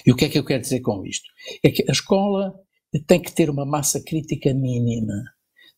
E 0.05 0.11
o 0.11 0.15
que 0.15 0.25
é 0.25 0.29
que 0.29 0.37
eu 0.37 0.45
quero 0.45 0.61
dizer 0.61 0.81
com 0.81 1.05
isto? 1.05 1.27
É 1.63 1.69
que 1.69 1.83
a 1.87 1.91
escola 1.91 2.53
tem 3.05 3.21
que 3.21 3.31
ter 3.31 3.49
uma 3.49 3.65
massa 3.65 4.01
crítica 4.03 4.53
mínima 4.53 5.23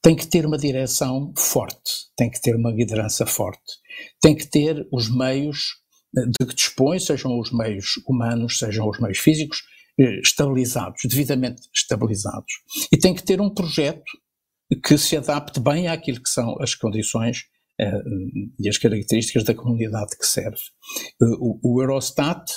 tem 0.02 0.16
que 0.16 0.28
ter 0.28 0.46
uma 0.46 0.58
direção 0.58 1.34
forte, 1.38 2.08
tem 2.16 2.30
que 2.30 2.42
ter 2.42 2.56
uma 2.56 2.72
liderança 2.72 3.26
forte, 3.26 3.78
tem 4.22 4.36
que 4.36 4.48
ter 4.48 4.88
os 4.92 5.14
meios 5.14 5.76
eh, 6.18 6.26
de 6.26 6.48
que 6.48 6.56
dispõe, 6.56 7.00
sejam 7.00 7.38
os 7.38 7.52
meios 7.52 8.02
humanos, 8.08 8.58
sejam 8.58 8.88
os 8.88 9.00
meios 9.00 9.20
físicos, 9.20 9.64
eh, 10.00 10.20
estabilizados, 10.22 11.02
devidamente 11.06 11.62
estabilizados. 11.76 12.54
E 12.92 12.98
tem 12.98 13.14
que 13.14 13.24
ter 13.24 13.42
um 13.42 13.54
projeto 13.54 14.12
que 14.86 14.98
se 14.98 15.18
adapte 15.18 15.60
bem 15.60 15.88
àquilo 15.88 16.22
que 16.22 16.30
são 16.30 16.56
as 16.62 16.76
condições 16.76 17.40
uh, 17.82 18.52
e 18.60 18.70
as 18.70 18.78
características 18.78 19.44
da 19.44 19.56
comunidade 19.56 20.16
que 20.16 20.28
serve. 20.28 20.62
Uh, 21.20 21.60
o, 21.64 21.76
o 21.76 21.82
Eurostat 21.82 22.52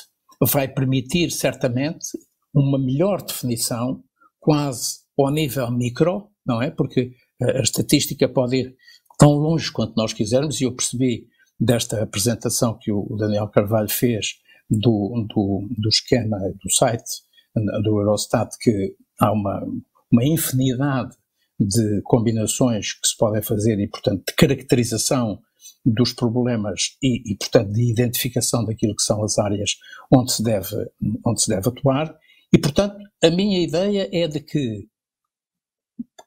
vai 0.46 0.68
permitir, 0.68 1.30
certamente, 1.30 2.06
uma 2.54 2.78
melhor 2.78 3.22
definição, 3.22 4.02
quase 4.40 5.00
ao 5.18 5.30
nível 5.30 5.70
micro, 5.70 6.28
não 6.44 6.60
é? 6.60 6.70
Porque 6.70 7.12
a 7.40 7.60
estatística 7.60 8.28
pode 8.28 8.56
ir 8.56 8.76
tão 9.18 9.32
longe 9.32 9.70
quanto 9.70 9.94
nós 9.96 10.12
quisermos, 10.12 10.60
e 10.60 10.64
eu 10.64 10.74
percebi 10.74 11.26
desta 11.58 12.02
apresentação 12.02 12.76
que 12.80 12.90
o 12.90 13.16
Daniel 13.16 13.48
Carvalho 13.48 13.88
fez 13.88 14.34
do, 14.68 15.26
do, 15.28 15.68
do 15.78 15.88
esquema 15.88 16.38
do 16.38 16.70
site 16.72 17.22
do 17.54 18.00
Eurostat 18.00 18.56
que 18.60 18.96
há 19.20 19.30
uma, 19.30 19.62
uma 20.10 20.24
infinidade 20.24 21.14
de 21.60 22.00
combinações 22.02 22.94
que 22.94 23.06
se 23.06 23.16
podem 23.16 23.42
fazer 23.42 23.78
e, 23.78 23.86
portanto, 23.86 24.24
de 24.26 24.34
caracterização 24.34 25.38
dos 25.84 26.12
problemas 26.12 26.96
e, 27.02 27.32
e, 27.32 27.36
portanto, 27.36 27.72
de 27.72 27.90
identificação 27.90 28.64
daquilo 28.64 28.94
que 28.94 29.02
são 29.02 29.22
as 29.24 29.38
áreas 29.38 29.76
onde 30.12 30.32
se 30.32 30.42
deve, 30.42 30.90
onde 31.24 31.42
se 31.42 31.48
deve 31.48 31.68
atuar. 31.68 32.16
E, 32.52 32.58
portanto, 32.58 32.96
a 33.22 33.30
minha 33.30 33.60
ideia 33.60 34.08
é 34.12 34.28
de 34.28 34.40
que 34.40 34.88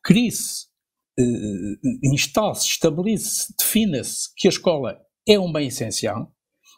crie-se 0.03 0.65
uh, 1.19 2.13
instale-se, 2.13 2.65
estabilize-se, 2.65 3.53
defina-se 3.57 4.29
que 4.35 4.47
a 4.47 4.51
escola 4.51 4.99
é 5.27 5.39
um 5.39 5.51
bem 5.51 5.67
essencial 5.67 6.31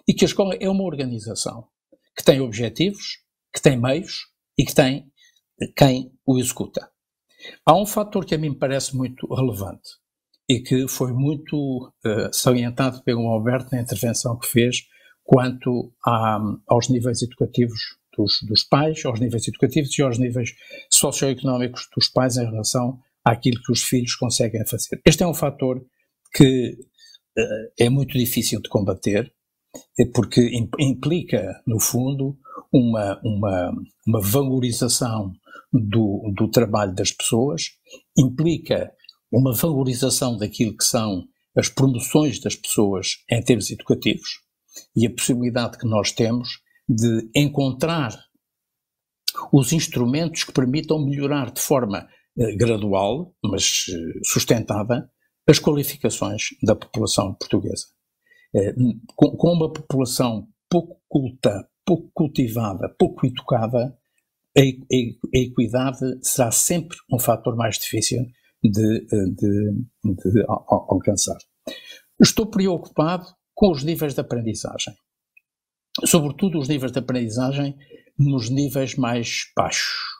e 0.07 0.13
que 0.13 0.23
a 0.23 0.27
escola 0.27 0.55
é 0.55 0.69
uma 0.69 0.83
organização 0.83 1.67
que 2.15 2.23
tem 2.23 2.39
objetivos, 2.39 3.19
que 3.53 3.61
tem 3.61 3.77
meios 3.77 4.27
e 4.57 4.65
que 4.65 4.73
tem 4.73 5.11
quem 5.75 6.11
o 6.25 6.37
executa. 6.37 6.89
Há 7.65 7.75
um 7.75 7.85
fator 7.85 8.25
que 8.25 8.35
a 8.35 8.37
mim 8.37 8.53
parece 8.53 8.95
muito 8.95 9.27
relevante 9.33 9.89
e 10.49 10.59
que 10.61 10.87
foi 10.87 11.11
muito 11.11 11.91
uh, 12.05 12.33
salientado 12.33 13.03
pelo 13.03 13.27
Alberto 13.27 13.69
na 13.71 13.81
intervenção 13.81 14.37
que 14.37 14.47
fez 14.47 14.83
quanto 15.23 15.91
a, 16.05 16.39
aos 16.67 16.87
níveis 16.87 17.21
educativos 17.21 17.79
dos, 18.15 18.39
dos, 18.47 18.63
pais, 18.63 19.05
aos 19.05 19.19
níveis 19.19 19.47
educativos 19.47 19.97
e 19.97 20.01
aos 20.01 20.17
níveis 20.17 20.55
socioeconómicos 20.89 21.87
dos 21.95 22.07
pais 22.07 22.37
em 22.37 22.45
relação 22.45 22.97
àquilo 23.23 23.61
que 23.61 23.71
os 23.71 23.83
filhos 23.83 24.15
conseguem 24.15 24.65
fazer. 24.65 25.01
Este 25.05 25.23
é 25.23 25.27
um 25.27 25.33
fator 25.33 25.85
que 26.33 26.77
uh, 27.37 27.71
é 27.77 27.89
muito 27.89 28.17
difícil 28.17 28.61
de 28.61 28.69
combater, 28.69 29.31
eh, 29.99 30.05
porque 30.13 30.49
implica, 30.79 31.61
no 31.67 31.79
fundo, 31.79 32.37
uma, 32.71 33.19
uma, 33.21 33.71
uma 34.07 34.21
valorização 34.21 35.33
do, 35.71 36.31
do 36.35 36.49
trabalho 36.49 36.95
das 36.95 37.11
pessoas, 37.11 37.71
implica 38.17 38.91
uma 39.31 39.53
valorização 39.53 40.37
daquilo 40.37 40.75
que 40.75 40.83
são 40.83 41.23
as 41.55 41.69
promoções 41.69 42.39
das 42.39 42.55
pessoas 42.55 43.23
em 43.29 43.41
termos 43.41 43.71
educativos 43.71 44.41
e 44.95 45.07
a 45.07 45.13
possibilidade 45.13 45.77
que 45.77 45.87
nós 45.87 46.11
temos 46.11 46.59
de 46.87 47.29
encontrar 47.35 48.17
os 49.51 49.73
instrumentos 49.73 50.43
que 50.43 50.51
permitam 50.51 51.03
melhorar 51.03 51.51
de 51.51 51.59
forma 51.59 52.07
eh, 52.37 52.55
gradual, 52.55 53.35
mas 53.43 53.85
eh, 53.89 54.19
sustentada, 54.23 55.11
as 55.47 55.59
qualificações 55.59 56.49
da 56.63 56.75
população 56.75 57.33
portuguesa. 57.33 57.87
Eh, 58.55 58.73
com 59.15 59.51
uma 59.51 59.71
população 59.71 60.47
pouco 60.69 61.01
culta, 61.07 61.67
pouco 61.85 62.09
cultivada, 62.13 62.89
pouco 62.97 63.25
educada, 63.25 63.97
a 64.57 65.37
equidade 65.37 65.99
será 66.23 66.51
sempre 66.51 66.97
um 67.11 67.19
fator 67.19 67.55
mais 67.55 67.77
difícil 67.77 68.25
de, 68.63 69.05
de, 69.05 69.71
de 70.03 70.45
alcançar. 70.47 71.37
Estou 72.19 72.47
preocupado 72.47 73.25
com 73.53 73.71
os 73.71 73.83
níveis 73.83 74.13
de 74.13 74.21
aprendizagem, 74.21 74.93
sobretudo 76.05 76.59
os 76.59 76.67
níveis 76.67 76.91
de 76.91 76.99
aprendizagem 76.99 77.75
nos 78.17 78.49
níveis 78.49 78.95
mais 78.95 79.51
baixos. 79.55 80.17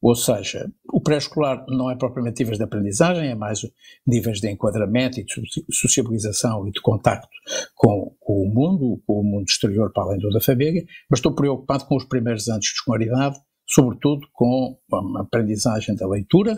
Ou 0.00 0.14
seja, 0.14 0.70
o 0.92 1.00
pré-escolar 1.00 1.64
não 1.68 1.90
é 1.90 1.96
propriamente 1.96 2.42
níveis 2.42 2.58
de 2.58 2.64
aprendizagem, 2.64 3.30
é 3.30 3.34
mais 3.34 3.60
níveis 4.06 4.38
de 4.38 4.50
enquadramento 4.50 5.18
e 5.18 5.24
de 5.24 5.32
sociabilização 5.70 6.66
e 6.68 6.72
de 6.72 6.80
contacto 6.80 7.28
com, 7.74 8.14
com 8.20 8.42
o 8.42 8.48
mundo, 8.48 9.02
com 9.06 9.20
o 9.20 9.24
mundo 9.24 9.44
exterior 9.48 9.92
para 9.92 10.04
além 10.04 10.18
do 10.18 10.30
da 10.30 10.40
família, 10.40 10.84
mas 11.10 11.18
estou 11.18 11.34
preocupado 11.34 11.86
com 11.86 11.96
os 11.96 12.04
primeiros 12.04 12.48
anos 12.48 12.66
de 12.66 12.72
escolaridade, 12.72 13.36
sobretudo 13.66 14.26
com 14.32 14.78
a 14.92 15.22
aprendizagem 15.22 15.94
da 15.94 16.06
leitura, 16.06 16.54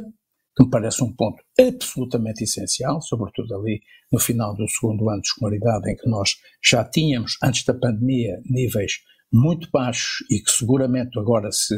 que 0.57 0.65
me 0.65 0.71
parece 0.71 1.05
um 1.05 1.13
ponto 1.13 1.43
absolutamente 1.61 2.45
essencial, 2.45 3.01
sobretudo 3.03 3.55
ali 3.55 3.81
no 4.11 4.19
final 4.19 4.55
do 4.55 4.67
segundo 4.69 5.11
ano 5.11 5.21
de 5.21 5.29
escolaridade, 5.29 5.91
em 5.91 5.97
que 5.97 6.09
nós 6.09 6.37
já 6.65 6.83
tínhamos, 6.83 7.37
antes 7.43 7.65
da 7.65 7.75
pandemia, 7.75 8.41
níveis 8.49 8.95
muito 9.31 9.69
baixos 9.71 10.25
e 10.31 10.41
que 10.41 10.51
seguramente 10.51 11.19
agora 11.19 11.53
se 11.53 11.75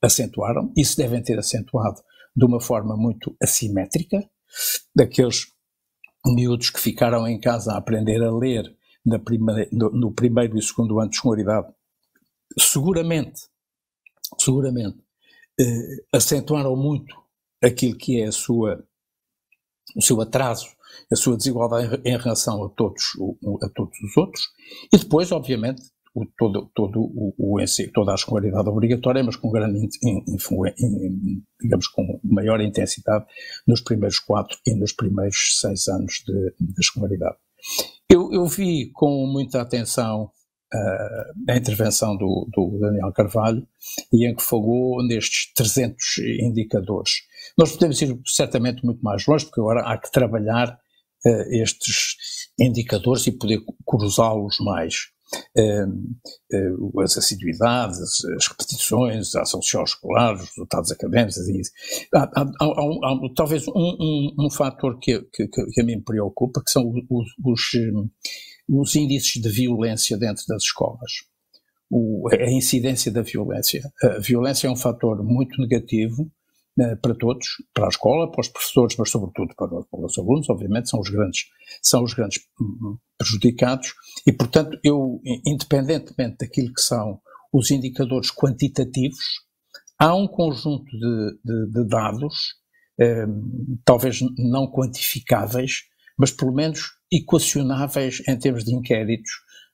acentuaram, 0.00 0.72
e 0.76 0.84
se 0.84 0.96
devem 0.96 1.22
ter 1.22 1.38
acentuado 1.38 2.00
de 2.34 2.44
uma 2.44 2.60
forma 2.60 2.96
muito 2.96 3.36
assimétrica, 3.42 4.18
daqueles 4.94 5.46
miúdos 6.24 6.70
que 6.70 6.80
ficaram 6.80 7.26
em 7.26 7.40
casa 7.40 7.72
a 7.72 7.78
aprender 7.78 8.22
a 8.22 8.30
ler 8.30 8.64
primeira, 9.24 9.68
no, 9.72 9.90
no, 9.90 10.12
primeiro 10.12 10.56
e 10.56 10.62
segundo 10.62 11.00
ano 11.00 11.10
de 11.10 11.16
escolaridade, 11.16 11.66
seguramente, 12.58 13.40
seguramente, 14.38 14.98
eh, 15.58 16.04
acentuaram 16.12 16.76
muito 16.76 17.19
aquilo 17.62 17.96
que 17.96 18.20
é 18.20 18.30
sua, 18.30 18.82
o 19.96 20.02
seu 20.02 20.20
atraso, 20.20 20.66
a 21.10 21.16
sua 21.16 21.36
desigualdade 21.36 22.00
em, 22.04 22.16
relação 22.16 22.64
a 22.64 22.68
todos, 22.70 23.02
a 23.62 23.68
todos 23.68 23.98
os 24.00 24.16
outros, 24.16 24.42
e 24.92 24.98
depois, 24.98 25.30
obviamente, 25.32 25.82
o, 26.14 26.26
todo, 26.36 26.70
todo 26.74 27.00
o, 27.00 27.34
o 27.38 27.58
toda 27.94 28.12
a 28.12 28.14
escolaridade 28.14 28.68
obrigatória, 28.68 29.22
mas 29.22 29.36
com 29.36 29.50
grande, 29.50 29.88
digamos, 31.60 31.86
com 31.88 32.20
maior 32.24 32.60
intensidade 32.60 33.26
nos 33.66 33.80
primeiros 33.80 34.18
quatro 34.18 34.58
e 34.66 34.74
nos 34.74 34.92
primeiros 34.92 35.58
seis 35.60 35.86
anos 35.88 36.22
de, 36.26 36.54
de 36.60 36.80
escolaridade. 36.80 37.36
Eu, 38.08 38.32
eu, 38.32 38.46
vi 38.46 38.90
com 38.92 39.26
muita 39.26 39.60
atenção 39.60 40.30
a 41.48 41.56
intervenção 41.56 42.16
do, 42.16 42.48
do, 42.52 42.78
Daniel 42.78 43.12
Carvalho 43.12 43.66
e 44.12 44.26
em 44.26 44.34
que 44.34 44.42
falou 44.42 45.04
nestes 45.04 45.52
300 45.54 46.18
indicadores. 46.40 47.10
Nós 47.58 47.72
podemos 47.72 48.00
ir 48.00 48.18
certamente 48.24 48.84
muito 48.84 49.00
mais 49.02 49.26
longe, 49.26 49.46
porque 49.46 49.60
agora 49.60 49.80
há 49.80 49.98
que 49.98 50.10
trabalhar 50.12 50.78
uh, 51.26 51.42
estes 51.50 52.16
indicadores 52.58 53.26
e 53.26 53.32
poder 53.32 53.60
cruzá-los 53.84 54.58
mais. 54.60 55.10
Uh, 55.56 57.00
as 57.02 57.16
assiduidades, 57.16 58.24
as 58.36 58.48
repetições, 58.48 59.34
a 59.36 59.42
ação 59.42 59.62
social 59.62 59.84
escolar, 59.84 60.34
os 60.34 60.48
resultados 60.48 60.90
académicos, 60.90 61.36
há, 62.12 62.22
há, 62.22 62.42
há, 62.42 62.64
há, 62.64 63.34
talvez 63.36 63.66
um, 63.68 63.72
um, 63.76 64.34
um 64.46 64.50
fator 64.50 64.98
que, 64.98 65.20
que, 65.32 65.46
que, 65.46 65.80
a 65.80 65.84
mim 65.84 66.00
preocupa, 66.00 66.60
que 66.64 66.70
são 66.70 66.92
os, 67.08 67.28
os, 67.44 67.70
os 68.78 68.94
índices 68.94 69.42
de 69.42 69.48
violência 69.48 70.16
dentro 70.16 70.44
das 70.46 70.62
escolas. 70.62 71.24
O, 71.90 72.28
a 72.30 72.50
incidência 72.50 73.10
da 73.10 73.22
violência. 73.22 73.82
A 74.02 74.18
violência 74.20 74.68
é 74.68 74.70
um 74.70 74.76
fator 74.76 75.24
muito 75.24 75.60
negativo 75.60 76.30
eh, 76.78 76.94
para 76.96 77.14
todos, 77.14 77.46
para 77.74 77.86
a 77.86 77.88
escola, 77.88 78.30
para 78.30 78.40
os 78.40 78.48
professores, 78.48 78.96
mas 78.96 79.10
sobretudo 79.10 79.54
para, 79.56 79.68
para, 79.68 80.06
os 80.06 80.16
alunos, 80.16 80.48
obviamente, 80.48 80.88
são 80.88 81.00
os 81.00 81.10
grandes, 81.10 81.46
são 81.82 82.04
os 82.04 82.14
grandes 82.14 82.40
hum, 82.60 82.96
prejudicados 83.18 83.92
e, 84.24 84.32
portanto, 84.32 84.78
eu, 84.84 85.20
independentemente 85.44 86.36
daquilo 86.38 86.72
que 86.72 86.80
são 86.80 87.20
os 87.52 87.72
indicadores 87.72 88.30
quantitativos, 88.30 89.24
há 89.98 90.14
um 90.14 90.28
conjunto 90.28 90.90
de, 90.92 91.38
de, 91.44 91.72
de 91.72 91.88
dados, 91.88 92.54
eh, 93.00 93.26
talvez 93.84 94.20
não 94.38 94.70
quantificáveis, 94.70 95.82
mas 96.20 96.30
pelo 96.30 96.52
menos 96.52 96.92
equacionáveis 97.10 98.22
em 98.28 98.38
termos 98.38 98.62
de 98.62 98.74
inquéritos 98.74 99.30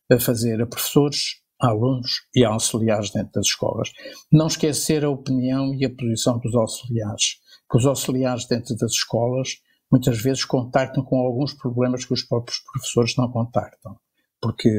a 0.09 0.17
fazer 0.17 0.63
a 0.63 0.67
professores, 0.67 1.41
a 1.61 1.71
alunos 1.71 2.23
e 2.33 2.45
a 2.45 2.51
auxiliares 2.51 3.11
dentro 3.11 3.33
das 3.33 3.47
escolas. 3.47 3.91
Não 4.31 4.47
esquecer 4.47 5.05
a 5.05 5.11
opinião 5.11 5.75
e 5.75 5.85
a 5.85 5.91
posição 5.91 6.39
dos 6.39 6.55
auxiliares, 6.55 7.41
que 7.69 7.77
os 7.77 7.85
auxiliares 7.85 8.47
dentro 8.47 8.77
das 8.77 8.93
escolas 8.93 9.57
muitas 9.91 10.23
vezes 10.23 10.45
contactam 10.45 11.03
com 11.03 11.19
alguns 11.19 11.53
problemas 11.53 12.05
que 12.05 12.15
os 12.15 12.23
próprios 12.23 12.61
professores 12.61 13.17
não 13.17 13.29
contactam, 13.29 13.97
porque 14.41 14.71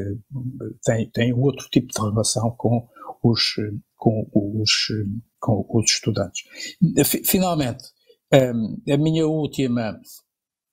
têm, 0.82 1.10
têm 1.10 1.34
outro 1.34 1.68
tipo 1.70 1.88
de 1.88 2.00
relação 2.00 2.50
com 2.56 2.88
os, 3.22 3.42
com 3.94 4.26
os, 4.32 4.70
com 5.38 5.78
os 5.78 5.90
estudantes. 5.90 6.44
Finalmente, 7.26 7.84
hum, 8.32 8.80
a 8.90 8.96
minha 8.96 9.26
última 9.26 10.00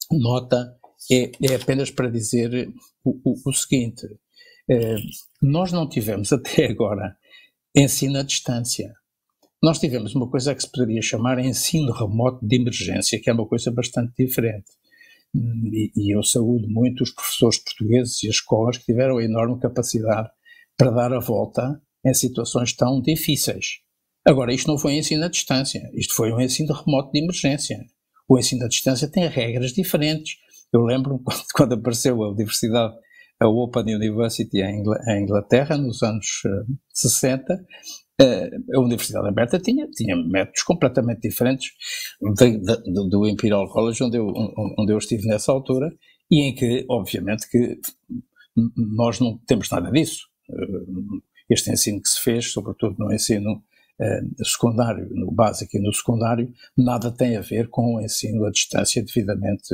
nota 0.09 0.77
é, 1.11 1.31
é 1.41 1.55
apenas 1.55 1.91
para 1.91 2.09
dizer 2.09 2.69
o, 3.03 3.19
o, 3.23 3.49
o 3.49 3.53
seguinte: 3.53 4.07
eh, 4.69 4.97
nós 5.41 5.71
não 5.71 5.87
tivemos 5.87 6.31
até 6.33 6.65
agora 6.65 7.15
ensino 7.75 8.19
à 8.19 8.23
distância. 8.23 8.93
Nós 9.61 9.79
tivemos 9.79 10.13
uma 10.15 10.29
coisa 10.29 10.53
que 10.53 10.61
se 10.61 10.71
poderia 10.71 11.01
chamar 11.01 11.39
ensino 11.39 11.91
remoto 11.91 12.45
de 12.45 12.55
emergência, 12.55 13.19
que 13.19 13.29
é 13.29 13.33
uma 13.33 13.47
coisa 13.47 13.71
bastante 13.71 14.13
diferente. 14.17 14.71
E, 15.35 15.91
e 15.95 16.15
eu 16.15 16.23
saúdo 16.23 16.69
muito 16.69 17.03
os 17.03 17.11
professores 17.11 17.57
portugueses 17.57 18.23
e 18.23 18.29
as 18.29 18.35
escolas 18.35 18.77
que 18.77 18.85
tiveram 18.85 19.17
a 19.17 19.23
enorme 19.23 19.59
capacidade 19.59 20.29
para 20.77 20.91
dar 20.91 21.13
a 21.13 21.19
volta 21.19 21.81
em 22.05 22.13
situações 22.13 22.73
tão 22.73 23.01
difíceis. 23.01 23.79
Agora, 24.23 24.53
isto 24.53 24.67
não 24.67 24.77
foi 24.77 24.95
ensino 24.95 25.25
à 25.25 25.27
distância, 25.27 25.89
isto 25.93 26.15
foi 26.15 26.31
um 26.31 26.39
ensino 26.39 26.73
remoto 26.73 27.11
de 27.11 27.19
emergência. 27.19 27.85
O 28.27 28.39
ensino 28.39 28.65
à 28.65 28.67
distância 28.67 29.07
tem 29.07 29.27
regras 29.27 29.71
diferentes. 29.71 30.37
Eu 30.75 30.83
lembro 30.83 31.19
quando, 31.23 31.43
quando 31.53 31.73
apareceu 31.73 32.21
a 32.21 32.29
universidade 32.29 32.93
a 33.39 33.47
Open 33.47 33.95
University 33.95 34.61
em 34.61 34.83
Inglaterra, 35.21 35.77
nos 35.77 36.01
anos 36.03 36.41
60, 36.93 37.53
eh, 38.17 38.23
eh, 38.23 38.49
a 38.73 38.79
Universidade 38.79 39.27
Aberta 39.27 39.59
tinha, 39.59 39.89
tinha 39.89 40.15
métodos 40.15 40.63
completamente 40.63 41.19
diferentes 41.21 41.71
de, 42.37 42.57
de, 42.57 43.09
do 43.09 43.27
Imperial 43.27 43.67
College, 43.69 44.03
onde 44.03 44.17
eu, 44.17 44.27
onde 44.77 44.93
eu 44.93 44.97
estive 44.97 45.27
nessa 45.27 45.51
altura, 45.51 45.93
e 46.31 46.43
em 46.43 46.55
que, 46.55 46.85
obviamente, 46.89 47.49
que 47.49 47.77
nós 48.95 49.19
não 49.19 49.37
temos 49.45 49.69
nada 49.69 49.91
disso. 49.91 50.29
Eh, 50.49 51.19
este 51.49 51.71
ensino 51.71 52.01
que 52.01 52.09
se 52.09 52.21
fez, 52.21 52.51
sobretudo 52.51 52.95
no 52.97 53.13
ensino 53.13 53.63
secundário, 54.43 55.07
no 55.11 55.31
básico 55.31 55.77
e 55.77 55.79
no 55.79 55.93
secundário, 55.93 56.51
nada 56.75 57.11
tem 57.11 57.37
a 57.37 57.41
ver 57.41 57.69
com 57.69 57.95
o 57.95 58.01
ensino 58.01 58.45
à 58.45 58.51
distância 58.51 59.01
devidamente 59.01 59.73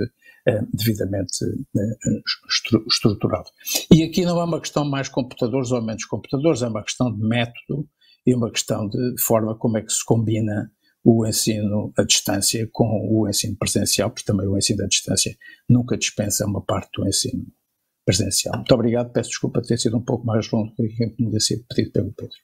devidamente 0.73 1.45
eh, 1.45 2.21
estruturado. 2.87 3.49
E 3.93 4.03
aqui 4.03 4.25
não 4.25 4.39
é 4.39 4.43
uma 4.43 4.59
questão 4.59 4.83
mais 4.83 5.07
computadores 5.07 5.71
ou 5.71 5.81
menos 5.81 6.05
computadores, 6.05 6.61
é 6.61 6.67
uma 6.67 6.83
questão 6.83 7.13
de 7.13 7.21
método 7.21 7.87
e 8.25 8.33
uma 8.33 8.51
questão 8.51 8.87
de 8.87 9.21
forma 9.21 9.55
como 9.57 9.77
é 9.77 9.81
que 9.81 9.91
se 9.91 10.03
combina 10.05 10.71
o 11.03 11.25
ensino 11.25 11.91
à 11.97 12.03
distância 12.03 12.67
com 12.71 13.07
o 13.09 13.27
ensino 13.27 13.55
presencial, 13.57 14.09
porque 14.11 14.25
também 14.25 14.47
o 14.47 14.57
ensino 14.57 14.83
à 14.83 14.87
distância 14.87 15.35
nunca 15.67 15.97
dispensa 15.97 16.45
uma 16.45 16.63
parte 16.63 16.89
do 16.93 17.07
ensino 17.07 17.45
presencial. 18.05 18.55
Muito 18.55 18.73
obrigado, 18.73 19.11
peço 19.11 19.29
desculpa 19.29 19.61
ter 19.61 19.77
sido 19.77 19.97
um 19.97 20.03
pouco 20.03 20.25
mais 20.25 20.49
longo 20.51 20.71
do 20.77 20.87
que 20.87 21.09
tinha 21.15 21.39
sido 21.39 21.65
pedido 21.67 21.91
pelo 21.91 22.13
Pedro. 22.13 22.35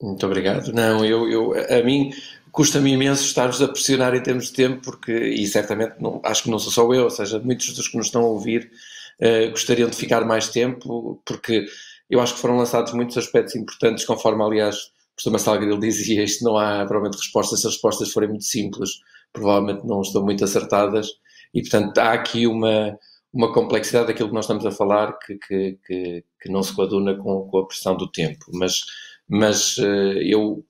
Muito 0.00 0.26
obrigado. 0.26 0.72
Não, 0.72 1.04
eu, 1.04 1.28
eu 1.30 1.52
a 1.54 1.82
mim 1.82 2.10
custa-me 2.52 2.92
imenso 2.92 3.24
estar-vos 3.24 3.60
a 3.60 3.68
pressionar 3.68 4.14
em 4.14 4.22
termos 4.22 4.46
de 4.46 4.52
tempo, 4.52 4.80
porque, 4.82 5.12
e 5.12 5.46
certamente 5.46 5.94
não, 6.00 6.20
acho 6.24 6.44
que 6.44 6.50
não 6.50 6.58
sou 6.58 6.72
só 6.72 6.94
eu, 6.94 7.04
ou 7.04 7.10
seja, 7.10 7.38
muitos 7.38 7.74
dos 7.74 7.88
que 7.88 7.96
nos 7.96 8.06
estão 8.06 8.22
a 8.22 8.28
ouvir 8.28 8.70
uh, 9.20 9.50
gostariam 9.50 9.90
de 9.90 9.96
ficar 9.96 10.24
mais 10.24 10.48
tempo, 10.48 11.20
porque 11.24 11.66
eu 12.08 12.20
acho 12.20 12.34
que 12.34 12.40
foram 12.40 12.56
lançados 12.56 12.92
muitos 12.92 13.16
aspectos 13.18 13.54
importantes, 13.56 14.04
conforme, 14.04 14.42
aliás, 14.42 14.76
o 14.76 15.16
professor 15.16 15.30
Marcelo 15.30 15.80
dizia, 15.80 16.22
isto 16.22 16.44
não 16.44 16.56
há 16.56 16.84
provavelmente 16.86 17.18
respostas, 17.18 17.60
se 17.60 17.66
as 17.66 17.74
respostas 17.74 18.10
forem 18.12 18.28
muito 18.28 18.44
simples, 18.44 18.90
provavelmente 19.32 19.86
não 19.86 20.00
estão 20.00 20.22
muito 20.22 20.44
acertadas, 20.44 21.08
e 21.52 21.60
portanto 21.62 21.98
há 21.98 22.12
aqui 22.12 22.46
uma, 22.46 22.98
uma 23.32 23.52
complexidade 23.52 24.08
daquilo 24.08 24.28
que 24.28 24.34
nós 24.34 24.44
estamos 24.44 24.64
a 24.64 24.70
falar 24.70 25.18
que, 25.18 25.36
que, 25.38 25.78
que, 25.86 26.24
que 26.40 26.50
não 26.50 26.62
se 26.62 26.74
coaduna 26.74 27.14
com, 27.14 27.48
com, 27.48 27.58
a 27.58 27.66
pressão 27.66 27.96
do 27.96 28.10
tempo, 28.10 28.46
mas, 28.52 28.84
mas 29.28 29.78
uh, 29.78 30.18
eu 30.22 30.64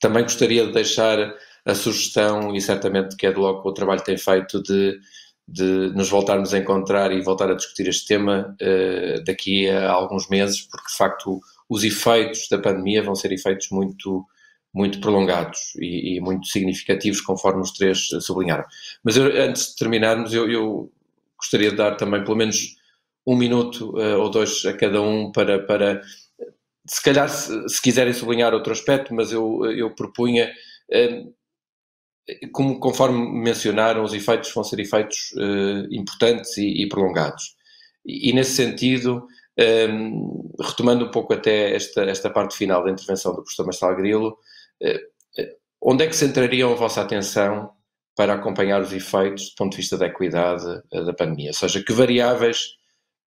também 0.00 0.22
gostaria 0.22 0.66
de 0.66 0.72
deixar 0.72 1.34
a 1.64 1.74
sugestão, 1.74 2.54
e 2.54 2.60
certamente 2.60 3.16
que 3.16 3.26
é 3.26 3.32
de 3.32 3.38
logo 3.38 3.68
o 3.68 3.72
trabalho 3.74 4.00
que 4.00 4.06
tem 4.06 4.16
feito, 4.16 4.62
de, 4.62 4.98
de 5.46 5.92
nos 5.94 6.08
voltarmos 6.08 6.54
a 6.54 6.58
encontrar 6.58 7.12
e 7.12 7.20
voltar 7.20 7.50
a 7.50 7.54
discutir 7.54 7.88
este 7.88 8.06
tema 8.06 8.56
uh, 8.60 9.24
daqui 9.24 9.68
a 9.68 9.90
alguns 9.90 10.28
meses, 10.28 10.62
porque 10.62 10.88
de 10.88 10.96
facto 10.96 11.40
os 11.68 11.84
efeitos 11.84 12.48
da 12.50 12.58
pandemia 12.58 13.02
vão 13.02 13.14
ser 13.14 13.32
efeitos 13.32 13.68
muito, 13.70 14.24
muito 14.72 15.00
prolongados 15.00 15.72
e, 15.76 16.16
e 16.16 16.20
muito 16.20 16.46
significativos, 16.46 17.20
conforme 17.20 17.62
os 17.62 17.72
três 17.72 18.08
sublinharam. 18.20 18.64
Mas 19.04 19.16
eu, 19.16 19.24
antes 19.42 19.70
de 19.70 19.76
terminarmos, 19.76 20.32
eu, 20.32 20.50
eu, 20.50 20.92
gostaria 21.36 21.70
de 21.70 21.76
dar 21.76 21.96
também 21.96 22.22
pelo 22.22 22.36
menos 22.36 22.76
um 23.26 23.36
minuto 23.36 23.96
uh, 23.96 24.18
ou 24.18 24.30
dois 24.30 24.64
a 24.66 24.72
cada 24.74 25.00
um 25.00 25.32
para, 25.32 25.58
para 25.58 26.02
se 26.90 27.00
calhar, 27.04 27.28
se, 27.28 27.68
se, 27.68 27.80
quiserem 27.80 28.12
sublinhar 28.12 28.52
outro 28.52 28.72
aspecto, 28.72 29.14
mas 29.14 29.30
eu, 29.30 29.64
eu 29.66 29.94
propunha, 29.94 30.52
eh, 30.90 31.22
como, 32.52 32.80
conforme 32.80 33.30
mencionaram, 33.40 34.02
os 34.02 34.12
efeitos 34.12 34.52
vão 34.52 34.64
ser 34.64 34.80
efeitos 34.80 35.32
eh, 35.38 35.86
importantes 35.92 36.56
e, 36.56 36.82
e 36.82 36.88
prolongados. 36.88 37.54
E, 38.04 38.30
e, 38.30 38.32
nesse 38.32 38.56
sentido, 38.56 39.24
eh, 39.56 39.86
retomando 40.60 41.04
um 41.04 41.10
pouco 41.12 41.32
até 41.32 41.76
esta, 41.76 42.02
esta 42.02 42.28
parte 42.28 42.56
final 42.56 42.82
da 42.82 42.90
intervenção 42.90 43.32
do 43.36 43.42
professor 43.42 43.64
Marcelo 43.64 43.96
Grilo, 43.96 44.38
onde 45.80 46.04
é 46.04 46.08
que 46.08 46.16
centrariam 46.16 46.72
a 46.72 46.76
vossa 46.76 47.02
atenção 47.02 47.70
para 48.16 48.34
acompanhar 48.34 48.80
os 48.82 48.92
efeitos 48.92 49.50
do 49.50 49.54
ponto 49.56 49.72
de 49.72 49.76
vista 49.76 49.96
da 49.96 50.06
equidade 50.06 50.64
da 50.90 51.12
pandemia? 51.12 51.50
Ou 51.50 51.54
seja, 51.54 51.84
que 51.84 51.92
variáveis 51.92 52.79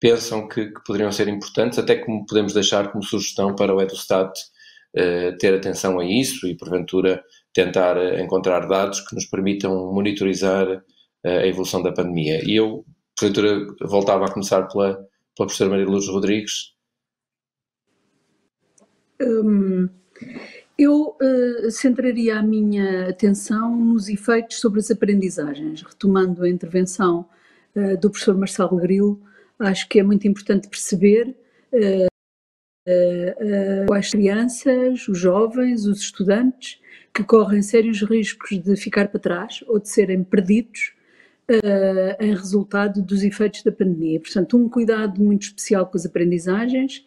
pensam 0.03 0.49
que, 0.49 0.65
que 0.65 0.83
poderiam 0.83 1.09
ser 1.13 1.29
importantes, 1.29 1.79
até 1.79 1.95
como 1.95 2.25
podemos 2.25 2.53
deixar 2.53 2.91
como 2.91 3.01
sugestão 3.01 3.55
para 3.55 3.73
o 3.73 3.81
Edustat 3.81 4.37
uh, 4.97 5.37
ter 5.37 5.53
atenção 5.53 5.97
a 5.97 6.03
isso 6.03 6.45
e, 6.45 6.57
porventura, 6.57 7.23
tentar 7.53 7.95
encontrar 8.19 8.67
dados 8.67 8.99
que 8.99 9.15
nos 9.15 9.25
permitam 9.25 9.93
monitorizar 9.93 10.67
uh, 10.69 10.81
a 11.23 11.47
evolução 11.47 11.81
da 11.81 11.93
pandemia. 11.93 12.43
E 12.43 12.53
eu, 12.53 12.83
porventura, 13.17 13.65
voltava 13.79 14.25
a 14.25 14.31
começar 14.31 14.63
pela, 14.63 14.95
pela 14.95 15.47
professora 15.47 15.69
Maria 15.69 15.85
Luz 15.85 16.09
Rodrigues. 16.09 16.73
Hum, 19.21 19.87
eu 20.77 21.15
uh, 21.21 21.71
centraria 21.71 22.39
a 22.39 22.43
minha 22.43 23.07
atenção 23.07 23.73
nos 23.73 24.09
efeitos 24.09 24.59
sobre 24.59 24.81
as 24.81 24.91
aprendizagens, 24.91 25.81
retomando 25.81 26.43
a 26.43 26.49
intervenção 26.49 27.25
uh, 27.73 27.97
do 27.97 28.09
professor 28.09 28.35
Marcelo 28.35 28.75
Grilo, 28.75 29.31
acho 29.63 29.87
que 29.87 29.99
é 29.99 30.03
muito 30.03 30.27
importante 30.27 30.67
perceber 30.67 31.35
uh, 31.71 32.07
as 33.93 34.11
crianças, 34.11 35.07
os 35.07 35.17
jovens, 35.17 35.85
os 35.85 35.99
estudantes 35.99 36.79
que 37.13 37.23
correm 37.23 37.61
sérios 37.61 38.01
riscos 38.01 38.61
de 38.61 38.75
ficar 38.75 39.07
para 39.07 39.19
trás 39.19 39.63
ou 39.67 39.79
de 39.79 39.87
serem 39.89 40.23
perdidos 40.23 40.93
em 42.19 42.33
resultado 42.33 43.01
dos 43.01 43.23
efeitos 43.23 43.63
da 43.63 43.71
pandemia. 43.71 44.19
Portanto, 44.19 44.57
um 44.57 44.67
cuidado 44.67 45.21
muito 45.21 45.43
especial 45.43 45.85
com 45.85 45.97
as 45.97 46.05
aprendizagens 46.05 47.05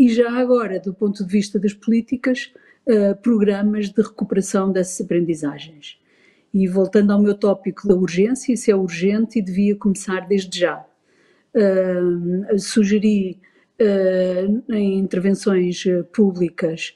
e 0.00 0.08
já 0.08 0.32
agora, 0.32 0.80
do 0.80 0.94
ponto 0.94 1.22
de 1.22 1.30
vista 1.30 1.58
das 1.58 1.74
políticas, 1.74 2.50
uh, 2.86 3.14
programas 3.20 3.90
de 3.90 4.00
recuperação 4.00 4.72
dessas 4.72 4.98
aprendizagens. 5.04 5.98
E 6.54 6.66
voltando 6.66 7.12
ao 7.12 7.20
meu 7.20 7.34
tópico 7.34 7.86
da 7.86 7.94
urgência, 7.94 8.54
isso 8.54 8.70
é 8.70 8.74
urgente 8.74 9.38
e 9.38 9.42
devia 9.42 9.76
começar 9.76 10.26
desde 10.26 10.58
já. 10.58 10.84
Uh, 11.54 12.58
sugeri 12.58 13.38
uh, 13.80 14.72
em 14.72 14.98
intervenções 14.98 15.84
públicas 16.12 16.94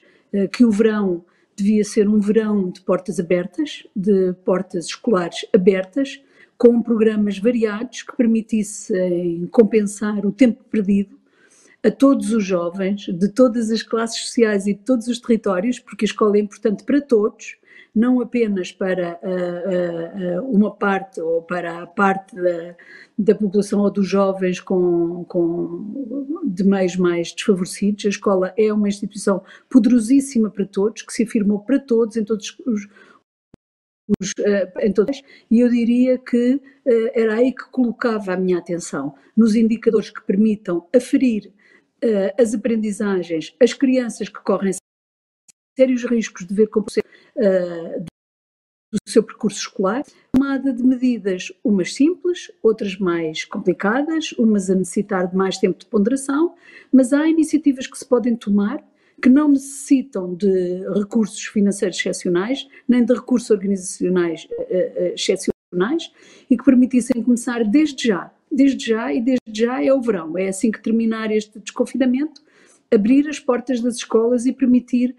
que 0.51 0.65
o 0.65 0.71
verão 0.71 1.23
devia 1.55 1.83
ser 1.83 2.07
um 2.09 2.19
verão 2.19 2.69
de 2.69 2.81
portas 2.81 3.19
abertas, 3.19 3.87
de 3.95 4.33
portas 4.43 4.87
escolares 4.87 5.45
abertas, 5.53 6.21
com 6.57 6.81
programas 6.81 7.37
variados 7.37 8.03
que 8.03 8.15
permitissem 8.15 9.47
compensar 9.51 10.25
o 10.25 10.31
tempo 10.31 10.63
perdido 10.65 11.17
a 11.83 11.91
todos 11.91 12.33
os 12.33 12.43
jovens, 12.43 13.01
de 13.01 13.29
todas 13.29 13.69
as 13.69 13.83
classes 13.83 14.19
sociais 14.25 14.65
e 14.65 14.73
de 14.73 14.79
todos 14.79 15.07
os 15.07 15.19
territórios, 15.19 15.79
porque 15.79 16.05
a 16.05 16.07
escola 16.07 16.37
é 16.37 16.39
importante 16.39 16.83
para 16.83 16.99
todos, 16.99 17.57
não 17.95 18.19
apenas 18.19 18.71
para 18.73 19.17
uh, 19.23 20.41
uh, 20.41 20.51
uma 20.51 20.75
parte 20.75 21.21
ou 21.21 21.41
para 21.41 21.83
a 21.83 21.87
parte 21.87 22.35
da, 22.35 22.75
da 23.17 23.35
população 23.35 23.79
ou 23.79 23.89
dos 23.89 24.07
jovens 24.07 24.59
com, 24.59 25.23
com, 25.25 26.43
de 26.43 26.63
meios 26.65 26.97
mais 26.97 27.31
desfavorecidos. 27.31 28.05
A 28.05 28.09
escola 28.09 28.53
é 28.57 28.73
uma 28.73 28.89
instituição 28.89 29.41
poderosíssima 29.69 30.49
para 30.49 30.65
todos, 30.65 31.03
que 31.03 31.13
se 31.13 31.23
afirmou 31.23 31.59
para 31.59 31.79
todos, 31.79 32.17
em 32.17 32.25
todos 32.25 32.59
os, 32.65 32.87
os, 34.19 34.33
em 34.81 34.91
todas, 34.91 35.21
e 35.49 35.61
eu 35.61 35.69
diria 35.69 36.17
que 36.17 36.55
uh, 36.55 37.11
era 37.13 37.35
aí 37.35 37.53
que 37.53 37.69
colocava 37.71 38.33
a 38.33 38.37
minha 38.37 38.59
atenção, 38.59 39.15
nos 39.37 39.55
indicadores 39.55 40.09
que 40.09 40.21
permitam 40.21 40.85
aferir 40.93 41.53
uh, 42.03 42.41
as 42.41 42.53
aprendizagens, 42.53 43.55
as 43.61 43.73
crianças 43.73 44.27
que 44.27 44.43
correm 44.43 44.73
sérios 45.75 46.03
riscos 46.05 46.45
de 46.45 46.53
ver 46.53 46.67
como 46.67 46.85
uh, 46.87 48.05
do 48.91 48.99
seu 49.11 49.23
percurso 49.23 49.59
escolar, 49.59 50.03
tomada 50.31 50.71
de 50.71 50.83
medidas, 50.83 51.51
umas 51.63 51.93
simples, 51.93 52.51
outras 52.63 52.97
mais 52.97 53.43
complicadas, 53.43 54.31
umas 54.33 54.69
a 54.69 54.75
necessitar 54.75 55.27
de 55.27 55.35
mais 55.35 55.57
tempo 55.57 55.79
de 55.79 55.85
ponderação, 55.85 56.55
mas 56.91 57.11
há 57.11 57.27
iniciativas 57.27 57.87
que 57.87 57.97
se 57.97 58.05
podem 58.05 58.35
tomar 58.35 58.83
que 59.21 59.29
não 59.29 59.47
necessitam 59.47 60.35
de 60.35 60.83
recursos 60.93 61.45
financeiros 61.45 61.97
excepcionais, 61.97 62.67
nem 62.87 63.03
de 63.03 63.13
recursos 63.13 63.49
organizacionais 63.49 64.45
uh, 64.45 65.13
excepcionais, 65.13 66.11
e 66.49 66.57
que 66.57 66.63
permitissem 66.63 67.23
começar 67.23 67.63
desde 67.63 68.09
já 68.09 68.31
desde 68.55 68.85
já, 68.87 69.13
e 69.13 69.21
desde 69.21 69.41
já 69.53 69.83
é 69.83 69.93
o 69.93 70.01
verão. 70.01 70.37
É 70.37 70.47
assim 70.47 70.71
que 70.71 70.81
terminar 70.81 71.31
este 71.31 71.59
desconfinamento, 71.59 72.41
abrir 72.93 73.27
as 73.27 73.39
portas 73.39 73.81
das 73.81 73.95
escolas 73.97 74.45
e 74.45 74.53
permitir 74.53 75.15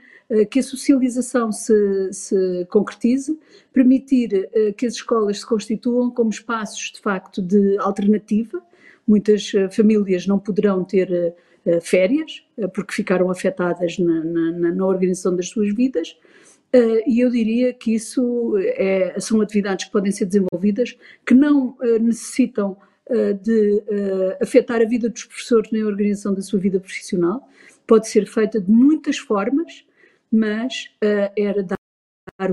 que 0.51 0.59
a 0.59 0.63
socialização 0.63 1.53
se, 1.53 2.13
se 2.13 2.67
concretize, 2.69 3.39
permitir 3.73 4.49
uh, 4.55 4.73
que 4.75 4.87
as 4.87 4.95
escolas 4.95 5.41
se 5.41 5.47
constituam 5.47 6.11
como 6.11 6.31
espaços 6.31 6.93
de 6.95 7.01
facto 7.01 7.41
de 7.41 7.79
alternativa. 7.79 8.61
Muitas 9.07 9.53
uh, 9.55 9.71
famílias 9.71 10.27
não 10.27 10.39
poderão 10.39 10.85
ter 10.85 11.35
férias 11.83 12.45
porque 12.73 12.95
ficaram 12.95 13.29
afetadas 13.29 13.99
na, 13.99 14.23
na, 14.23 14.71
na, 14.71 14.87
organização 14.87 15.35
das 15.35 15.49
suas 15.49 15.75
vidas. 15.75 16.17
e 17.05 17.19
eu 17.19 17.29
diria 17.29 17.75
que 17.75 17.93
isso 17.93 18.55
é, 18.57 19.19
são 19.19 19.41
atividades 19.41 19.87
que 19.87 19.91
podem 19.91 20.13
ser 20.13 20.27
desenvolvidas 20.27 20.97
que 21.27 21.35
não 21.35 21.77
necessitam 22.01 22.77
eh, 23.09 23.35
de 23.35 23.85
uh, 23.87 24.43
afetar 24.43 24.83
a 24.83 24.85
vida 24.85 25.09
dos 25.09 25.25
professores 25.25 25.71
na 25.71 25.79
organização 25.87 26.35
da 26.35 26.43
sua 26.43 26.59
vida 26.59 26.81
profissional. 26.81 27.49
Pode 27.87 28.09
ser 28.09 28.27
feita 28.27 28.61
de 28.61 28.69
muitas 28.69 29.17
formas, 29.17 29.86
mas 30.33 30.91
uh, 31.03 31.33
era 31.37 31.63
dar 31.63 31.77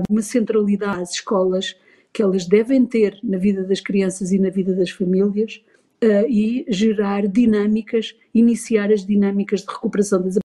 uma 0.08 0.22
centralidade 0.22 1.02
às 1.02 1.10
escolas 1.12 1.76
que 2.12 2.22
elas 2.22 2.46
devem 2.46 2.86
ter 2.86 3.18
na 3.22 3.38
vida 3.38 3.64
das 3.64 3.80
crianças 3.80 4.32
e 4.32 4.38
na 4.38 4.48
vida 4.48 4.74
das 4.74 4.90
famílias 4.90 5.60
uh, 6.02 6.28
e 6.28 6.64
gerar 6.68 7.26
dinâmicas, 7.26 8.14
iniciar 8.32 8.92
as 8.92 9.04
dinâmicas 9.04 9.62
de 9.62 9.72
recuperação 9.72 10.22
das 10.22 10.38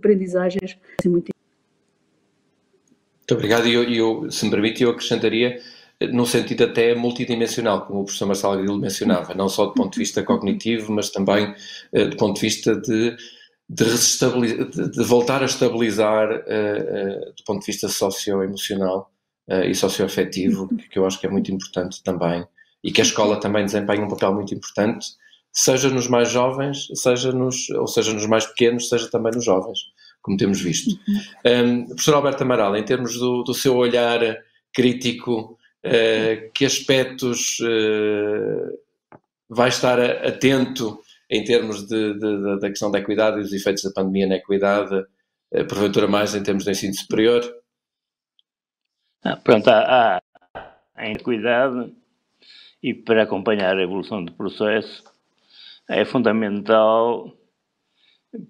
aprendizagens. 0.00 0.78
Muito, 1.04 1.30
muito 3.18 3.34
obrigado. 3.34 3.66
E 3.68 3.74
eu, 3.74 3.84
eu, 3.84 4.30
se 4.30 4.44
me 4.44 4.50
permite, 4.50 4.82
eu 4.82 4.90
acrescentaria 4.90 5.60
num 6.10 6.26
sentido 6.26 6.64
até 6.64 6.94
multidimensional, 6.94 7.86
como 7.86 8.00
o 8.00 8.04
professor 8.04 8.26
Marcelo 8.26 8.56
Grilo 8.56 8.78
mencionava, 8.78 9.34
não 9.34 9.48
só 9.48 9.66
do 9.66 9.74
ponto 9.74 9.92
de 9.92 10.00
vista 10.00 10.22
cognitivo, 10.22 10.92
mas 10.92 11.10
também 11.10 11.54
uh, 11.92 12.08
do 12.08 12.16
ponto 12.16 12.36
de 12.36 12.40
vista 12.40 12.74
de, 12.74 13.16
de, 13.72 14.90
de, 14.90 15.04
voltar 15.04 15.40
a 15.40 15.46
estabilizar 15.46 16.30
uh, 16.30 16.34
uh, 16.34 17.34
do 17.34 17.44
ponto 17.46 17.60
de 17.60 17.66
vista 17.66 17.88
socioemocional 17.88 19.10
uh, 19.48 19.64
e 19.64 19.74
socioafetivo, 19.74 20.68
que, 20.68 20.88
que 20.90 20.98
eu 20.98 21.06
acho 21.06 21.18
que 21.18 21.26
é 21.26 21.30
muito 21.30 21.50
importante 21.50 22.02
também, 22.02 22.46
e 22.84 22.92
que 22.92 23.00
a 23.00 23.04
escola 23.04 23.40
também 23.40 23.64
desempenha 23.64 24.04
um 24.04 24.08
papel 24.08 24.34
muito 24.34 24.54
importante, 24.54 25.06
seja 25.50 25.88
nos 25.88 26.06
mais 26.06 26.30
jovens, 26.30 26.88
seja 26.94 27.32
nos, 27.32 27.70
ou 27.70 27.86
seja 27.86 28.12
nos 28.12 28.26
mais 28.26 28.44
pequenos, 28.44 28.90
seja 28.90 29.10
também 29.10 29.32
nos 29.32 29.44
jovens, 29.44 29.78
como 30.20 30.36
temos 30.36 30.60
visto. 30.60 30.90
Um, 31.46 31.86
professor 31.86 32.14
Alberto 32.14 32.42
Amaral, 32.42 32.76
em 32.76 32.84
termos 32.84 33.18
do, 33.18 33.42
do 33.42 33.54
seu 33.54 33.74
olhar 33.76 34.20
crítico 34.74 35.58
uh, 35.86 36.52
que 36.52 36.66
aspectos 36.66 37.58
vai 39.48 39.68
estar 39.68 40.00
atento 40.00 40.98
em 41.32 41.42
termos 41.42 41.88
de, 41.88 42.12
de, 42.12 42.60
da 42.60 42.68
questão 42.68 42.90
da 42.90 42.98
equidade 42.98 43.38
e 43.38 43.42
dos 43.42 43.54
efeitos 43.54 43.82
da 43.82 43.90
pandemia 43.90 44.26
na 44.26 44.36
equidade, 44.36 44.94
uh, 44.94 45.66
porventura 45.66 46.06
mais 46.06 46.34
em 46.34 46.42
termos 46.42 46.64
de 46.64 46.70
ensino 46.70 46.94
superior? 46.94 47.42
Ah, 49.24 49.36
pronto, 49.38 49.66
há, 49.68 50.18
há 50.18 50.22
a 50.94 51.10
equidade 51.10 51.90
e 52.82 52.92
para 52.92 53.22
acompanhar 53.22 53.78
a 53.78 53.82
evolução 53.82 54.22
do 54.22 54.32
processo 54.32 55.02
é 55.88 56.04
fundamental 56.04 57.34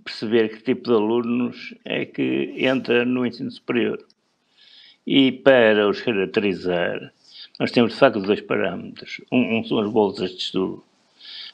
perceber 0.04 0.48
que 0.48 0.62
tipo 0.62 0.84
de 0.84 0.94
alunos 0.94 1.74
é 1.84 2.04
que 2.04 2.54
entra 2.56 3.04
no 3.04 3.24
ensino 3.24 3.50
superior. 3.50 4.04
E 5.06 5.30
para 5.30 5.88
os 5.88 6.00
caracterizar, 6.00 7.12
nós 7.60 7.70
temos 7.70 7.92
de 7.92 7.98
facto 7.98 8.20
dois 8.20 8.40
parâmetros. 8.40 9.20
Um, 9.30 9.59
um, 9.59 9.64
são 9.64 9.78
as 9.78 9.90
bolsas 9.90 10.30
de 10.30 10.38
estudo. 10.38 10.84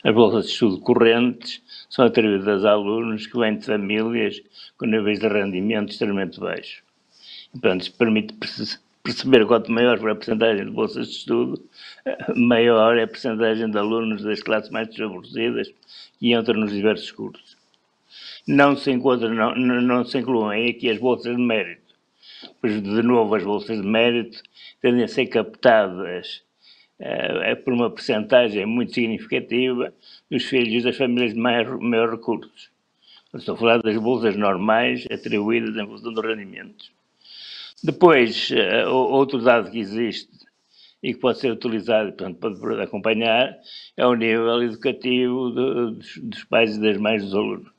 As 0.04 0.14
bolsas 0.14 0.46
de 0.46 0.52
estudo 0.52 0.80
correntes 0.80 1.62
são 1.90 2.04
atribuídas 2.04 2.64
a 2.64 2.70
alunos 2.70 3.26
que 3.26 3.38
vêm 3.38 3.58
de 3.58 3.66
famílias 3.66 4.40
com 4.76 4.86
níveis 4.86 5.18
de 5.18 5.28
rendimento 5.28 5.90
extremamente 5.90 6.38
baixos. 6.38 6.82
Portanto, 7.52 7.82
isso 7.82 7.94
permite 7.94 8.34
perceber 9.02 9.46
quanto 9.46 9.72
maior 9.72 9.98
for 9.98 10.10
a 10.10 10.14
percentagem 10.14 10.66
de 10.66 10.70
bolsas 10.70 11.08
de 11.08 11.16
estudo, 11.16 11.62
maior 12.36 12.96
é 12.96 13.02
a 13.02 13.08
percentagem 13.08 13.70
de 13.70 13.78
alunos 13.78 14.22
das 14.22 14.42
classes 14.42 14.70
mais 14.70 14.88
desfavorecidas 14.88 15.68
que 16.18 16.32
entram 16.32 16.60
nos 16.60 16.72
diversos 16.72 17.10
cursos. 17.10 17.56
Não 18.46 18.76
se 18.76 18.90
encontram, 18.90 19.34
não, 19.34 19.54
não 19.54 20.04
se 20.04 20.18
incluem 20.18 20.70
aqui 20.70 20.90
as 20.90 20.98
bolsas 20.98 21.36
de 21.36 21.42
mérito 21.42 21.88
pois 22.60 22.82
de 22.82 23.02
novo 23.02 23.34
as 23.34 23.44
bolsas 23.44 23.80
de 23.80 23.86
mérito 23.86 24.42
tendem 24.80 25.04
a 25.04 25.08
ser 25.08 25.26
captadas 25.26 26.42
uh, 27.00 27.56
por 27.64 27.72
uma 27.72 27.90
percentagem 27.90 28.66
muito 28.66 28.94
significativa 28.94 29.92
dos 30.30 30.44
filhos 30.44 30.84
das 30.84 30.96
famílias 30.96 31.34
de 31.34 31.40
maior, 31.40 31.78
maior 31.78 32.10
recursos. 32.10 32.70
Estou 33.34 33.54
a 33.54 33.58
falar 33.58 33.82
das 33.82 33.96
bolsas 33.96 34.36
normais 34.36 35.06
atribuídas 35.10 35.76
em 35.76 35.86
função 35.86 36.12
dos 36.12 36.24
rendimentos. 36.24 36.90
Depois, 37.82 38.50
uh, 38.50 38.88
outro 38.90 39.40
dado 39.40 39.70
que 39.70 39.78
existe 39.78 40.30
e 41.02 41.14
que 41.14 41.20
pode 41.20 41.38
ser 41.38 41.52
utilizado 41.52 42.12
portanto, 42.12 42.60
para 42.60 42.82
acompanhar 42.82 43.56
é 43.96 44.06
o 44.06 44.14
nível 44.14 44.62
educativo 44.62 45.50
dos, 45.50 46.18
dos, 46.18 46.44
pais 46.44 46.76
e 46.76 46.80
das 46.80 46.96
mães 46.96 47.22
dos 47.22 47.34
alunos. 47.34 47.70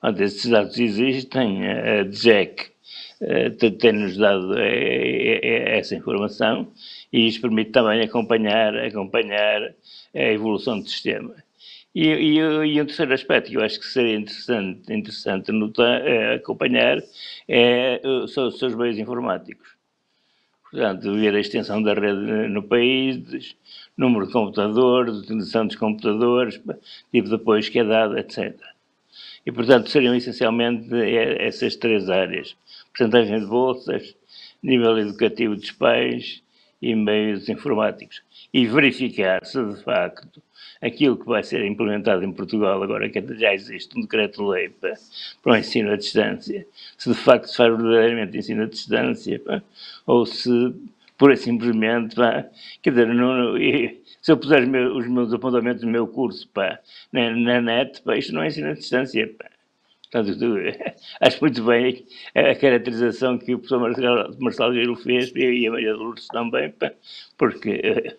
Portanto, 0.00 0.22
esses 0.22 0.48
dados 0.48 0.78
existem, 0.78 1.66
a 1.66 2.04
DGEC 2.04 2.70
tem-nos 3.80 4.16
dado 4.16 4.54
essa 4.58 5.94
informação 5.94 6.68
e 7.12 7.26
isto 7.26 7.40
permite 7.40 7.70
também 7.70 8.00
acompanhar, 8.00 8.76
acompanhar 8.76 9.74
a 10.14 10.22
evolução 10.32 10.80
do 10.80 10.88
sistema. 10.88 11.34
E, 11.94 12.06
e, 12.06 12.38
e, 12.38 12.80
um 12.80 12.86
terceiro 12.86 13.12
aspecto 13.12 13.50
que 13.50 13.56
eu 13.56 13.62
acho 13.62 13.80
que 13.80 13.86
seria 13.86 14.16
interessante, 14.16 14.92
interessante 14.92 15.50
notar, 15.50 16.02
acompanhar 16.36 16.98
é, 17.48 18.00
são 18.28 18.48
os 18.48 18.58
seus 18.58 18.74
meios 18.74 18.98
informáticos. 18.98 19.78
Portanto, 20.70 21.14
ver 21.14 21.34
a 21.34 21.40
extensão 21.40 21.82
da 21.82 21.94
rede 21.94 22.48
no 22.48 22.62
país, 22.62 23.56
número 23.96 24.26
de 24.26 24.32
computadores, 24.32 25.16
utilização 25.16 25.66
dos 25.66 25.76
computadores, 25.76 26.60
tipo 27.10 27.28
de 27.28 27.70
que 27.70 27.78
é 27.78 27.84
dado, 27.84 28.18
etc. 28.18 28.54
E, 29.46 29.50
portanto, 29.50 29.88
seriam 29.88 30.14
essencialmente 30.14 30.88
essas 31.38 31.74
três 31.74 32.10
áreas. 32.10 32.54
Porcentagem 32.92 33.40
de 33.40 33.46
bolsas, 33.46 34.16
nível 34.62 34.98
educativo 34.98 35.54
dos 35.54 35.70
pais 35.70 36.42
e 36.80 36.94
meios 36.94 37.48
informáticos. 37.48 38.22
E 38.52 38.66
verificar 38.66 39.44
se, 39.44 39.62
de 39.62 39.82
facto, 39.82 40.42
aquilo 40.80 41.16
que 41.16 41.26
vai 41.26 41.42
ser 41.42 41.64
implementado 41.64 42.24
em 42.24 42.32
Portugal, 42.32 42.82
agora 42.82 43.08
que 43.08 43.20
já 43.34 43.52
existe 43.52 43.98
um 43.98 44.02
decreto-lei 44.02 44.68
para, 44.68 44.94
para 45.42 45.52
o 45.52 45.56
ensino 45.56 45.92
à 45.92 45.96
distância, 45.96 46.66
se 46.96 47.10
de 47.10 47.16
facto 47.16 47.46
se 47.46 47.56
faz 47.56 47.76
verdadeiramente 47.76 48.38
ensino 48.38 48.62
à 48.62 48.66
distância, 48.66 49.38
pá, 49.40 49.62
ou 50.06 50.24
se 50.24 50.50
pura 51.16 51.34
e 51.34 51.36
simplesmente, 51.36 52.14
pá, 52.14 52.46
quer 52.80 52.90
dizer, 52.90 53.06
não, 53.08 53.56
se 54.22 54.32
eu 54.32 54.36
puser 54.36 54.62
os 54.62 54.68
meus, 54.68 54.96
os 54.96 55.08
meus 55.08 55.32
apontamentos 55.32 55.82
no 55.82 55.90
meu 55.90 56.06
curso 56.06 56.48
pá, 56.48 56.78
na, 57.12 57.30
na 57.30 57.60
net, 57.60 58.00
pá, 58.02 58.16
isto 58.16 58.32
não 58.32 58.42
é 58.42 58.48
ensino 58.48 58.68
à 58.68 58.72
distância. 58.72 59.28
Pá. 59.36 59.57
Portanto, 60.10 60.38
acho 61.20 61.40
muito 61.40 61.64
bem 61.64 62.06
a 62.34 62.54
caracterização 62.54 63.38
que 63.38 63.54
o 63.54 63.58
professor 63.58 63.80
Marcelo, 63.80 64.36
Marcelo 64.40 64.74
Giro 64.74 64.96
fez 64.96 65.32
e 65.34 65.66
a 65.66 65.70
Maria 65.70 65.94
Lourdes 65.94 66.26
também, 66.28 66.72
porque 67.36 68.16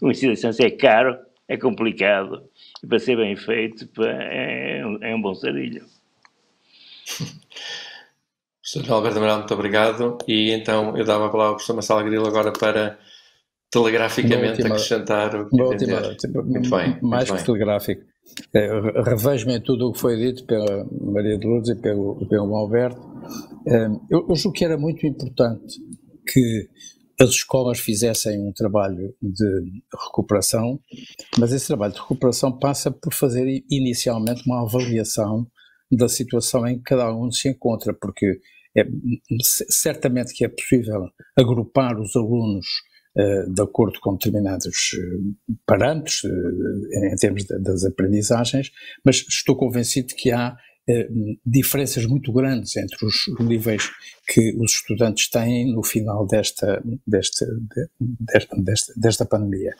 o 0.00 0.10
ensino 0.10 0.32
à 0.32 0.34
distância 0.34 0.66
é 0.66 0.70
caro, 0.70 1.16
é 1.48 1.56
complicado 1.56 2.48
e 2.82 2.86
para 2.86 2.98
ser 2.98 3.16
bem 3.16 3.36
feito 3.36 3.86
pá, 3.88 4.06
é, 4.06 4.80
é 4.80 5.14
um 5.14 5.20
bom 5.20 5.34
sarilho. 5.34 5.84
Professor 8.60 8.94
Alberto 8.94 9.18
Amaral, 9.18 9.38
muito 9.38 9.54
obrigado. 9.54 10.18
E 10.26 10.50
então 10.50 10.96
eu 10.96 11.04
dava 11.04 11.26
a 11.26 11.28
palavra 11.28 11.50
ao 11.50 11.54
professor 11.54 11.74
Marcelo 11.74 12.02
Grilo 12.02 12.26
agora 12.26 12.52
para 12.52 12.98
telegraficamente 13.70 14.62
última, 14.62 14.74
acrescentar 14.74 15.36
o 15.36 15.48
que 15.48 15.62
última, 15.62 16.00
Muito 16.42 16.70
bem. 16.70 16.98
Mais 17.00 17.00
muito 17.00 17.26
que 17.26 17.32
bem. 17.34 17.44
telegráfico. 17.44 18.02
É, 18.54 18.68
Revejo-me 19.02 19.56
em 19.56 19.60
tudo 19.60 19.88
o 19.88 19.92
que 19.92 20.00
foi 20.00 20.16
dito 20.16 20.44
pela 20.44 20.86
Maria 21.00 21.38
de 21.38 21.46
Lourdes 21.46 21.70
e 21.70 21.76
pelo, 21.76 22.26
pelo 22.28 22.54
Alberto. 22.54 23.00
É, 23.66 23.86
eu, 24.10 24.26
eu 24.28 24.34
julgo 24.34 24.56
que 24.56 24.64
era 24.64 24.76
muito 24.76 25.06
importante 25.06 25.78
que 26.26 26.68
as 27.18 27.30
escolas 27.30 27.78
fizessem 27.78 28.38
um 28.46 28.52
trabalho 28.52 29.14
de 29.22 29.82
recuperação, 30.06 30.78
mas 31.38 31.52
esse 31.52 31.66
trabalho 31.66 31.94
de 31.94 32.00
recuperação 32.00 32.52
passa 32.58 32.90
por 32.90 33.14
fazer 33.14 33.64
inicialmente 33.70 34.42
uma 34.46 34.62
avaliação 34.62 35.46
da 35.90 36.08
situação 36.08 36.66
em 36.66 36.76
que 36.76 36.84
cada 36.84 37.04
aluno 37.04 37.32
se 37.32 37.48
encontra, 37.48 37.94
porque 37.94 38.38
é, 38.76 38.86
certamente 39.70 40.34
que 40.34 40.44
é 40.44 40.48
possível 40.48 41.08
agrupar 41.38 41.98
os 41.98 42.14
alunos 42.14 42.66
de 43.48 43.62
acordo 43.62 43.98
com 44.00 44.12
determinados 44.12 44.92
uh, 44.92 45.56
parâmetros 45.66 46.22
uh, 46.24 47.12
em 47.12 47.16
termos 47.16 47.44
das 47.46 47.84
aprendizagens, 47.84 48.70
mas 49.04 49.24
estou 49.28 49.56
convencido 49.56 50.14
que 50.14 50.30
há 50.30 50.56
diferenças 51.44 52.06
muito 52.06 52.32
grandes 52.32 52.76
entre 52.76 53.04
os 53.04 53.24
níveis 53.40 53.90
que 54.26 54.54
os 54.56 54.72
estudantes 54.72 55.28
têm 55.28 55.72
no 55.72 55.82
final 55.82 56.26
desta, 56.26 56.82
desta, 57.06 57.46
desta, 58.00 58.56
desta, 58.56 58.92
desta 58.96 59.24
pandemia. 59.24 59.74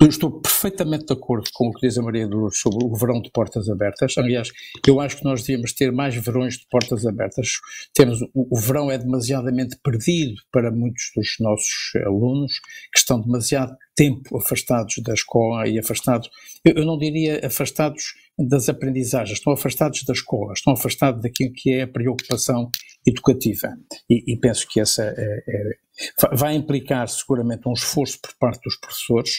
Eu 0.00 0.08
estou 0.08 0.40
perfeitamente 0.40 1.04
de 1.04 1.12
acordo 1.12 1.50
com 1.52 1.68
o 1.68 1.72
que 1.74 1.86
diz 1.86 1.98
a 1.98 2.02
Maria 2.02 2.26
Lourdes 2.26 2.58
sobre 2.58 2.82
o 2.82 2.94
verão 2.94 3.20
de 3.20 3.30
portas 3.30 3.68
abertas. 3.68 4.16
Aliás, 4.16 4.50
eu 4.86 4.98
acho 4.98 5.18
que 5.18 5.24
nós 5.24 5.42
devíamos 5.42 5.74
ter 5.74 5.92
mais 5.92 6.16
verões 6.16 6.56
de 6.56 6.66
portas 6.70 7.04
abertas. 7.04 7.60
Temos, 7.92 8.22
o, 8.32 8.48
o 8.50 8.56
verão 8.56 8.90
é 8.90 8.96
demasiadamente 8.96 9.76
perdido 9.84 10.40
para 10.50 10.70
muitos 10.70 11.10
dos 11.14 11.36
nossos 11.38 11.92
alunos 12.02 12.60
que 12.90 12.98
estão 12.98 13.20
demasiado 13.20 13.76
tempo 13.94 14.38
afastados 14.38 14.94
da 15.02 15.12
escola 15.12 15.68
e 15.68 15.78
afastados, 15.78 16.30
eu, 16.64 16.72
eu 16.76 16.86
não 16.86 16.96
diria 16.96 17.44
afastados 17.44 18.14
das 18.48 18.68
aprendizagens, 18.68 19.38
estão 19.38 19.52
afastados 19.52 20.02
da 20.04 20.12
escola, 20.12 20.52
estão 20.52 20.72
afastados 20.72 21.22
daquilo 21.22 21.52
que 21.52 21.72
é 21.72 21.82
a 21.82 21.88
preocupação 21.88 22.70
educativa. 23.06 23.68
E, 24.08 24.32
e 24.32 24.36
penso 24.38 24.66
que 24.68 24.80
essa 24.80 25.02
é, 25.04 25.12
é, 25.12 26.36
vai 26.36 26.54
implicar 26.54 27.08
seguramente 27.08 27.68
um 27.68 27.72
esforço 27.72 28.18
por 28.20 28.34
parte 28.38 28.62
dos 28.64 28.78
professores, 28.78 29.30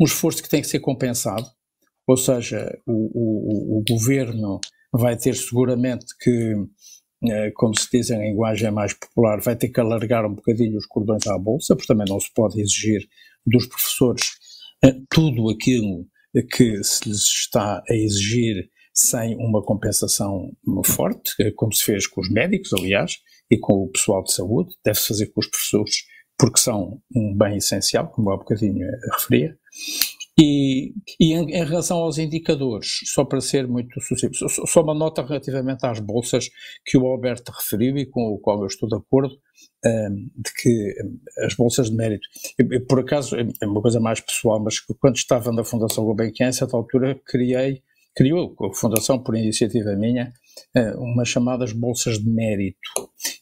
um 0.00 0.04
esforço 0.04 0.42
que 0.42 0.48
tem 0.48 0.60
que 0.60 0.68
ser 0.68 0.80
compensado, 0.80 1.46
ou 2.06 2.16
seja, 2.16 2.78
o, 2.86 2.92
o, 2.92 3.78
o 3.78 3.84
governo 3.88 4.60
vai 4.92 5.16
ter 5.16 5.34
seguramente 5.34 6.06
que, 6.20 6.54
eh, 7.24 7.50
como 7.56 7.76
se 7.76 7.88
diz 7.90 8.10
em 8.10 8.20
linguagem 8.20 8.70
mais 8.70 8.94
popular, 8.94 9.40
vai 9.40 9.56
ter 9.56 9.68
que 9.70 9.80
alargar 9.80 10.24
um 10.24 10.34
bocadinho 10.34 10.78
os 10.78 10.86
cordões 10.86 11.26
à 11.26 11.36
bolsa, 11.36 11.74
porque 11.74 11.92
também 11.92 12.06
não 12.08 12.20
se 12.20 12.32
pode 12.32 12.60
exigir 12.60 13.08
dos 13.44 13.66
professores 13.66 14.36
eh, 14.84 14.94
tudo 15.10 15.50
aquilo 15.50 16.06
que 16.42 16.82
se 16.82 17.08
lhes 17.08 17.22
está 17.22 17.82
a 17.88 17.94
exigir 17.94 18.68
sem 18.92 19.36
uma 19.36 19.62
compensação 19.62 20.50
forte, 20.84 21.32
eh, 21.40 21.52
como 21.54 21.72
se 21.72 21.84
fez 21.84 22.06
com 22.06 22.20
os 22.20 22.30
médicos, 22.30 22.72
aliás, 22.72 23.18
e 23.50 23.58
com 23.58 23.74
o 23.74 23.88
pessoal 23.88 24.22
de 24.22 24.32
saúde, 24.32 24.74
deve-se 24.84 25.08
fazer 25.08 25.26
com 25.26 25.40
os 25.40 25.48
professores, 25.48 25.96
porque 26.38 26.58
são 26.58 27.00
um 27.14 27.36
bem 27.36 27.58
essencial, 27.58 28.08
como 28.08 28.30
há 28.30 28.36
bocadinho 28.36 28.86
referia. 29.12 29.56
E, 30.38 30.92
e 31.18 31.32
em, 31.32 31.50
em, 31.50 31.64
relação 31.64 31.98
aos 31.98 32.18
indicadores, 32.18 33.00
só 33.04 33.24
para 33.24 33.40
ser 33.40 33.66
muito 33.66 33.98
sucinto, 34.02 34.36
só, 34.36 34.66
só, 34.66 34.82
uma 34.82 34.94
nota 34.94 35.22
relativamente 35.22 35.86
às 35.86 35.98
bolsas 35.98 36.50
que 36.84 36.98
o 36.98 37.06
Alberto 37.06 37.52
referiu 37.52 37.96
e 37.96 38.04
com 38.04 38.32
o 38.32 38.38
qual 38.38 38.60
eu 38.60 38.66
estou 38.66 38.86
de 38.86 38.96
acordo, 38.96 39.34
um, 39.34 39.38
de 39.84 40.52
que 40.60 40.94
as 41.44 41.54
bolsas 41.54 41.90
de 41.90 41.96
mérito, 41.96 42.26
por 42.88 43.00
acaso, 43.00 43.36
é, 43.36 43.46
é 43.62 43.66
uma 43.66 43.80
coisa 43.80 44.00
mais 44.00 44.20
pessoal, 44.20 44.60
mas 44.62 44.80
quando 44.80 45.16
estava 45.16 45.52
na 45.52 45.64
Fundação 45.64 46.04
Gulbenkian, 46.04 46.48
a 46.48 46.52
certa 46.52 46.76
altura 46.76 47.20
criei, 47.24 47.82
criou 48.14 48.56
a 48.60 48.74
Fundação, 48.74 49.22
por 49.22 49.36
iniciativa 49.36 49.94
minha, 49.94 50.32
uh, 50.76 51.00
umas 51.00 51.28
chamadas 51.28 51.72
bolsas 51.72 52.18
de 52.18 52.28
mérito. 52.28 52.78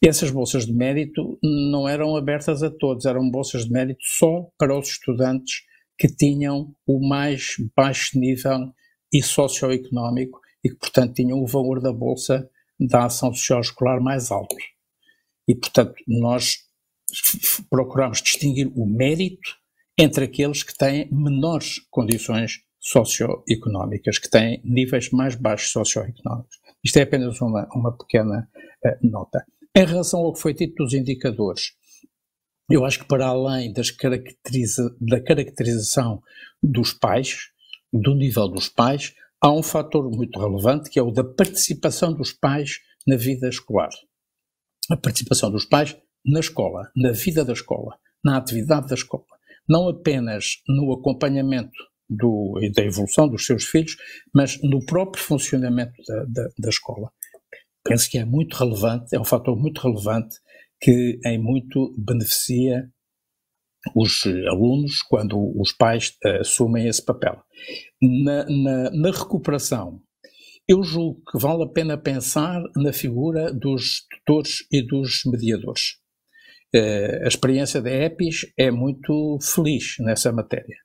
E 0.03 0.09
essas 0.09 0.31
bolsas 0.31 0.67
de 0.67 0.73
mérito 0.73 1.39
não 1.43 1.89
eram 1.89 2.17
abertas 2.17 2.63
a 2.63 2.71
todos, 2.71 3.07
eram 3.07 3.31
bolsas 3.31 3.67
de 3.67 3.71
mérito 3.71 4.01
só 4.03 4.49
para 4.59 4.77
os 4.77 4.89
estudantes 4.89 5.63
que 5.97 6.09
tinham 6.09 6.75
o 6.87 7.07
mais 7.07 7.55
baixo 7.77 8.19
nível 8.19 8.73
e 9.13 9.23
socioeconómico 9.23 10.41
e 10.65 10.71
que, 10.71 10.77
portanto, 10.77 11.15
tinham 11.15 11.41
o 11.41 11.47
valor 11.47 11.81
da 11.81 11.93
bolsa 11.93 12.49
da 12.81 13.05
ação 13.05 13.33
social 13.33 13.61
escolar 13.61 14.01
mais 14.01 14.33
alto. 14.33 14.57
E, 15.47 15.55
portanto, 15.55 15.95
nós 16.07 16.59
procuramos 17.71 18.23
distinguir 18.23 18.71
o 18.75 18.87
mérito 18.87 19.57
entre 19.99 20.25
aqueles 20.25 20.63
que 20.63 20.77
têm 20.77 21.09
menores 21.13 21.79
condições 21.91 22.61
socioeconómicas, 22.81 24.19
que 24.19 24.29
têm 24.29 24.61
níveis 24.65 25.11
mais 25.11 25.35
baixos 25.35 25.71
socioeconómicos. 25.71 26.59
Isto 26.85 26.99
é 26.99 27.03
apenas 27.03 27.41
uma, 27.41 27.67
uma 27.75 27.97
pequena 27.97 28.49
uh, 28.85 29.09
nota. 29.09 29.45
Em 29.75 29.85
relação 29.85 30.21
ao 30.21 30.33
que 30.33 30.41
foi 30.41 30.53
dito 30.53 30.83
dos 30.83 30.93
indicadores, 30.93 31.73
eu 32.71 32.85
acho 32.85 33.01
que 33.01 33.07
para 33.07 33.27
além 33.27 33.73
caracteriza, 33.99 34.95
da 35.01 35.21
caracterização 35.21 36.23
dos 36.63 36.93
pais, 36.93 37.51
do 37.93 38.15
nível 38.15 38.49
dos 38.49 38.69
pais, 38.69 39.15
há 39.41 39.51
um 39.51 39.63
fator 39.63 40.11
muito 40.11 40.39
relevante 40.39 40.91
que 40.91 40.99
é 40.99 41.03
o 41.03 41.11
da 41.11 41.25
participação 41.25 42.13
dos 42.13 42.33
pais 42.33 42.81
na 43.07 43.17
vida 43.17 43.49
escolar. 43.49 43.91
A 44.91 44.97
participação 44.97 45.51
dos 45.51 45.65
pais 45.65 45.97
na 46.25 46.41
escola, 46.41 46.91
na 46.97 47.13
vida 47.13 47.45
da 47.45 47.53
escola, 47.53 47.99
na 48.25 48.37
atividade 48.37 48.89
da 48.89 48.95
escola. 48.95 49.25
Não 49.69 49.89
apenas 49.89 50.63
no 50.69 50.93
acompanhamento 50.93 51.79
do, 52.09 52.61
da 52.75 52.83
evolução 52.83 53.29
dos 53.29 53.47
seus 53.47 53.65
filhos, 53.65 53.97
mas 54.35 54.61
no 54.63 54.85
próprio 54.85 55.23
funcionamento 55.23 55.95
da, 56.07 56.25
da, 56.25 56.49
da 56.59 56.69
escola. 56.69 57.11
Penso 57.83 58.11
que 58.11 58.19
é 58.19 58.25
muito 58.25 58.57
relevante, 58.57 59.15
é 59.15 59.21
um 59.21 59.25
fator 59.25 59.57
muito 59.57 59.81
relevante 59.81 60.37
que 60.81 61.19
em 61.25 61.39
muito 61.39 61.95
beneficia 61.99 62.91
os 63.95 64.23
alunos 64.49 65.03
quando 65.03 65.37
os 65.61 65.73
pais 65.73 66.17
assumem 66.41 66.89
esse 66.89 67.05
papel. 67.05 67.43
Na, 68.01 68.45
na, 68.45 68.91
na 68.91 69.11
recuperação, 69.11 70.01
eu 70.67 70.83
julgo 70.83 71.23
que 71.31 71.39
vale 71.39 71.65
a 71.65 71.69
pena 71.69 71.99
pensar 71.99 72.63
na 72.77 72.93
figura 72.93 73.53
dos 73.53 74.07
tutores 74.11 74.67
e 74.73 74.83
dos 74.83 75.23
mediadores. 75.27 75.99
Uh, 76.75 77.25
a 77.25 77.29
experiência 77.29 77.81
da 77.81 77.91
EPIS 77.91 78.47
é 78.57 78.71
muito 78.71 79.39
feliz 79.41 79.97
nessa 80.01 80.33
matéria. 80.33 80.77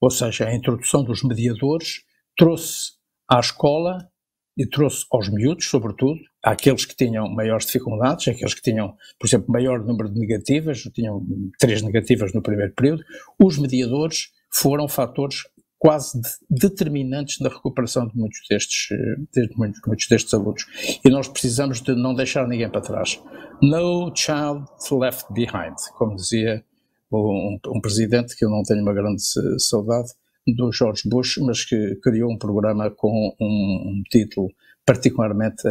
Ou 0.00 0.10
seja, 0.10 0.46
a 0.46 0.54
introdução 0.54 1.02
dos 1.02 1.22
mediadores 1.22 2.02
trouxe 2.36 2.92
à 3.28 3.40
escola 3.40 4.08
e 4.56 4.66
trouxe 4.66 5.06
aos 5.10 5.28
miúdos, 5.30 5.66
sobretudo, 5.66 6.20
àqueles 6.42 6.84
que 6.84 6.94
tinham 6.94 7.28
maiores 7.28 7.66
dificuldades, 7.66 8.28
aqueles 8.28 8.52
que 8.52 8.60
tinham, 8.60 8.94
por 9.18 9.26
exemplo, 9.26 9.50
maior 9.50 9.82
número 9.82 10.12
de 10.12 10.20
negativas, 10.20 10.82
tinham 10.92 11.24
três 11.58 11.80
negativas 11.80 12.34
no 12.34 12.42
primeiro 12.42 12.74
período, 12.74 13.02
os 13.42 13.58
mediadores 13.58 14.30
foram 14.50 14.86
fatores 14.86 15.44
quase 15.82 16.20
determinantes 16.48 17.40
na 17.40 17.48
recuperação 17.48 18.06
de 18.06 18.16
muitos 18.16 18.38
destes, 18.48 18.96
de 19.34 19.50
muitos, 19.56 19.80
muitos 19.84 20.06
destes 20.06 20.32
alunos. 20.32 20.64
E 21.04 21.10
nós 21.10 21.26
precisamos 21.26 21.80
de 21.80 21.92
não 21.96 22.14
deixar 22.14 22.46
ninguém 22.46 22.70
para 22.70 22.80
trás. 22.80 23.20
No 23.60 24.14
child 24.14 24.64
left 24.92 25.32
behind, 25.32 25.74
como 25.98 26.14
dizia 26.14 26.64
um, 27.12 27.58
um 27.66 27.80
presidente 27.80 28.36
que 28.36 28.44
eu 28.44 28.48
não 28.48 28.62
tenho 28.62 28.80
uma 28.80 28.94
grande 28.94 29.20
saudade, 29.58 30.10
do 30.46 30.72
George 30.72 31.08
Bush, 31.08 31.38
mas 31.38 31.64
que 31.64 31.96
criou 31.96 32.30
um 32.30 32.38
programa 32.38 32.88
com 32.88 33.34
um, 33.40 34.02
título 34.08 34.52
particularmente 34.84 35.66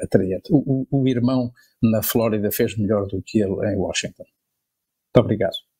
atraente. 0.00 0.50
O, 0.50 0.86
o, 0.90 1.02
o, 1.02 1.08
irmão 1.08 1.52
na 1.82 2.02
Flórida 2.02 2.50
fez 2.50 2.76
melhor 2.76 3.06
do 3.06 3.22
que 3.22 3.38
ele 3.38 3.54
em 3.70 3.76
Washington. 3.76 4.24
Muito 4.24 5.24
obrigado. 5.24 5.71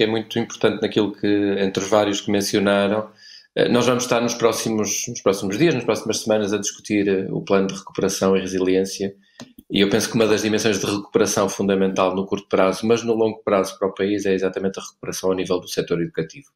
Que 0.00 0.04
é 0.04 0.06
muito 0.06 0.38
importante 0.38 0.80
naquilo 0.80 1.12
que, 1.12 1.26
entre 1.58 1.84
os 1.84 1.90
vários 1.90 2.22
que 2.22 2.30
mencionaram, 2.30 3.10
eh, 3.54 3.68
nós 3.68 3.84
vamos 3.84 4.04
estar 4.04 4.18
nos 4.22 4.32
próximos, 4.32 5.04
nos 5.06 5.20
próximos 5.20 5.58
dias, 5.58 5.74
nas 5.74 5.84
próximas 5.84 6.22
semanas, 6.22 6.54
a 6.54 6.56
discutir 6.56 7.06
eh, 7.06 7.26
o 7.30 7.42
plano 7.42 7.66
de 7.66 7.74
recuperação 7.74 8.34
e 8.34 8.40
resiliência 8.40 9.14
e 9.70 9.82
eu 9.82 9.90
penso 9.90 10.08
que 10.08 10.14
uma 10.14 10.26
das 10.26 10.40
dimensões 10.40 10.80
de 10.80 10.86
recuperação 10.86 11.50
fundamental 11.50 12.16
no 12.16 12.24
curto 12.24 12.48
prazo, 12.48 12.86
mas 12.86 13.02
no 13.02 13.12
longo 13.12 13.42
prazo 13.44 13.78
para 13.78 13.88
o 13.88 13.94
país, 13.94 14.24
é 14.24 14.32
exatamente 14.32 14.80
a 14.80 14.82
recuperação 14.82 15.28
ao 15.28 15.36
nível 15.36 15.60
do 15.60 15.68
setor 15.68 16.00
educativo. 16.00 16.48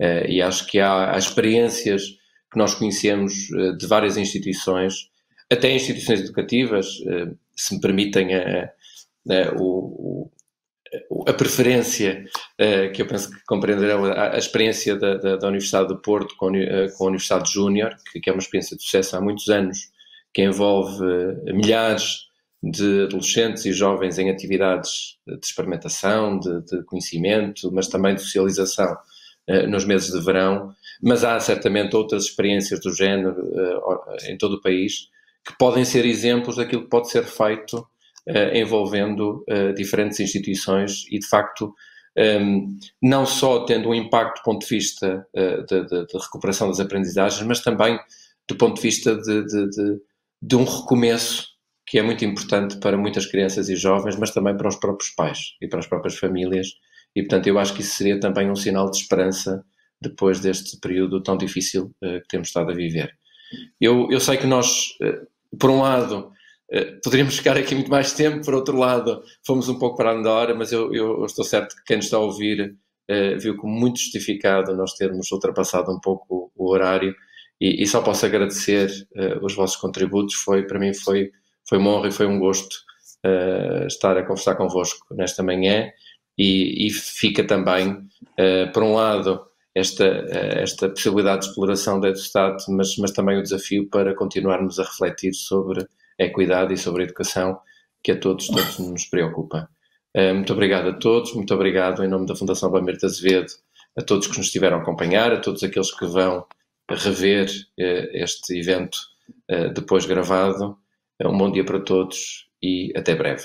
Uh, 0.00 0.28
e 0.28 0.40
acho 0.40 0.64
que 0.68 0.78
há, 0.78 1.12
há, 1.12 1.18
experiências 1.18 2.04
que 2.52 2.56
nós 2.56 2.72
conhecemos 2.72 3.32
de 3.78 3.86
várias 3.88 4.16
instituições, 4.16 5.10
até 5.50 5.74
instituições 5.74 6.20
educativas, 6.20 6.86
se 7.56 7.74
me 7.74 7.80
permitem 7.80 8.32
a, 8.32 8.70
a, 9.28 9.54
o, 9.58 10.30
a 11.26 11.32
preferência 11.32 12.24
que 12.94 13.02
eu 13.02 13.06
penso 13.06 13.30
que 13.30 13.44
compreenderão, 13.46 14.04
a, 14.04 14.36
experiência 14.36 14.96
da, 14.96 15.16
da, 15.16 15.36
da, 15.36 15.48
Universidade 15.48 15.88
do 15.88 16.00
Porto 16.00 16.34
com, 16.36 16.50
com 16.96 17.04
a 17.04 17.08
Universidade 17.08 17.52
Júnior, 17.52 17.94
que, 18.10 18.20
que, 18.20 18.30
é 18.30 18.32
uma 18.32 18.40
experiência 18.40 18.76
de 18.76 18.82
sucesso 18.82 19.16
há 19.16 19.20
muitos 19.20 19.48
anos, 19.48 19.90
que 20.32 20.42
envolve 20.42 21.04
milhares 21.52 22.28
de 22.62 23.04
adolescentes 23.04 23.64
e 23.64 23.72
jovens 23.72 24.18
em 24.18 24.30
atividades 24.30 25.18
de 25.26 25.38
experimentação, 25.42 26.38
de, 26.38 26.60
de 26.62 26.84
conhecimento, 26.84 27.70
mas 27.72 27.88
também 27.88 28.14
de 28.14 28.22
socialização 28.22 28.96
nos 29.68 29.84
meses 29.84 30.12
de 30.12 30.20
verão. 30.24 30.74
Mas 31.02 31.24
há 31.24 31.38
certamente 31.40 31.96
outras 31.96 32.24
experiências 32.24 32.80
do 32.80 32.94
género 32.94 33.34
em 34.28 34.36
todo 34.36 34.54
o 34.54 34.60
país 34.60 35.08
que 35.44 35.56
podem 35.58 35.84
ser 35.84 36.04
exemplos 36.04 36.56
daquilo 36.56 36.82
que 36.82 36.90
pode 36.90 37.10
ser 37.10 37.24
feito 37.24 37.86
envolvendo 38.54 39.44
diferentes 39.74 40.20
instituições 40.20 41.04
e, 41.10 41.18
de 41.18 41.26
facto, 41.26 41.74
um, 42.16 42.22
ehm, 42.22 42.78
não 43.02 43.24
só 43.24 43.64
tendo 43.64 43.88
um 43.88 43.94
impacto 43.94 44.40
do 44.40 44.44
ponto 44.44 44.60
de 44.60 44.74
vista 44.74 45.26
de, 45.34 45.84
de, 45.84 46.06
de, 46.06 46.18
recuperação 46.18 46.68
das 46.68 46.80
aprendizagens, 46.80 47.46
mas 47.46 47.60
também 47.60 47.98
do 48.48 48.56
ponto 48.56 48.76
de 48.76 48.82
vista 48.82 49.16
de, 49.16 49.44
de 50.42 50.56
um 50.56 50.64
recomeço 50.64 51.48
que 51.86 51.98
é 51.98 52.02
muito 52.02 52.24
importante 52.24 52.78
para 52.78 52.96
muitas 52.96 53.26
crianças 53.26 53.68
e 53.68 53.74
jovens, 53.74 54.16
mas 54.16 54.30
também 54.30 54.56
para 54.56 54.68
os 54.68 54.76
próprios 54.76 55.10
pais 55.10 55.56
e 55.60 55.66
para 55.66 55.80
as 55.80 55.88
próprias 55.88 56.16
famílias. 56.16 56.68
E, 57.16 57.22
portanto, 57.22 57.48
eu 57.48 57.58
acho 57.58 57.74
que 57.74 57.80
isso 57.80 57.96
seria 57.96 58.20
também 58.20 58.48
um 58.48 58.54
sinal 58.54 58.88
de 58.88 58.98
esperança 58.98 59.64
depois 60.00 60.38
deste 60.38 60.78
período 60.78 61.20
tão 61.20 61.36
difícil 61.36 61.92
uh, 62.02 62.20
que 62.20 62.28
temos 62.28 62.46
estado 62.46 62.70
a 62.70 62.74
viver. 62.74 63.12
Eu, 63.80 64.08
eu 64.08 64.20
sei 64.20 64.36
que 64.36 64.46
nós, 64.46 64.90
uh, 65.02 65.56
por 65.58 65.68
um 65.68 65.80
lado, 65.80 66.28
uh, 66.28 66.32
poderíamos 67.02 67.36
ficar 67.36 67.56
aqui 67.56 67.74
muito 67.74 67.90
mais 67.90 68.12
tempo, 68.12 68.44
por 68.44 68.54
outro 68.54 68.76
lado, 68.76 69.22
fomos 69.44 69.68
um 69.68 69.78
pouco 69.78 69.96
para 69.96 70.12
a 70.12 70.32
hora, 70.32 70.54
mas 70.54 70.72
eu, 70.72 70.92
eu, 70.94 71.24
estou 71.24 71.44
certo 71.44 71.74
que 71.76 71.84
quem 71.84 71.96
nos 71.96 72.06
está 72.06 72.16
a 72.16 72.20
ouvir 72.20 72.76
viu 73.40 73.56
como 73.56 73.72
muito 73.72 73.98
justificado 73.98 74.76
nós 74.76 74.94
termos 74.94 75.32
ultrapassado 75.32 75.90
um 75.90 75.98
pouco 75.98 76.52
o, 76.56 76.64
o 76.64 76.70
horário 76.70 77.12
e, 77.60 77.82
e, 77.82 77.86
só 77.86 78.00
posso 78.00 78.24
agradecer 78.24 78.88
os 79.42 79.52
vossos 79.54 79.76
contributos. 79.76 80.34
Foi, 80.36 80.64
para 80.64 80.78
mim, 80.78 80.94
foi 80.94 81.32
foi 81.70 81.78
uma 81.78 81.90
honra 81.90 82.08
e 82.08 82.12
foi 82.12 82.26
um 82.26 82.40
gosto 82.40 82.76
uh, 83.24 83.86
estar 83.86 84.18
a 84.18 84.24
conversar 84.24 84.56
convosco 84.56 85.14
nesta 85.14 85.40
manhã 85.40 85.88
e, 86.36 86.88
e 86.88 86.90
fica 86.90 87.46
também, 87.46 87.92
uh, 87.92 88.72
por 88.72 88.82
um 88.82 88.94
lado, 88.94 89.40
esta, 89.72 90.04
uh, 90.04 90.58
esta 90.58 90.88
possibilidade 90.88 91.42
de 91.42 91.48
exploração 91.48 92.00
da 92.00 92.08
Edustado, 92.08 92.56
mas, 92.70 92.96
mas 92.96 93.12
também 93.12 93.38
o 93.38 93.42
desafio 93.42 93.88
para 93.88 94.16
continuarmos 94.16 94.80
a 94.80 94.82
refletir 94.82 95.32
sobre 95.32 95.86
equidade 96.24 96.74
e 96.74 96.78
sobre 96.78 97.02
a 97.02 97.06
educação 97.06 97.60
que 98.02 98.12
a 98.12 98.18
todos, 98.18 98.46
todos 98.48 98.78
nos 98.78 99.04
preocupa. 99.04 99.68
muito 100.34 100.52
obrigado 100.52 100.88
a 100.88 100.92
todos, 100.92 101.34
muito 101.34 101.54
obrigado 101.54 102.02
em 102.02 102.08
nome 102.08 102.26
da 102.26 102.34
Fundação 102.34 102.70
Bamir 102.70 102.96
de 102.96 103.06
Azevedo, 103.06 103.52
a 103.96 104.02
todos 104.02 104.26
que 104.26 104.36
nos 104.36 104.46
estiveram 104.46 104.78
a 104.78 104.80
acompanhar, 104.80 105.32
a 105.32 105.40
todos 105.40 105.62
aqueles 105.62 105.90
que 105.92 106.06
vão 106.06 106.46
rever 106.90 107.48
este 107.76 108.58
evento 108.58 108.98
depois 109.74 110.06
gravado 110.06 110.78
um 111.28 111.36
bom 111.36 111.50
dia 111.50 111.64
para 111.64 111.80
todos 111.80 112.48
e 112.62 112.92
até 112.96 113.14
breve. 113.14 113.44